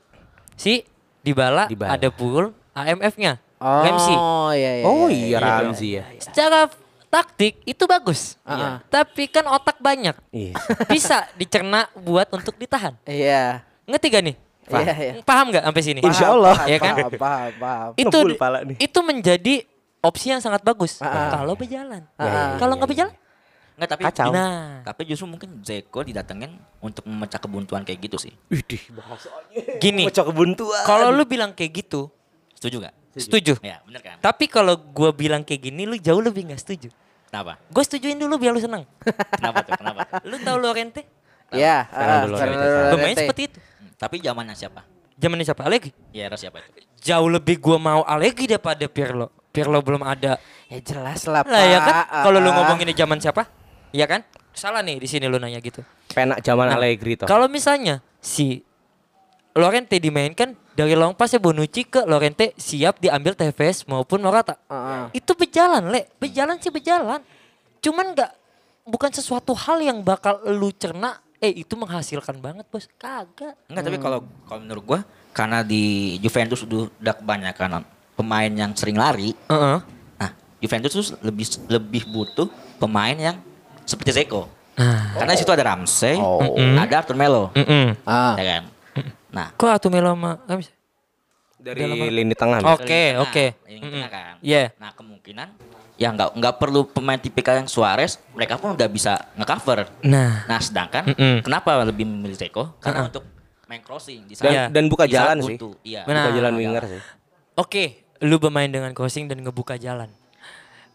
[0.55, 0.88] si
[1.20, 1.93] Dybala, Dybala.
[1.93, 3.43] ada pool AMF-nya.
[3.57, 4.15] Oh, Ramsey.
[4.53, 4.84] iya iya.
[4.86, 6.03] oh iya, iya Ramzi ya.
[6.18, 6.70] Secara
[7.07, 8.38] taktik itu bagus.
[8.41, 8.80] Ah.
[8.86, 10.13] Tapi kan otak banyak.
[10.30, 10.53] Iya.
[10.93, 12.93] Bisa dicerna buat untuk ditahan.
[13.03, 13.65] Iya.
[13.84, 14.36] Ngerti gak nih?
[14.68, 15.13] Iya, iya.
[15.24, 15.99] Paham gak sampai sini?
[15.99, 16.53] Insya Allah.
[16.53, 16.93] Paham, Iya kan?
[16.93, 17.89] Paham, paham, paham.
[17.97, 18.78] itu Ngebul pala nih.
[18.78, 19.55] itu menjadi
[19.99, 21.34] opsi yang sangat bagus Ah.
[21.34, 22.05] kalau berjalan.
[22.15, 22.55] Ah.
[22.55, 23.13] Kalau nggak berjalan,
[23.78, 24.34] Enggak tapi Kacau.
[24.34, 28.34] nah tapi justru mungkin Zeko didatengin untuk memecah kebuntuan kayak gitu sih.
[28.49, 29.78] Widih, bahasanya.
[29.78, 30.09] gini.
[30.09, 30.82] Pecah kebuntuan.
[30.82, 32.09] Kalau lu bilang kayak gitu,
[32.57, 32.95] Setuju nggak?
[33.17, 33.53] setuju.
[33.61, 34.17] Ya bener kan?
[34.21, 36.89] Tapi kalau gua bilang kayak gini, lu jauh lebih nggak setuju.
[37.28, 37.59] Kenapa?
[37.67, 38.88] Gue setujuin dulu biar lu seneng.
[39.36, 39.73] Kenapa tuh?
[39.75, 40.01] Kenapa?
[40.23, 41.03] Lu tahu Lorente?
[41.51, 41.86] Iya.
[41.91, 42.39] Fernando ah, Lorente.
[42.39, 43.21] Fernando Bermain Lorente.
[43.21, 43.59] seperti itu.
[43.59, 44.82] Hmm, Tapi zamannya siapa?
[45.19, 45.61] Zamannya siapa?
[45.67, 45.91] Allegri.
[46.15, 46.88] Ya era siapa itu?
[47.03, 49.28] Jauh lebih gua mau Allegri daripada Pirlo.
[49.51, 50.39] Pirlo belum ada.
[50.71, 51.51] Ya jelas lah, Pak.
[51.51, 51.95] Lah ya kan?
[52.32, 52.53] Kalau lu ah.
[52.63, 53.43] ngomongin di zaman siapa?
[53.92, 54.22] Iya kan?
[54.58, 55.86] Salah nih di sini lu nanya gitu.
[56.12, 57.30] penak zaman Nah, Allegri toh.
[57.30, 58.66] Kalau misalnya si
[59.58, 64.58] Lorente dimainkan dari long pass Bonucci ke Lorente siap diambil TVS maupun Morata.
[64.70, 65.06] Ah, ah.
[65.14, 66.10] Itu berjalan, Le.
[66.22, 67.22] Berjalan sih berjalan.
[67.82, 68.32] Cuman nggak
[68.86, 72.90] bukan sesuatu hal yang bakal lu cerna eh itu menghasilkan banget, Bos.
[72.98, 73.58] Kagak.
[73.70, 75.00] Enggak, tapi kalau kalau menurut gua
[75.34, 77.86] karena di Juventus udah, udah kebanyakan
[78.18, 79.34] pemain yang sering lari.
[79.50, 79.78] Heeh.
[80.18, 80.32] Nah,
[80.62, 82.50] Juventus tuh lebih lebih butuh
[82.82, 83.38] pemain yang
[83.88, 84.52] seperti Zeko.
[84.76, 85.16] Nah.
[85.16, 86.78] Karena di situ ada Ramsey, Mm-mm.
[86.78, 87.98] ada Arthur Melo, Mm-mm.
[88.04, 88.36] Ah.
[88.38, 88.64] ya kan?
[89.28, 90.38] Nah, Kok Atu Melo sama?
[91.58, 91.82] Dari
[92.14, 92.62] lini tengah.
[92.70, 93.46] Oke, Nah, oke.
[93.66, 93.92] ini Mm-mm.
[93.98, 94.36] tengah kan.
[94.40, 94.64] Iya.
[94.78, 95.48] Nah, kemungkinan
[95.98, 99.90] ya nggak nggak perlu pemain tipikal yang Suarez, mereka pun udah bisa ngecover.
[100.06, 101.42] Nah, Nah, sedangkan Mm-mm.
[101.42, 102.78] kenapa lebih memilih Zeko?
[102.78, 103.10] Karena Uh-uh.
[103.10, 103.24] untuk
[103.66, 104.64] main crossing di Dan, saat Iya.
[104.70, 105.58] dan buka di jalan sih.
[105.84, 106.02] Iya.
[106.06, 107.02] Buka jalan winger sih.
[107.58, 107.84] Oke,
[108.22, 110.08] lu bermain dengan crossing dan ngebuka jalan.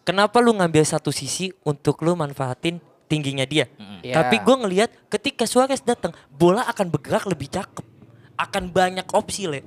[0.02, 3.70] Kenapa lu ngambil satu sisi untuk lu manfaatin tingginya dia?
[4.02, 4.18] Iya.
[4.18, 7.86] Tapi gue ngelihat ketika Suarez datang, bola akan bergerak lebih cakep,
[8.34, 9.62] akan banyak opsi le.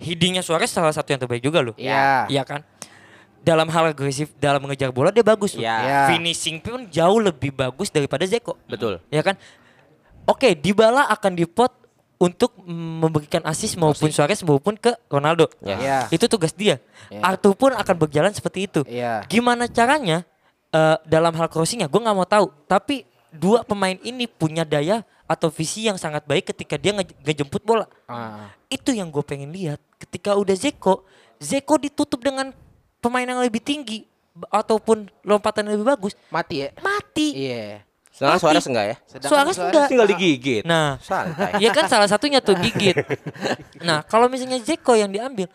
[0.00, 1.76] Headingnya Suarez salah satu yang terbaik juga loh.
[1.76, 2.24] Iya.
[2.30, 2.64] Iya kan?
[3.40, 5.58] Dalam hal agresif, dalam mengejar bola dia bagus.
[5.58, 5.76] Iya.
[5.76, 6.00] Iya.
[6.14, 8.56] Finishing pun jauh lebih bagus daripada Zeko.
[8.64, 9.02] Betul.
[9.12, 9.36] Ya kan?
[10.24, 11.72] Oke, Dybala akan dipot
[12.20, 15.48] untuk memberikan assist maupun Suarez maupun ke Ronaldo.
[15.64, 16.04] Iya.
[16.12, 16.76] Itu tugas dia.
[17.08, 17.24] Iya.
[17.24, 18.84] Arthur pun akan berjalan seperti itu.
[18.84, 19.24] Iya.
[19.24, 20.28] Gimana caranya
[20.68, 21.88] eh, dalam hal crossingnya?
[21.88, 22.52] Gue nggak mau tahu.
[22.68, 27.64] Tapi dua pemain ini punya daya atau visi yang sangat baik ketika dia nge- ngejemput
[27.64, 27.88] bola.
[28.04, 28.52] Ah.
[28.68, 29.80] Itu yang gue pengen lihat.
[29.96, 31.08] Ketika udah Zeko,
[31.40, 32.52] Zeko ditutup dengan
[33.00, 34.04] pemain yang lebih tinggi
[34.52, 36.70] ataupun lompatan yang lebih bagus, Mati ya?
[36.84, 37.48] mati.
[37.48, 37.80] Iya.
[38.20, 38.44] Sedangkan Mati.
[38.44, 38.96] Suarez enggak ya?
[39.08, 39.88] Sedangkan Suarez enggak.
[39.88, 40.62] Tinggal digigit.
[40.62, 41.56] Nah, Santai.
[41.56, 42.92] ya kan salah satunya tuh gigit.
[43.80, 45.48] Nah, kalau misalnya Zeko yang diambil,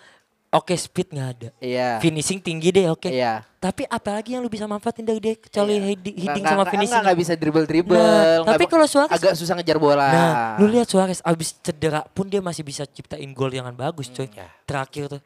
[0.50, 1.50] oke speed nggak ada.
[1.62, 2.02] Iya.
[2.02, 3.06] Finishing tinggi deh, oke.
[3.06, 3.46] Iya.
[3.62, 6.90] Tapi apalagi yang lu bisa manfaatin dari dia kecuali headi- hitting Nggak- sama finishing.
[6.90, 8.02] Nggak, nggak bisa dribble dribble.
[8.02, 10.08] Nah, tapi kalau Suarez- agak susah ngejar bola.
[10.10, 14.26] Nah, lu lihat Suarez abis cedera pun dia masih bisa ciptain gol yang bagus, coy.
[14.66, 15.22] Terakhir tuh.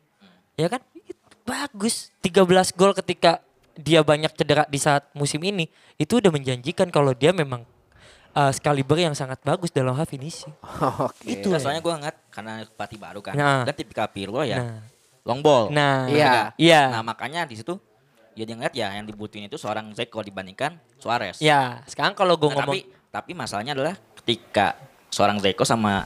[0.55, 0.83] Ya kan?
[0.91, 1.15] Itu
[1.47, 2.11] bagus.
[2.19, 2.43] 13
[2.75, 3.39] gol ketika
[3.79, 7.63] dia banyak cedera di saat musim ini, itu udah menjanjikan kalau dia memang
[8.35, 10.51] uh, skaliber yang sangat bagus dalam hal finishing.
[11.07, 11.39] Oke.
[11.39, 11.49] Itu.
[11.49, 13.33] Nah, soalnya gue ngeliat karena pelatih baru kan.
[13.33, 13.63] Nah.
[13.63, 14.79] Dan tipikal Pirlo ya Nah.
[15.23, 15.69] long ball.
[15.69, 16.51] Nah, Iya.
[16.59, 16.81] Iya.
[16.99, 17.77] Nah, makanya di situ
[18.35, 21.39] ya dia ngeliat ya yang dibutuhin itu seorang Zeko dibandingkan Suarez.
[21.43, 24.77] Ya, sekarang kalau gue Nah, ngomong tapi tapi masalahnya adalah ketika
[25.09, 26.05] seorang Zeko sama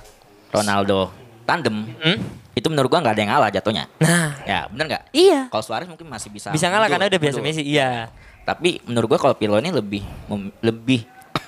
[0.50, 1.12] Ronaldo
[1.44, 2.18] tandem, Hmm?
[2.54, 3.84] itu menurut gua nggak ada yang ngalah jatuhnya.
[4.00, 5.04] Nah, Ya bener nggak?
[5.12, 5.48] iya.
[5.48, 7.38] Kalau Suarez mungkin masih bisa Bisa ngalah mundur, karena udah biasa.
[7.40, 7.64] Messi.
[7.64, 8.10] Iya.
[8.44, 10.04] Tapi menurut gua kalau Pirlo ini lebih
[10.60, 11.04] lebih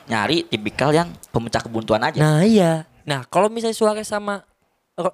[0.05, 2.17] nyari tipikal yang pemecah kebuntuan aja.
[2.17, 2.85] Nah, iya.
[3.03, 4.45] Nah, kalau misalnya Suarez sama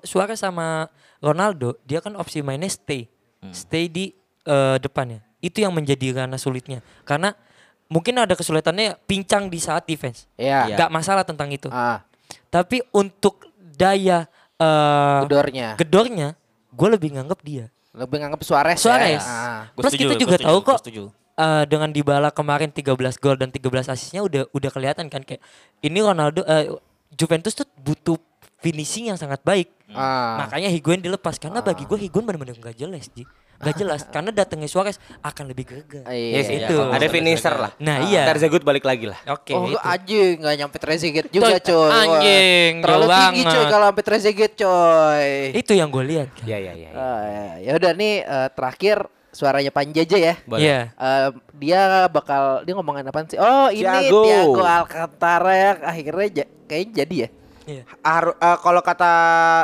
[0.01, 3.09] Suarez sama Ronaldo, dia kan opsi mainnya stay.
[3.49, 5.25] Stay di eh, depannya.
[5.41, 6.85] Itu yang menjadi karena sulitnya.
[7.01, 7.33] Karena
[7.89, 10.29] mungkin ada kesulitannya pincang di saat defense.
[10.37, 10.77] Iya.
[10.77, 11.65] Gak masalah tentang itu.
[11.67, 12.05] Ah,
[12.47, 13.41] Tapi untuk
[13.73, 14.29] daya
[14.61, 15.67] eh gedornya.
[15.75, 16.27] gedornya,
[16.69, 17.65] gue lebih nganggap dia.
[17.91, 18.77] Lebih nganggap Suarez.
[18.79, 19.19] Suarez.
[19.19, 19.27] Ya.
[19.27, 19.61] Ah.
[19.73, 21.03] Plus setuju, kita juga setuju, tahu kok setuju.
[21.35, 25.41] eh, dengan Dybala kemarin 13 gol dan 13 asisnya udah udah kelihatan kan kayak
[25.81, 26.71] ini Ronaldo eh,
[27.11, 28.15] Juventus tuh butuh
[28.61, 29.67] finishing yang sangat baik.
[29.91, 30.45] Ah.
[30.45, 33.27] Makanya Higuain dilepas karena bagi gue Higuain benar-benar nggak jelas Ji.
[33.61, 36.01] Gak jelas karena datangnya Suarez akan lebih greget.
[36.03, 36.75] Iya, Yes, itu.
[36.75, 36.89] iya.
[36.89, 37.71] Ada finisher lah.
[37.77, 38.25] Nah, iya.
[38.25, 39.19] Terzagut balik lagi lah.
[39.29, 39.53] Oke.
[39.53, 39.77] oh itu.
[39.77, 41.89] anjing nggak nyampe Trezeguet juga Tuh, coy.
[41.89, 45.25] Wah, anjing, Terlalu tinggi coy kalau sampai Trezeguet coy.
[45.53, 46.27] Itu yang gue lihat.
[46.33, 46.45] kan.
[46.45, 46.89] Ya ya ya.
[46.89, 46.89] ya.
[46.91, 47.45] Ah, ya.
[47.61, 48.97] ya udah nih eh, terakhir
[49.31, 50.33] suaranya Panji aja ya.
[50.51, 50.79] Iya.
[50.91, 53.37] Eh, dia bakal dia ngomongin apa sih?
[53.37, 54.21] Oh ini Thiago.
[54.25, 57.29] Thiago Alcantara ya akhirnya ja- kayaknya jadi ya.
[57.63, 57.83] Iya.
[57.85, 59.11] Eh, kalau kata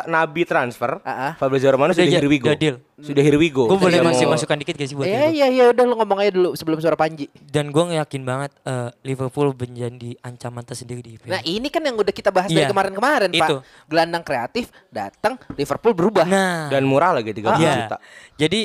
[0.05, 1.31] Nabi transfer, Ah, ah.
[1.35, 2.47] Fabrizio Romano Udah sudah here we go.
[2.47, 2.77] udah deal.
[2.95, 3.65] Sudah here we go.
[3.65, 6.17] Gue boleh masih mau- masukkan dikit gak sih buat Iya iya iya udah lu ngomong
[6.17, 7.25] aja dulu sebelum suara Panji.
[7.35, 11.29] Dan gue yakin banget eh, Liverpool menjadi ancaman tersendiri di IPL.
[11.29, 12.69] Nah ini kan yang udah kita bahas dari Iya.
[12.69, 13.61] kemarin-kemarin Itu.
[13.61, 13.85] Pak.
[13.85, 16.25] Gelandang kreatif datang Liverpool berubah.
[16.25, 17.73] Nah, Dan murah lagi 30 Iya.
[17.83, 17.97] juta.
[18.35, 18.61] Jadi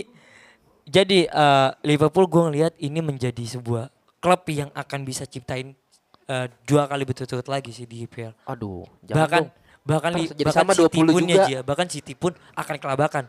[0.83, 5.75] jadi eh, Liverpool gue ngelihat ini menjadi sebuah klub yang akan bisa ciptain
[6.33, 8.33] eh, dua kali berturut-turut lagi sih di IPL.
[8.47, 9.49] Aduh, jangan bahkan dong.
[9.83, 11.45] bahkan Ntar li- jadi bahkan sama City 20 pun juga.
[11.47, 13.25] ya, bahkan City pun akan kelabakan.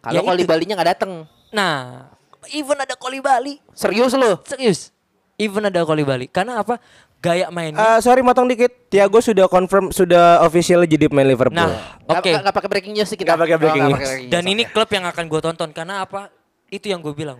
[0.00, 0.42] Kalau Ya Koli.
[0.42, 1.12] Balinya nggak datang.
[1.50, 2.08] Nah,
[2.50, 3.60] even ada Koli Bali.
[3.70, 4.34] Serius lu?
[4.42, 4.90] Serius.
[5.36, 6.26] Even ada Koli Bali.
[6.26, 6.80] Karena apa?
[7.18, 7.76] Gaya mainnya.
[7.76, 8.88] Eh, sorry motong dikit.
[8.88, 11.52] Thiago sudah confirm sudah official jadi pemain Liverpool.
[11.54, 12.24] nah, oke.
[12.24, 13.28] nggak- nggak pakai breaking news sih kita.
[13.28, 14.00] Nggak pakai breaking Oh, news.
[14.00, 16.32] pakai Dan news, ini klub yang akan gue tonton karena apa?
[16.66, 17.36] Itu yang gue bilang.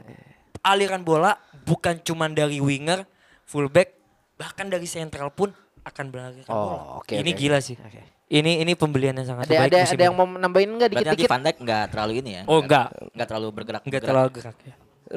[0.60, 1.32] Aliran bola
[1.62, 3.08] bukan cuma dari winger,
[3.42, 3.99] fullback,
[4.40, 5.52] bahkan dari sentral pun
[5.84, 7.04] akan beralihkan Oh, bola.
[7.04, 7.40] oke, ini oke.
[7.40, 7.76] gila sih.
[7.76, 8.00] Oke.
[8.30, 10.20] Ini ini pembelian yang sangat ada baik ada musim ada yang ini.
[10.22, 11.30] mau nambahin nggak Berarti nanti dikit-dikit?
[11.34, 12.42] Van Dijk nggak terlalu ini ya?
[12.48, 12.86] Oh, nggak.
[13.12, 13.82] Nggak terlalu bergerak.
[13.84, 14.74] Enggak terlalu gerak ya.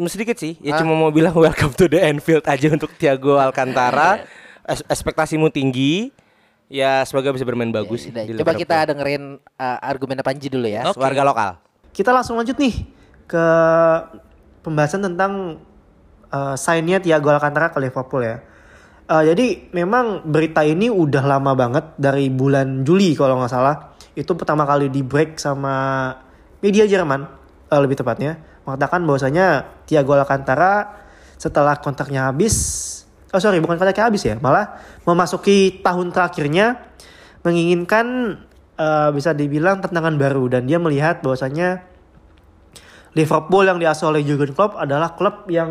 [0.09, 0.53] sedikit sih.
[0.59, 4.25] Ya cuma mau bilang welcome to the Anfield aja untuk Thiago Alcantara.
[4.65, 6.09] Es- ekspektasimu tinggi.
[6.73, 8.09] Ya semoga bisa bermain bagus.
[8.09, 10.89] Udah, di Coba kita dengerin uh, argumennya Panji dulu ya.
[10.89, 10.97] Oke.
[10.97, 11.49] warga lokal.
[11.93, 12.81] Kita langsung lanjut nih
[13.29, 13.45] ke
[14.65, 15.61] pembahasan tentang
[16.33, 18.41] uh, sign-nya Thiago Alcantara ke Liverpool ya.
[19.13, 23.93] Uh, jadi memang berita ini udah lama banget dari bulan Juli kalau nggak salah.
[24.17, 26.09] Itu pertama kali di break sama
[26.65, 27.21] media Jerman
[27.69, 31.05] uh, lebih tepatnya mengatakan bahwasanya Thiago Alcantara
[31.37, 32.55] setelah kontraknya habis,
[33.29, 36.81] oh sorry bukan kontraknya habis ya, malah memasuki tahun terakhirnya
[37.45, 38.39] menginginkan
[38.81, 41.85] uh, bisa dibilang tantangan baru dan dia melihat bahwasanya
[43.13, 45.69] Liverpool yang diasuh oleh Jurgen Klopp adalah klub yang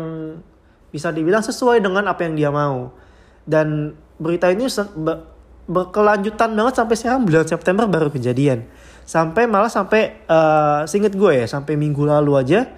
[0.95, 3.02] bisa dibilang sesuai dengan apa yang dia mau.
[3.43, 4.67] Dan berita ini
[5.63, 8.67] berkelanjutan banget sampai sekarang bulan September baru kejadian.
[9.03, 12.71] Sampai malah sampai uh, seinget gue ya, sampai minggu lalu aja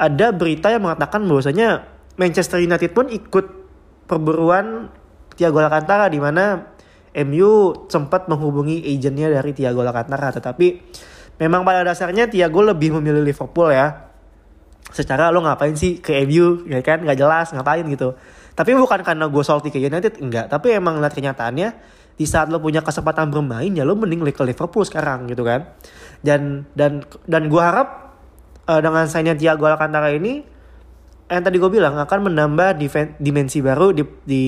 [0.00, 1.84] ada berita yang mengatakan bahwasanya
[2.16, 3.46] Manchester United pun ikut
[4.08, 4.88] perburuan
[5.36, 6.72] Thiago Alcantara di mana
[7.28, 10.32] MU sempat menghubungi agennya dari Thiago Alcantara.
[10.32, 10.66] Tetapi
[11.36, 14.08] memang pada dasarnya Thiago lebih memilih Liverpool ya.
[14.90, 17.04] Secara lo ngapain sih ke MU ya kan?
[17.04, 18.16] Nggak jelas ngapain gitu
[18.54, 20.50] tapi bukan karena gue salty ke United enggak.
[20.50, 21.68] Tapi emang lihat kenyataannya
[22.20, 25.70] di saat lo punya kesempatan bermain ya lo mending ke Liverpool sekarang gitu kan.
[26.20, 28.18] Dan dan dan gue harap
[28.68, 30.44] eh, dengan sign Thiago Alcantara ini
[31.30, 32.74] yang tadi gue bilang akan menambah
[33.22, 34.44] dimensi baru di, di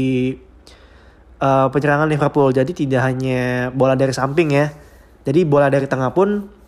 [1.38, 2.50] eh, penyerangan Liverpool.
[2.50, 4.66] Jadi tidak hanya bola dari samping ya.
[5.22, 6.60] Jadi bola dari tengah pun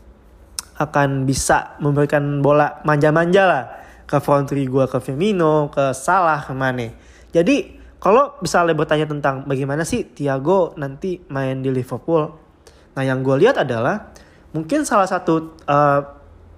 [0.75, 3.65] akan bisa memberikan bola manja-manja lah
[4.05, 7.04] ke front three gue ke Firmino, ke Salah, ke Mane.
[7.35, 12.31] Jadi kalau misalnya bertanya tentang bagaimana sih Thiago nanti main di Liverpool,
[12.95, 14.15] nah yang gue lihat adalah
[14.55, 16.01] mungkin salah satu eh,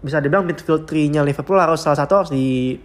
[0.05, 2.77] bisa dibilang midfield three-nya Liverpool harus salah satu harus di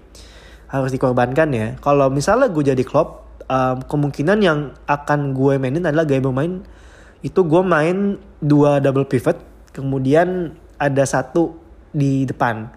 [0.72, 1.68] harus dikorbankan ya.
[1.84, 6.64] Kalau misalnya gue jadi Klopp, eh, kemungkinan yang akan gue mainin adalah gaya bermain
[7.22, 9.38] itu gue main dua double pivot,
[9.76, 11.54] kemudian ada satu
[11.94, 12.72] di depan.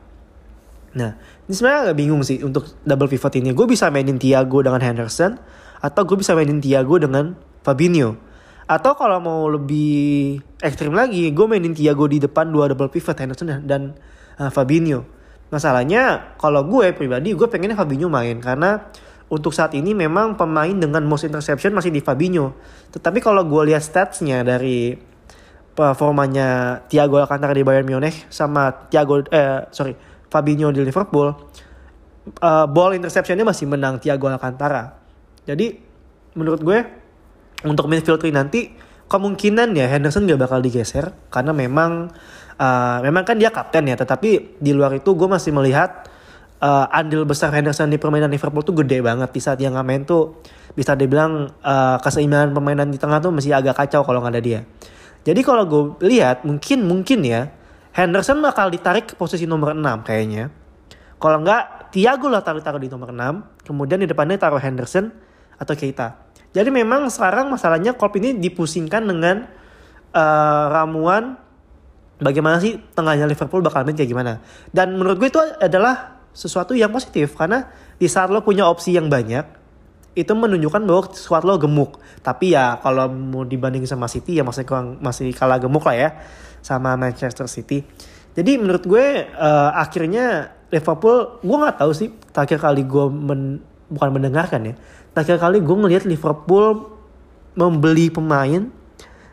[0.94, 3.52] Nah, ini sebenarnya agak bingung sih untuk double pivot ini.
[3.52, 5.36] Gue bisa mainin Thiago dengan Henderson
[5.84, 8.16] atau gue bisa mainin Thiago dengan Fabinho.
[8.64, 13.48] Atau kalau mau lebih ekstrim lagi, gue mainin Thiago di depan dua double pivot Henderson
[13.48, 13.82] dan, dan
[14.40, 15.04] uh, Fabinho.
[15.52, 18.88] Masalahnya kalau gue pribadi gue pengennya Fabinho main karena
[19.28, 22.56] untuk saat ini memang pemain dengan most interception masih di Fabinho.
[22.96, 24.96] Tetapi kalau gue lihat statsnya dari
[25.74, 31.30] performanya Thiago Alcantara di Bayern Munich sama Thiago eh sorry Fabinho di Liverpool
[32.26, 34.98] eh, ball interceptionnya masih menang Thiago Alcantara.
[35.46, 35.78] Jadi
[36.34, 36.78] menurut gue
[37.62, 38.74] untuk midfield three nanti
[39.06, 42.10] kemungkinan ya Henderson gak bakal digeser karena memang
[42.58, 46.10] eh, memang kan dia kapten ya tetapi di luar itu gue masih melihat
[46.58, 49.30] eh, andil besar Henderson di permainan Liverpool tuh gede banget.
[49.30, 50.42] Di saat dia nggak main tuh
[50.74, 54.60] bisa dibilang eh, keseimbangan permainan di tengah tuh masih agak kacau kalau nggak ada dia.
[55.24, 57.48] Jadi kalau gue lihat mungkin mungkin ya
[57.94, 60.50] Henderson bakal ditarik ke posisi nomor 6 kayaknya.
[61.22, 65.14] Kalau enggak Thiago lah taruh-taruh di nomor 6, kemudian di depannya taruh Henderson
[65.54, 66.18] atau Keita.
[66.50, 69.46] Jadi memang sekarang masalahnya Klopp ini dipusingkan dengan
[70.10, 71.38] eh, ramuan
[72.18, 74.42] bagaimana sih tengahnya Liverpool bakal main kayak gimana.
[74.74, 79.06] Dan menurut gue itu adalah sesuatu yang positif karena di saat lo punya opsi yang
[79.06, 79.62] banyak
[80.14, 81.98] itu menunjukkan bahwa squad lo gemuk.
[82.22, 86.10] Tapi ya kalau mau dibanding sama City ya masih kurang masih kalah gemuk lah ya
[86.64, 87.84] sama Manchester City.
[88.32, 93.60] Jadi menurut gue eh, akhirnya Liverpool gue nggak tahu sih terakhir kali gue men-
[93.92, 94.74] bukan mendengarkan ya.
[95.12, 96.96] Terakhir kali gue ngelihat Liverpool
[97.54, 98.72] membeli pemain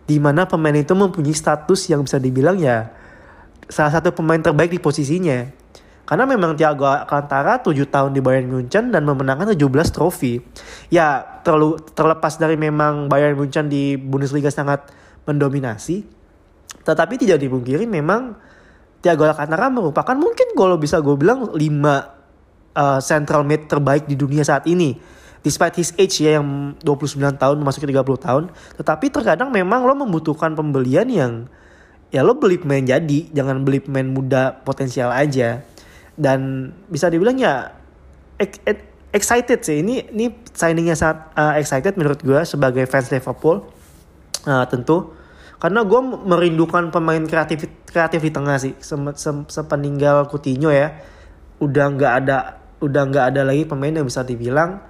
[0.05, 2.91] di mana pemain itu mempunyai status yang bisa dibilang ya
[3.71, 5.47] salah satu pemain terbaik di posisinya.
[6.03, 10.43] Karena memang Thiago Alcantara 7 tahun di Bayern Munchen dan memenangkan 17 trofi.
[10.91, 14.91] Ya terlalu terlepas dari memang Bayern Munchen di Bundesliga sangat
[15.23, 16.03] mendominasi.
[16.81, 18.35] Tetapi tidak dipungkiri memang
[19.01, 24.45] Thiago Alcantara merupakan mungkin kalau bisa gue bilang 5 uh, central mid terbaik di dunia
[24.45, 24.95] saat ini.
[25.41, 28.43] Despite his age ya yang 29 tahun memasuki 30 tahun.
[28.77, 31.49] Tetapi terkadang memang lo membutuhkan pembelian yang
[32.13, 33.19] ya lo beli pemain jadi.
[33.33, 35.65] Jangan beli pemain muda potensial aja.
[36.13, 37.73] Dan bisa dibilang ya
[38.37, 38.85] ex- ex-
[39.17, 39.81] excited sih.
[39.81, 43.65] Ini ini signingnya sangat uh, excited menurut gue sebagai fans Liverpool.
[44.45, 45.09] Uh, tentu
[45.61, 48.73] karena gue merindukan pemain kreatif kreatif di tengah sih.
[48.81, 50.97] Sem- sem- sepeninggal Coutinho ya
[51.61, 52.37] udah nggak ada
[52.81, 54.81] udah nggak ada lagi pemain yang bisa dibilang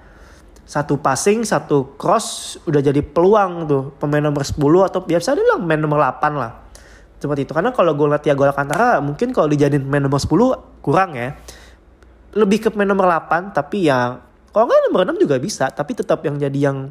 [0.64, 3.82] satu passing satu cross udah jadi peluang tuh.
[4.00, 4.56] Pemain nomor 10
[4.88, 6.52] atau biasa dibilang pemain nomor 8 lah.
[7.20, 11.12] Seperti itu karena kalau gue lihat Thiago Alcantara mungkin kalau dijadiin pemain nomor 10 kurang
[11.12, 11.36] ya.
[12.32, 14.24] Lebih ke pemain nomor 8 tapi ya
[14.56, 15.68] kalau nggak nomor 6 juga bisa.
[15.68, 16.88] Tapi tetap yang jadi yang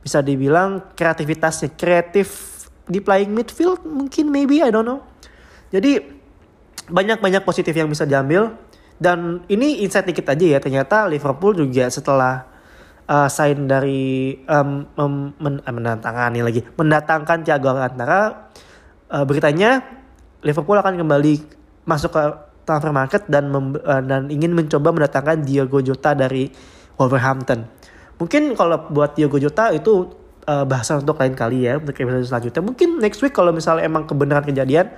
[0.00, 2.47] bisa dibilang kreativitasnya kreatif
[2.88, 5.04] di playing midfield mungkin maybe I don't know
[5.68, 6.00] jadi
[6.88, 8.56] banyak-banyak positif yang bisa diambil
[8.98, 12.48] dan ini insight dikit aja ya ternyata Liverpool juga setelah
[13.06, 18.50] uh, sign dari um, mem- men- eh, mendatangani lagi mendatangkan Thiago Alcantara
[19.12, 19.84] uh, beritanya
[20.42, 21.34] Liverpool akan kembali
[21.84, 22.22] masuk ke
[22.68, 26.52] transfer market dan mem- uh, dan ingin mencoba mendatangkan Diogo Jota dari
[27.00, 27.64] Wolverhampton.
[28.18, 30.10] Mungkin kalau buat Diogo Jota itu
[30.48, 32.62] uh, bahasan untuk lain kali ya untuk episode selanjutnya.
[32.64, 34.88] Mungkin next week kalau misalnya emang kebenaran kejadian,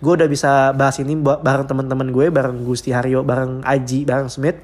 [0.00, 4.32] gue udah bisa bahas ini ba- bareng teman-teman gue, bareng Gusti Haryo, bareng Aji, bareng
[4.32, 4.56] Smith.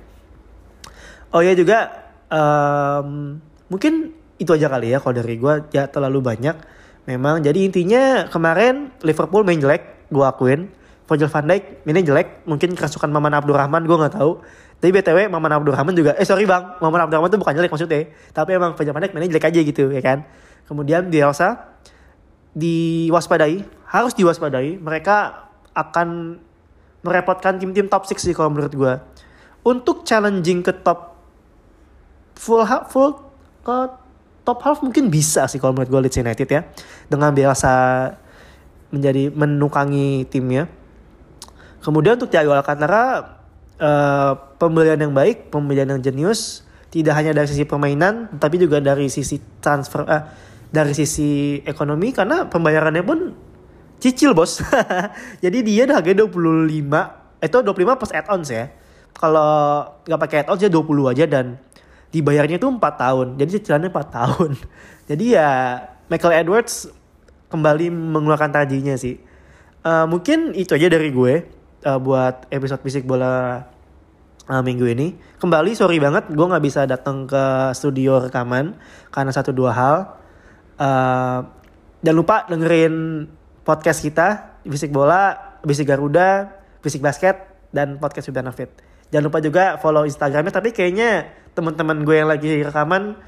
[1.32, 3.36] Oh ya juga em,
[3.68, 6.56] mungkin itu aja kali ya kalau dari gue ya terlalu banyak.
[7.02, 10.72] Memang jadi intinya kemarin Liverpool main jelek, gue akuin.
[11.02, 14.40] Virgil van Dijk mainnya jelek, mungkin kerasukan Maman Abdurrahman gue nggak tahu.
[14.82, 18.10] Tapi btw Maman Abdurrahman juga, eh sorry bang, Maman Abdurrahman tuh bukan jelek maksudnya.
[18.34, 20.26] Tapi emang Dijk mainnya jelek aja gitu ya kan.
[20.66, 21.78] Kemudian Bielsa
[22.50, 24.82] diwaspadai, harus diwaspadai.
[24.82, 25.16] Mereka
[25.70, 26.34] akan
[27.06, 28.94] merepotkan tim-tim top 6 sih kalau menurut gue.
[29.62, 31.14] Untuk challenging ke top
[32.34, 33.22] full half, full
[33.62, 33.76] ke
[34.42, 36.66] top half mungkin bisa sih kalau menurut gue Leeds United ya.
[37.06, 38.10] Dengan Bielsa
[38.90, 40.66] menjadi menukangi timnya.
[41.86, 43.38] Kemudian untuk Thiago Alcantara
[43.78, 44.32] eh,
[44.62, 46.62] pembelian yang baik, pembelian yang jenius,
[46.94, 50.22] tidak hanya dari sisi permainan, tapi juga dari sisi transfer, eh,
[50.70, 53.34] dari sisi ekonomi karena pembayarannya pun
[53.98, 54.62] cicil bos.
[55.44, 58.70] Jadi dia harganya 25, itu 25 plus add-ons ya.
[59.18, 59.50] Kalau
[60.06, 61.58] nggak pakai add-ons dia 20 aja dan
[62.14, 63.26] dibayarnya itu 4 tahun.
[63.42, 64.50] Jadi cicilannya 4 tahun.
[65.10, 65.50] Jadi ya
[66.06, 66.86] Michael Edwards
[67.50, 69.18] kembali mengeluarkan tajinya sih.
[69.82, 71.34] Eh, mungkin itu aja dari gue
[71.82, 73.66] eh, buat episode fisik bola
[74.48, 75.14] eh, minggu ini.
[75.38, 78.74] Kembali sorry banget gue nggak bisa datang ke studio rekaman
[79.14, 79.96] karena satu dua hal.
[80.78, 81.38] Eh,
[82.02, 83.26] jangan lupa dengerin
[83.62, 86.50] podcast kita fisik bola, fisik Garuda,
[86.82, 87.38] fisik basket
[87.70, 88.70] dan podcast sudah Fit.
[89.12, 93.20] Jangan lupa juga follow Instagramnya tapi kayaknya teman-teman gue yang lagi rekaman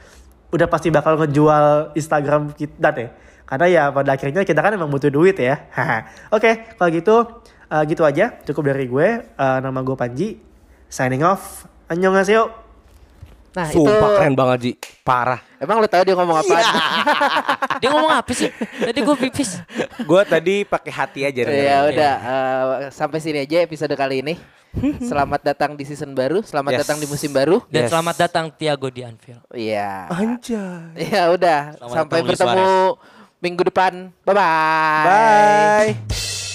[0.55, 3.11] udah pasti bakal ngejual Instagram kita deh.
[3.45, 5.69] Karena ya pada akhirnya kita kan emang butuh duit ya.
[6.37, 7.17] Oke, kalau gitu
[7.69, 8.41] eh, gitu aja.
[8.47, 9.09] Cukup dari gue.
[9.35, 10.54] Eh, nama gue Panji.
[10.95, 11.67] Signing off.
[11.91, 12.55] Annyeonghaseyo.
[13.55, 14.73] Nah Sumpah itu keren banget Ji.
[15.03, 15.43] Parah.
[15.59, 16.55] emang lo tahu dia ngomong apa?
[17.83, 18.51] Dia ngomong apa sih?
[18.55, 19.59] Tadi gue pipis.
[20.07, 21.43] Gue tadi pakai hati aja.
[21.51, 22.65] ya udah eh,
[22.95, 24.35] sampai sini aja episode kali ini.
[25.03, 26.81] Selamat datang di season baru, selamat Yes.
[26.87, 27.63] datang di musim baru.
[27.71, 27.91] Dan Yes.
[27.95, 29.43] selamat datang Tiago di Anfield.
[29.55, 30.11] Iya.
[30.11, 31.11] Anjay.
[31.15, 32.71] Ya udah, Selamat sampai bertemu
[33.39, 33.93] minggu depan.
[34.27, 35.07] Bye bye.
[35.07, 36.54] Bye.